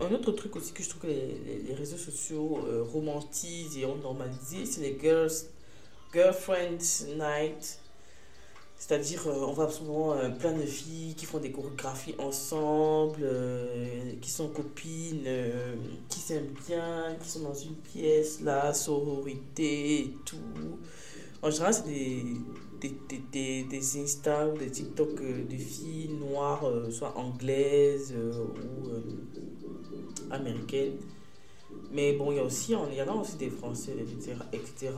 Un 0.00 0.12
autre 0.12 0.32
truc 0.32 0.56
aussi 0.56 0.72
que 0.72 0.82
je 0.82 0.88
trouve 0.88 1.02
que 1.02 1.06
les, 1.06 1.74
réseaux 1.74 1.98
sociaux 1.98 2.58
euh, 2.66 2.82
romantisent 2.82 3.76
et 3.76 3.84
ont 3.84 3.96
normalisé, 3.96 4.64
c'est 4.64 4.80
les 4.80 4.98
girls, 5.00 5.30
girlfriend 6.12 6.78
night. 7.16 7.78
C'est-à-dire, 8.76 9.28
euh, 9.28 9.46
on 9.46 9.52
voit 9.52 9.70
souvent 9.70 10.14
euh, 10.14 10.30
plein 10.30 10.52
de 10.52 10.62
filles 10.62 11.14
qui 11.14 11.26
font 11.26 11.38
des 11.38 11.52
chorégraphies 11.52 12.14
ensemble, 12.18 13.28
qui 14.20 14.30
sont 14.30 14.48
copines, 14.48 15.28
qui 16.08 16.18
s'aiment 16.18 16.54
bien, 16.66 17.16
qui 17.22 17.28
sont 17.28 17.40
dans 17.40 17.54
une 17.54 17.76
pièce, 17.76 18.40
la 18.40 18.72
sororité 18.72 20.00
et 20.00 20.14
tout. 20.24 20.38
En 21.42 21.50
général, 21.50 21.74
c'est 21.74 21.86
des, 21.86 22.24
des, 22.80 22.94
des, 23.32 23.64
des, 23.64 23.98
Insta 23.98 24.48
ou 24.48 24.58
des 24.58 24.70
TikTok 24.70 25.20
de 25.22 25.56
filles 25.56 26.10
noires, 26.20 26.64
soit 26.90 27.16
anglaises 27.16 28.14
ou 28.14 28.90
américaine. 30.30 30.92
Mais 31.92 32.12
bon, 32.14 32.32
il 32.32 32.36
y 32.36 32.40
a 32.40 32.44
aussi, 32.44 32.72
y 32.72 32.76
en 32.76 33.08
a 33.08 33.20
aussi 33.20 33.36
des 33.36 33.50
Français, 33.50 33.94
etc. 33.98 34.36
etc. 34.52 34.90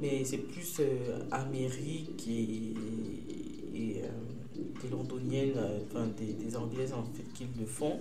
mais 0.00 0.24
c'est 0.24 0.38
plus 0.38 0.76
euh, 0.80 1.18
Amérique 1.30 2.28
et, 2.28 2.74
euh, 4.02 4.08
des 4.82 4.88
Londoniennes, 4.88 5.54
euh, 5.56 5.80
enfin 5.90 6.06
des, 6.16 6.32
des, 6.34 6.56
Anglaises 6.56 6.92
en 6.92 7.04
fait, 7.04 7.24
qui 7.34 7.46
le 7.58 7.66
font. 7.66 7.98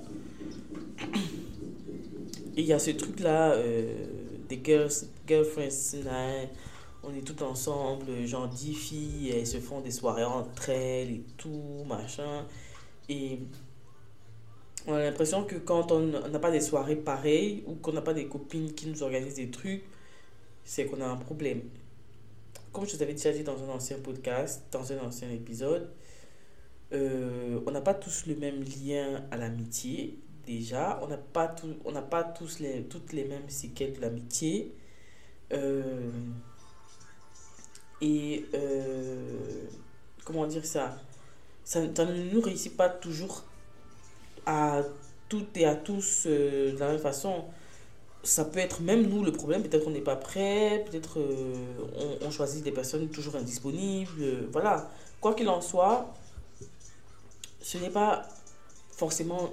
Et 2.56 2.62
il 2.62 2.66
y 2.66 2.74
a 2.74 2.80
ce 2.80 2.92
truc-là, 2.92 3.58
des 4.48 4.62
girls, 4.64 4.92
girlfriends 5.28 5.72
on 7.04 7.14
est 7.14 7.22
tout 7.22 7.44
ensemble, 7.44 8.26
genre 8.26 8.48
10 8.48 8.74
filles, 8.74 9.30
elles 9.32 9.48
se 9.48 9.60
font 9.60 9.82
des 9.82 9.92
soirées 9.92 10.24
entre 10.24 10.70
elles 10.70 11.12
et 11.12 11.24
tout, 11.38 11.84
machin. 11.88 12.46
Et 13.10 13.40
on 14.88 14.94
a 14.94 15.00
l'impression 15.00 15.44
que 15.44 15.56
quand 15.56 15.92
on 15.92 16.00
n'a 16.02 16.40
pas 16.40 16.52
des 16.52 16.62
soirées 16.62 16.96
pareilles 16.96 17.64
ou 17.68 17.76
qu'on 17.76 17.94
n'a 17.94 18.02
pas 18.02 18.14
des 18.14 18.28
copines 18.28 18.74
qui 18.74 18.88
nous 18.88 19.04
organisent 19.04 19.36
des 19.36 19.52
trucs, 19.52 19.84
c'est 20.64 20.86
qu'on 20.86 21.02
a 21.02 21.08
un 21.08 21.18
problème. 21.18 21.62
Comme 22.72 22.88
je 22.88 22.96
vous 22.96 23.04
avais 23.04 23.14
déjà 23.14 23.32
dit 23.32 23.44
dans 23.44 23.62
un 23.64 23.70
ancien 23.70 23.98
podcast, 24.00 24.64
dans 24.72 24.92
un 24.92 25.00
ancien 25.00 25.30
épisode, 25.30 25.90
euh, 26.94 27.60
on 27.66 27.72
n'a 27.72 27.82
pas 27.82 27.94
tous 27.94 28.26
le 28.28 28.36
même 28.36 28.64
lien 28.64 29.24
à 29.32 29.38
l'amitié. 29.38 30.20
Déjà, 30.46 31.00
on 31.02 31.08
n'a 31.08 31.18
pas, 31.18 31.48
tout, 31.48 31.76
pas 32.10 32.24
tous 32.24 32.60
les, 32.60 32.84
toutes 32.84 33.14
les 33.14 33.26
mêmes 33.26 33.50
séquelles 33.50 33.94
de 33.94 34.02
l'amitié. 34.02 34.74
Euh, 35.54 36.10
et 38.04 38.46
euh, 38.54 39.66
comment 40.26 40.46
dire 40.46 40.66
ça? 40.66 40.98
Ça, 41.64 41.80
ne 41.82 42.32
nous 42.34 42.42
réussit 42.42 42.76
pas 42.76 42.90
toujours 42.90 43.44
à 44.46 44.82
toutes 45.30 45.56
et 45.56 45.66
à 45.66 45.76
tous 45.76 46.26
euh, 46.26 46.74
de 46.74 46.78
la 46.78 46.90
même 46.90 47.00
façon. 47.00 47.46
Ça 48.24 48.44
peut 48.46 48.60
être 48.60 48.82
même 48.82 49.08
nous 49.08 49.24
le 49.24 49.32
problème, 49.32 49.64
peut-être 49.64 49.86
qu'on 49.86 49.92
n'est 49.92 50.02
pas 50.02 50.18
prêt, 50.18 50.86
peut-être 50.90 51.20
euh, 51.20 51.56
on, 52.22 52.30
choisit 52.32 52.64
des 52.64 52.72
personnes 52.72 53.10
toujours 53.10 53.36
indisponibles, 53.36 54.48
voilà. 54.52 54.90
Quoi 55.22 55.34
qu'il 55.34 55.48
en 55.50 55.62
soit, 55.62 56.14
ce 57.62 57.78
n'est 57.78 57.90
pas 57.90 58.28
forcément... 58.92 59.50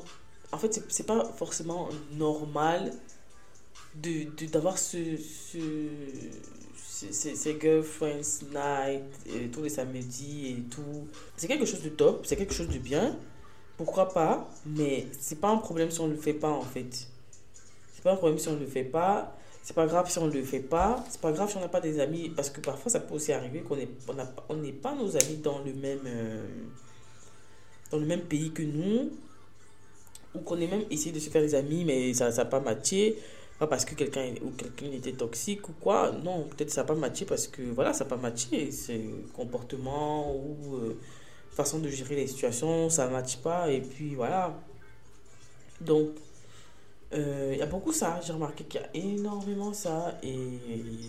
En 0.52 0.58
fait, 0.58 0.82
c'est 0.88 1.06
pas 1.06 1.24
forcément 1.24 1.88
normal 2.12 2.92
de 3.94 4.46
d'avoir 4.46 4.78
ce, 4.78 5.16
ce, 5.16 5.58
ces, 7.12 7.34
ces 7.34 7.60
girlfriends 7.60 8.44
night 8.52 9.50
tous 9.52 9.62
les 9.62 9.68
samedis 9.68 10.48
et 10.48 10.62
tout. 10.70 11.06
C'est 11.36 11.46
quelque 11.46 11.66
chose 11.66 11.82
de 11.82 11.88
top, 11.90 12.26
c'est 12.26 12.36
quelque 12.36 12.54
chose 12.54 12.68
de 12.68 12.78
bien 12.78 13.16
pourquoi 13.80 14.10
pas, 14.10 14.46
mais 14.66 15.06
c'est 15.18 15.40
pas 15.40 15.48
un 15.48 15.56
problème 15.56 15.90
si 15.90 16.00
on 16.00 16.06
le 16.06 16.14
fait 16.14 16.34
pas 16.34 16.50
en 16.50 16.60
fait. 16.60 17.08
C'est 17.94 18.02
pas 18.02 18.12
un 18.12 18.16
problème 18.16 18.38
si 18.38 18.46
on 18.48 18.56
le 18.56 18.66
fait 18.66 18.84
pas. 18.84 19.34
C'est 19.62 19.74
pas 19.74 19.86
grave 19.86 20.10
si 20.10 20.18
on 20.18 20.26
le 20.26 20.42
fait 20.42 20.60
pas. 20.60 21.02
C'est 21.08 21.20
pas 21.20 21.32
grave 21.32 21.50
si 21.50 21.56
on 21.56 21.60
n'a 21.60 21.68
pas 21.68 21.80
des 21.80 21.98
amis. 21.98 22.28
Parce 22.28 22.50
que 22.50 22.60
parfois, 22.60 22.92
ça 22.92 23.00
peut 23.00 23.14
aussi 23.14 23.32
arriver 23.32 23.60
qu'on 23.60 23.76
n'est 23.76 23.88
on 24.50 24.56
pas 24.82 24.94
nos 24.94 25.16
amis 25.16 25.38
dans 25.42 25.60
le 25.60 25.72
même, 25.72 26.00
euh, 26.04 26.46
dans 27.90 27.96
le 27.96 28.04
même 28.04 28.20
pays 28.20 28.50
que 28.50 28.62
nous. 28.62 29.10
Ou 30.34 30.40
qu'on 30.40 30.60
ait 30.60 30.66
même 30.66 30.84
essayé 30.90 31.12
de 31.12 31.18
se 31.18 31.30
faire 31.30 31.40
des 31.40 31.54
amis, 31.54 31.86
mais 31.86 32.12
ça 32.12 32.30
n'a 32.30 32.44
pas 32.44 32.60
matché. 32.60 33.16
Pas 33.60 33.68
parce 33.68 33.84
que 33.84 33.94
quelqu'un 33.94 34.34
ou 34.42 34.50
quelqu'un 34.50 34.90
était 34.92 35.12
toxique 35.12 35.68
ou 35.68 35.72
quoi. 35.80 36.10
Non, 36.10 36.48
peut-être 36.48 36.70
ça 36.70 36.80
n'a 36.80 36.88
pas 36.88 36.94
matché 36.94 37.26
parce 37.26 37.46
que 37.46 37.62
voilà, 37.62 37.92
ça 37.92 38.04
n'a 38.04 38.10
pas 38.10 38.16
matché. 38.16 38.72
C'est 38.72 39.04
comportement 39.36 40.34
ou. 40.34 40.74
Euh, 40.76 40.98
façon 41.52 41.78
de 41.78 41.88
gérer 41.88 42.16
les 42.16 42.26
situations, 42.26 42.90
ça 42.90 43.06
ne 43.06 43.12
matche 43.12 43.36
pas, 43.38 43.70
et 43.70 43.80
puis 43.80 44.14
voilà. 44.14 44.54
Donc, 45.80 46.08
il 47.12 47.18
euh, 47.18 47.56
y 47.56 47.62
a 47.62 47.66
beaucoup 47.66 47.92
ça, 47.92 48.20
j'ai 48.24 48.32
remarqué 48.32 48.64
qu'il 48.64 48.80
y 48.80 48.84
a 48.84 48.88
énormément 48.94 49.72
ça, 49.72 50.18
et 50.22 50.38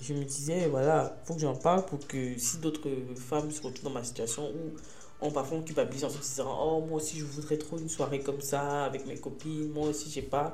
je 0.01 0.13
me 0.13 0.23
disais, 0.23 0.67
voilà, 0.67 1.15
faut 1.25 1.35
que 1.35 1.41
j'en 1.41 1.55
parle 1.55 1.85
pour 1.85 1.99
que 2.07 2.37
si 2.37 2.57
d'autres 2.57 2.89
femmes 3.15 3.51
se 3.51 3.61
retrouvent 3.61 3.85
dans 3.85 3.99
ma 3.99 4.03
situation 4.03 4.49
où 4.49 4.75
on 5.23 5.31
parfois 5.31 5.59
on 5.59 5.61
culpabilise 5.61 6.03
en 6.03 6.09
se 6.09 6.17
disant, 6.17 6.57
oh, 6.59 6.81
moi 6.87 6.97
aussi 6.97 7.19
je 7.19 7.25
voudrais 7.25 7.57
trop 7.57 7.77
une 7.77 7.89
soirée 7.89 8.21
comme 8.21 8.41
ça 8.41 8.85
avec 8.85 9.05
mes 9.05 9.17
copines, 9.17 9.69
moi 9.71 9.89
aussi 9.89 10.09
j'ai 10.09 10.23
pas, 10.23 10.53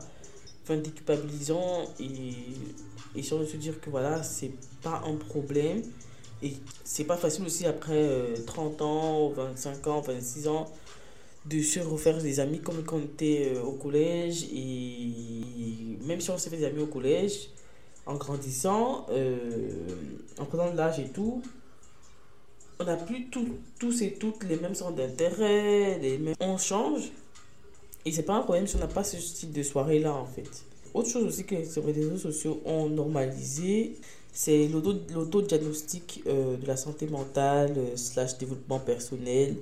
enfin, 0.67 0.77
déculpabilisant, 0.77 1.85
et, 1.99 2.33
et 3.15 3.23
si 3.23 3.33
on 3.33 3.45
se 3.45 3.57
dire 3.57 3.79
que 3.79 3.89
voilà, 3.89 4.21
c'est 4.23 4.51
pas 4.81 5.01
un 5.05 5.15
problème, 5.15 5.81
et 6.43 6.53
c'est 6.83 7.05
pas 7.05 7.17
facile 7.17 7.45
aussi 7.45 7.65
après 7.65 8.33
30 8.45 8.81
euh, 8.81 8.85
ans, 8.85 9.29
25 9.29 9.87
ans, 9.87 10.01
26 10.01 10.47
ans 10.47 10.71
de 11.45 11.61
se 11.61 11.79
refaire 11.79 12.21
des 12.21 12.39
amis 12.39 12.59
comme 12.59 12.83
quand 12.83 12.97
on 12.97 13.01
était 13.01 13.53
euh, 13.55 13.63
au 13.63 13.71
collège. 13.73 14.43
Et 14.53 15.97
même 16.05 16.19
si 16.21 16.29
on 16.29 16.37
s'est 16.37 16.49
fait 16.49 16.57
des 16.57 16.65
amis 16.65 16.81
au 16.81 16.87
collège, 16.87 17.49
en 18.05 18.15
grandissant, 18.15 19.07
euh, 19.09 19.69
en 20.39 20.45
prenant 20.45 20.71
de 20.71 20.77
l'âge 20.77 20.99
et 20.99 21.09
tout, 21.09 21.41
on 22.79 22.83
n'a 22.83 22.97
plus 22.97 23.29
tous 23.79 24.01
et 24.01 24.13
toutes 24.13 24.43
les 24.43 24.57
mêmes 24.57 24.75
centres 24.75 24.95
d'intérêt, 24.95 25.97
les 25.99 26.17
mêmes... 26.19 26.35
on 26.39 26.57
change. 26.57 27.11
Et 28.07 28.11
c'est 28.13 28.23
pas 28.23 28.35
un 28.35 28.41
problème 28.41 28.65
si 28.67 28.77
on 28.77 28.79
n'a 28.79 28.87
pas 28.87 29.03
ce 29.03 29.17
type 29.17 29.51
de 29.51 29.61
soirée-là, 29.61 30.13
en 30.13 30.25
fait. 30.25 30.49
Autre 30.93 31.09
chose 31.09 31.25
aussi 31.25 31.43
que 31.43 31.55
les 31.55 31.91
réseaux 31.91 32.17
sociaux 32.17 32.61
ont 32.63 32.87
normalisé, 32.87 33.97
c'est 34.31 34.69
l'auto-diagnostic 34.69 36.23
euh, 36.25 36.55
de 36.55 36.65
la 36.65 36.77
santé 36.77 37.07
mentale 37.07 37.73
euh, 37.75 37.97
slash 37.97 38.37
développement 38.37 38.79
personnel. 38.79 39.57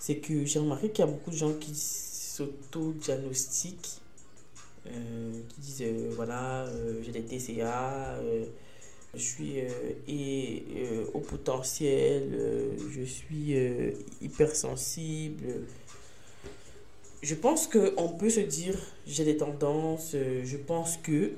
C'est 0.00 0.16
que 0.16 0.44
j'ai 0.44 0.58
remarqué 0.58 0.90
qu'il 0.90 1.02
y 1.02 1.08
a 1.08 1.10
beaucoup 1.10 1.30
de 1.30 1.36
gens 1.36 1.54
qui 1.54 1.74
s'auto-diagnostiquent, 1.74 4.02
euh, 4.88 5.32
qui 5.48 5.60
disent 5.62 5.84
voilà, 6.14 6.66
j'ai 7.02 7.12
des 7.12 7.22
TCA, 7.22 8.20
je 9.14 9.18
suis 9.18 9.60
et, 10.08 10.62
au 11.14 11.20
potentiel, 11.20 12.38
je 12.90 13.02
suis 13.02 13.54
hypersensible. 14.20 15.62
Je 17.22 17.34
pense 17.34 17.68
qu'on 17.68 18.08
peut 18.08 18.30
se 18.30 18.40
dire 18.40 18.76
j'ai 19.06 19.24
des 19.24 19.36
tendances, 19.36 20.14
je 20.14 20.56
pense 20.56 20.96
que 20.96 21.32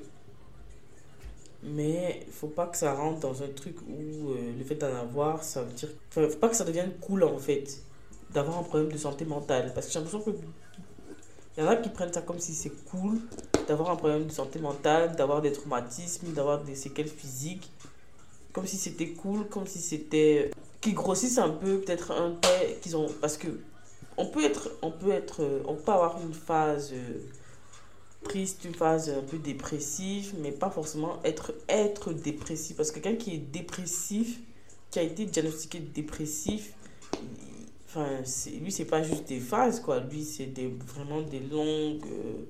mais 1.64 2.20
il 2.26 2.32
faut 2.32 2.48
pas 2.48 2.66
que 2.66 2.76
ça 2.76 2.92
rentre 2.92 3.20
dans 3.20 3.42
un 3.42 3.48
truc 3.48 3.76
où 3.88 4.30
euh, 4.30 4.52
le 4.58 4.64
fait 4.64 4.74
d'en 4.74 4.94
avoir, 4.94 5.42
ça 5.42 5.62
veut 5.62 5.72
dire. 5.72 5.88
Enfin, 6.10 6.28
faut 6.28 6.36
pas 6.36 6.50
que 6.50 6.56
ça 6.56 6.64
devienne 6.64 6.92
cool 7.00 7.24
en 7.24 7.38
fait, 7.38 7.80
d'avoir 8.32 8.58
un 8.58 8.62
problème 8.62 8.92
de 8.92 8.98
santé 8.98 9.24
mentale. 9.24 9.72
Parce 9.74 9.86
que 9.86 9.92
j'ai 9.92 9.98
l'impression 9.98 10.20
que. 10.20 10.36
Il 11.56 11.62
y 11.62 11.66
en 11.66 11.70
a 11.70 11.76
qui 11.76 11.88
prennent 11.88 12.12
ça 12.12 12.20
comme 12.20 12.40
si 12.40 12.52
c'est 12.52 12.72
cool 12.90 13.18
d'avoir 13.68 13.90
un 13.90 13.96
problème 13.96 14.26
de 14.26 14.32
santé 14.32 14.58
mentale, 14.58 15.14
d'avoir 15.16 15.40
des 15.40 15.52
traumatismes, 15.52 16.32
d'avoir 16.32 16.62
des 16.62 16.74
séquelles 16.74 17.08
physiques. 17.08 17.70
Comme 18.52 18.66
si 18.66 18.76
c'était 18.76 19.10
cool, 19.10 19.48
comme 19.48 19.66
si 19.66 19.78
c'était. 19.78 20.50
qui 20.80 20.92
grossissent 20.92 21.38
un 21.38 21.50
peu, 21.50 21.80
peut-être 21.80 22.10
un 22.12 22.32
peu 22.32 22.48
qu'ils 22.82 22.96
ont. 22.96 23.08
Parce 23.20 23.38
que. 23.38 23.48
On 24.16 24.26
peut 24.26 24.44
être. 24.44 24.70
On 24.82 24.90
peut 24.90 25.10
peut 25.74 25.92
avoir 25.92 26.20
une 26.22 26.34
phase. 26.34 26.92
Euh, 26.92 27.20
prise 28.24 28.56
une 28.64 28.74
phase 28.74 29.10
un 29.10 29.22
peu 29.22 29.38
dépressive, 29.38 30.34
mais 30.40 30.50
pas 30.50 30.70
forcément 30.70 31.20
être, 31.24 31.54
être 31.68 32.12
dépressif. 32.12 32.76
Parce 32.76 32.90
que 32.90 32.98
quelqu'un 32.98 33.18
qui 33.22 33.34
est 33.34 33.38
dépressif, 33.38 34.40
qui 34.90 34.98
a 34.98 35.02
été 35.02 35.26
diagnostiqué 35.26 35.78
dépressif, 35.78 36.72
enfin, 37.86 38.08
lui, 38.60 38.72
c'est 38.72 38.86
pas 38.86 39.02
juste 39.02 39.28
des 39.28 39.40
phases, 39.40 39.80
quoi. 39.80 40.00
Lui, 40.00 40.24
c'est 40.24 40.50
vraiment 40.86 41.22
des 41.22 41.40
longues 41.40 42.04
euh, 42.06 42.44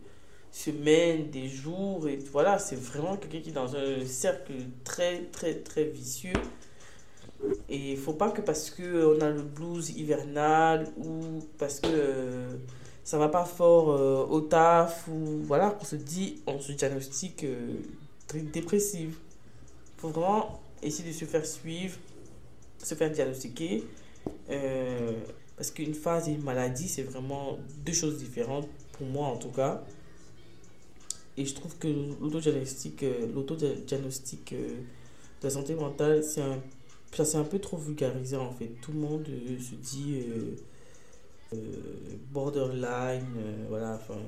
semaines, 0.53 1.31
des 1.31 1.49
jours, 1.49 2.09
et 2.09 2.17
voilà, 2.33 2.59
c'est 2.59 2.77
vraiment 2.77 3.17
quelqu'un 3.17 3.41
qui 3.41 3.51
est 3.51 3.53
dans 3.53 3.77
un 3.77 4.07
cercle 4.07 4.53
très, 4.85 5.25
très, 5.25 5.55
très 5.57 5.85
vicieux. 5.85 6.33
Et 7.69 7.93
il 7.93 7.99
faut 7.99 8.13
pas 8.13 8.31
que 8.31 8.41
parce 8.41 8.71
qu'on 8.71 9.21
a 9.21 9.31
le 9.31 9.43
blues 9.43 9.91
hivernal 9.91 10.87
ou 10.99 11.41
parce 11.59 11.81
que. 11.81 11.89
Euh, 11.89 12.57
ça 13.05 13.19
va 13.19 13.29
pas 13.29 13.45
fort 13.45 13.91
euh, 13.91 14.25
au 14.25 14.41
taf 14.41 15.07
ou 15.09 15.43
voilà, 15.45 15.77
on 15.81 15.85
se 15.85 15.97
dit, 15.97 16.41
on 16.47 16.59
se 16.59 16.73
diagnostique 16.73 17.45
euh, 17.45 17.77
dépressive. 18.53 19.15
Il 19.97 20.01
faut 20.01 20.09
vraiment 20.09 20.63
essayer 20.83 21.11
de 21.11 21.15
se 21.15 21.27
faire 21.27 21.45
suivre, 21.45 21.97
se 22.79 22.95
faire 22.95 23.11
diagnostiquer. 23.11 23.85
Euh, 24.49 25.13
parce 25.57 25.71
qu'une 25.71 25.95
phase 25.95 26.29
et 26.29 26.33
une 26.33 26.43
maladie, 26.43 26.89
c'est 26.89 27.03
vraiment 27.03 27.59
deux 27.85 27.93
choses 27.93 28.19
différentes, 28.19 28.67
pour 28.93 29.07
moi 29.07 29.29
en 29.29 29.37
tout 29.37 29.51
cas. 29.51 29.85
Et 31.37 31.45
je 31.45 31.55
trouve 31.55 31.77
que 31.77 31.89
l'autodiagnostic, 32.21 33.05
l'autodiagnostic 33.35 34.55
de 34.55 35.45
la 35.45 35.51
santé 35.51 35.75
mentale, 35.75 36.25
c'est 36.25 36.41
un, 36.41 36.59
ça 37.23 37.39
un 37.39 37.45
peu 37.45 37.61
trop 37.61 37.77
vulgarisé 37.77 38.37
en 38.37 38.51
fait. 38.51 38.71
Tout 38.83 38.93
le 38.93 38.99
monde 38.99 39.27
se 39.61 39.75
dit 39.77 40.25
euh, 41.53 41.59
borderline, 42.33 43.27
euh, 43.39 43.65
voilà, 43.69 43.95
enfin, 43.95 44.19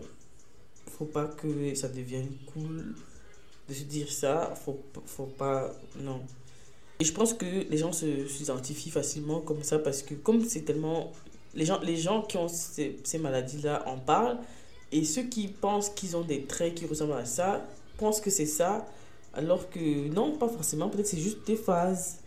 faut 0.87 1.07
pas 1.07 1.27
que 1.27 1.75
ça 1.75 1.89
devienne 1.89 2.29
cool 2.53 2.95
de 3.69 3.75
se 3.75 3.83
dire 3.83 4.11
ça, 4.13 4.55
faut, 4.55 4.79
faut 5.07 5.27
pas, 5.27 5.73
non. 5.99 6.21
Et 7.01 7.05
je 7.05 7.13
pense 7.13 7.35
que 7.35 7.45
les 7.69 7.79
gens 7.79 7.93
se 7.93 8.27
s'identifient 8.29 8.91
facilement 8.91 9.41
comme 9.41 9.63
ça 9.63 9.79
parce 9.79 10.03
que 10.03 10.15
comme 10.15 10.45
c'est 10.45 10.63
tellement... 10.63 11.13
Les 11.55 11.65
gens, 11.65 11.81
les 11.81 11.97
gens 11.97 12.23
qui 12.23 12.37
ont 12.37 12.49
ces, 12.49 12.99
ces 13.03 13.19
maladies-là 13.19 13.89
en 13.89 13.99
parlent 13.99 14.39
et 14.93 15.05
ceux 15.05 15.23
qui 15.23 15.49
pensent 15.49 15.89
qu'ils 15.89 16.17
ont 16.17 16.23
des 16.23 16.45
traits 16.45 16.75
qui 16.75 16.87
ressemblent 16.87 17.15
à 17.15 17.25
ça 17.25 17.67
pensent 17.97 18.21
que 18.21 18.31
c'est 18.31 18.47
ça 18.47 18.87
alors 19.33 19.69
que 19.71 20.09
non, 20.09 20.37
pas 20.37 20.49
forcément, 20.49 20.89
peut-être 20.89 21.07
c'est 21.07 21.19
juste 21.19 21.47
des 21.47 21.57
phases. 21.57 22.19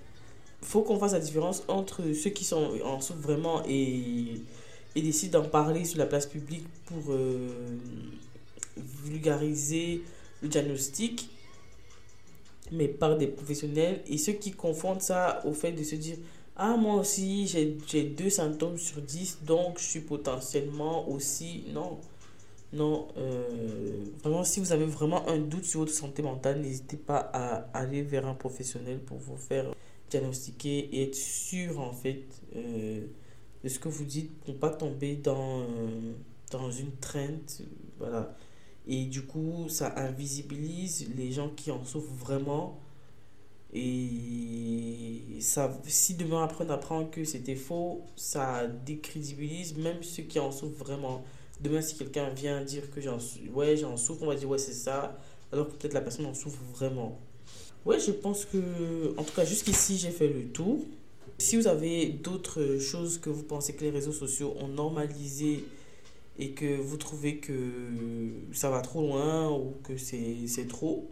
Faut 0.62 0.82
qu'on 0.82 1.00
fasse 1.00 1.14
la 1.14 1.20
différence 1.20 1.64
entre 1.68 2.14
ceux 2.14 2.30
qui 2.30 2.44
sont 2.44 2.72
en 2.84 3.00
souffrent 3.00 3.22
vraiment 3.22 3.64
et 3.68 4.42
et 4.96 5.02
décide 5.02 5.32
d'en 5.32 5.46
parler 5.48 5.86
sur 5.86 5.98
la 6.00 6.06
place 6.06 6.26
publique 6.26 6.66
pour 6.86 7.04
euh, 7.10 7.50
vulgariser 8.78 10.02
le 10.42 10.48
diagnostic, 10.48 11.30
mais 12.72 12.88
par 12.88 13.18
des 13.18 13.28
professionnels. 13.28 14.02
Et 14.08 14.18
ceux 14.18 14.34
qui 14.34 14.52
confondent 14.52 15.02
ça 15.02 15.42
au 15.46 15.54
fait 15.54 15.72
de 15.72 15.84
se 15.84 15.96
dire 15.96 16.18
Ah, 16.56 16.76
moi 16.76 16.96
aussi, 16.96 17.48
j'ai 17.48 18.04
deux 18.04 18.30
symptômes 18.30 18.78
sur 18.78 19.02
10, 19.02 19.40
donc 19.46 19.80
je 19.80 19.86
suis 19.86 20.02
potentiellement 20.02 21.10
aussi. 21.10 21.66
Non. 21.74 21.98
Non, 22.72 23.08
euh, 23.18 24.06
vraiment, 24.24 24.44
si 24.44 24.60
vous 24.60 24.72
avez 24.72 24.86
vraiment 24.86 25.28
un 25.28 25.40
doute 25.40 25.66
sur 25.66 25.80
votre 25.80 25.92
santé 25.92 26.22
mentale, 26.22 26.62
n'hésitez 26.62 26.98
pas 26.98 27.18
à 27.34 27.66
aller 27.74 28.04
vers 28.04 28.28
un 28.28 28.36
professionnel 28.36 29.00
pour 29.00 29.18
vous 29.18 29.38
faire 29.38 29.74
diagnostiquer 30.10 30.90
et 30.96 31.04
être 31.04 31.16
sûr, 31.16 31.80
en 31.80 31.94
fait, 31.94 32.26
euh, 32.56 33.06
de 33.64 33.70
ce 33.70 33.80
que 33.80 33.90
vous 33.90 34.06
dites 34.06 34.32
pour 34.42 34.58
pas 34.58 34.70
tomber 34.70 35.16
dans, 35.16 35.62
euh, 35.62 36.14
dans 36.52 36.72
une 36.72 36.92
traîne. 36.98 37.40
Voilà. 37.98 38.36
Et 38.88 39.06
du 39.06 39.24
coup, 39.24 39.68
ça 39.70 39.94
invisibilise 39.98 41.10
les 41.16 41.32
gens 41.32 41.50
qui 41.50 41.72
en 41.72 41.84
souffrent 41.86 42.14
vraiment. 42.14 42.80
Et 43.72 45.38
ça, 45.42 45.80
si 45.86 46.16
demain 46.16 46.44
après 46.44 46.66
on 46.66 46.70
apprend 46.72 47.06
que 47.06 47.24
c'était 47.24 47.56
faux, 47.56 48.02
ça 48.16 48.66
décrédibilise 48.68 49.78
même 49.78 50.02
ceux 50.02 50.24
qui 50.24 50.40
en 50.40 50.52
souffrent 50.52 50.84
vraiment. 50.84 51.24
Demain, 51.62 51.82
si 51.82 51.96
quelqu'un 51.96 52.30
vient 52.30 52.64
dire 52.64 52.90
que 52.90 53.00
j'en 53.02 53.18
ouais, 53.54 53.78
j'en 53.78 53.96
souffre, 53.98 54.24
on 54.24 54.28
va 54.28 54.36
dire 54.36 54.50
ouais, 54.50 54.58
c'est 54.58 54.74
ça, 54.74 55.18
alors 55.52 55.68
que 55.68 55.74
peut-être 55.74 55.94
la 55.94 56.02
personne 56.02 56.26
en 56.26 56.34
souffre 56.34 56.62
vraiment. 56.74 57.20
Ouais, 57.86 58.00
je 58.00 58.12
pense 58.12 58.46
que, 58.46 58.58
en 59.18 59.24
tout 59.24 59.34
cas, 59.34 59.46
jusqu'ici, 59.46 59.98
j'ai 59.98 60.12
fait 60.12 60.28
le 60.28 60.44
tour. 60.50 60.80
Si 61.38 61.56
vous 61.56 61.68
avez 61.68 62.08
d'autres 62.08 62.78
choses 62.80 63.18
que 63.20 63.30
vous 63.30 63.44
pensez 63.44 63.74
que 63.74 63.84
les 63.84 63.90
réseaux 63.92 64.12
sociaux 64.12 64.54
ont 64.60 64.68
normalisé 64.68 65.64
et 66.38 66.52
que 66.52 66.78
vous 66.80 66.98
trouvez 66.98 67.38
que 67.38 67.54
ça 68.54 68.70
va 68.70 68.82
trop 68.82 69.02
loin 69.02 69.50
ou 69.52 69.74
que 69.84 69.98
c'est 69.98 70.68
trop, 70.68 71.10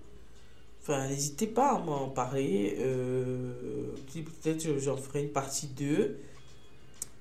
enfin, 0.82 1.08
n'hésitez 1.08 1.48
pas 1.48 1.76
à 1.76 1.80
m'en 1.80 2.10
parler. 2.10 2.76
Euh, 2.80 3.54
Peut-être 4.44 4.80
j'en 4.80 4.98
ferai 4.98 5.24
une 5.24 5.30
partie 5.32 5.68
2. 5.68 6.18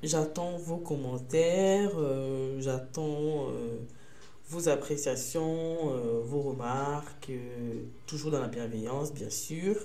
J'attends 0.02 0.56
vos 0.58 0.76
commentaires, 0.78 1.92
euh, 1.96 2.60
j'attends 2.60 3.48
euh, 3.50 3.78
vos 4.48 4.68
appréciations, 4.68 5.92
euh, 5.92 6.20
vos 6.24 6.42
remarques, 6.42 7.30
toujours 8.06 8.30
dans 8.30 8.40
la 8.40 8.48
bienveillance, 8.48 9.12
bien 9.12 9.30
sûr. 9.30 9.76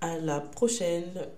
À 0.00 0.18
la 0.18 0.40
prochaine! 0.40 1.28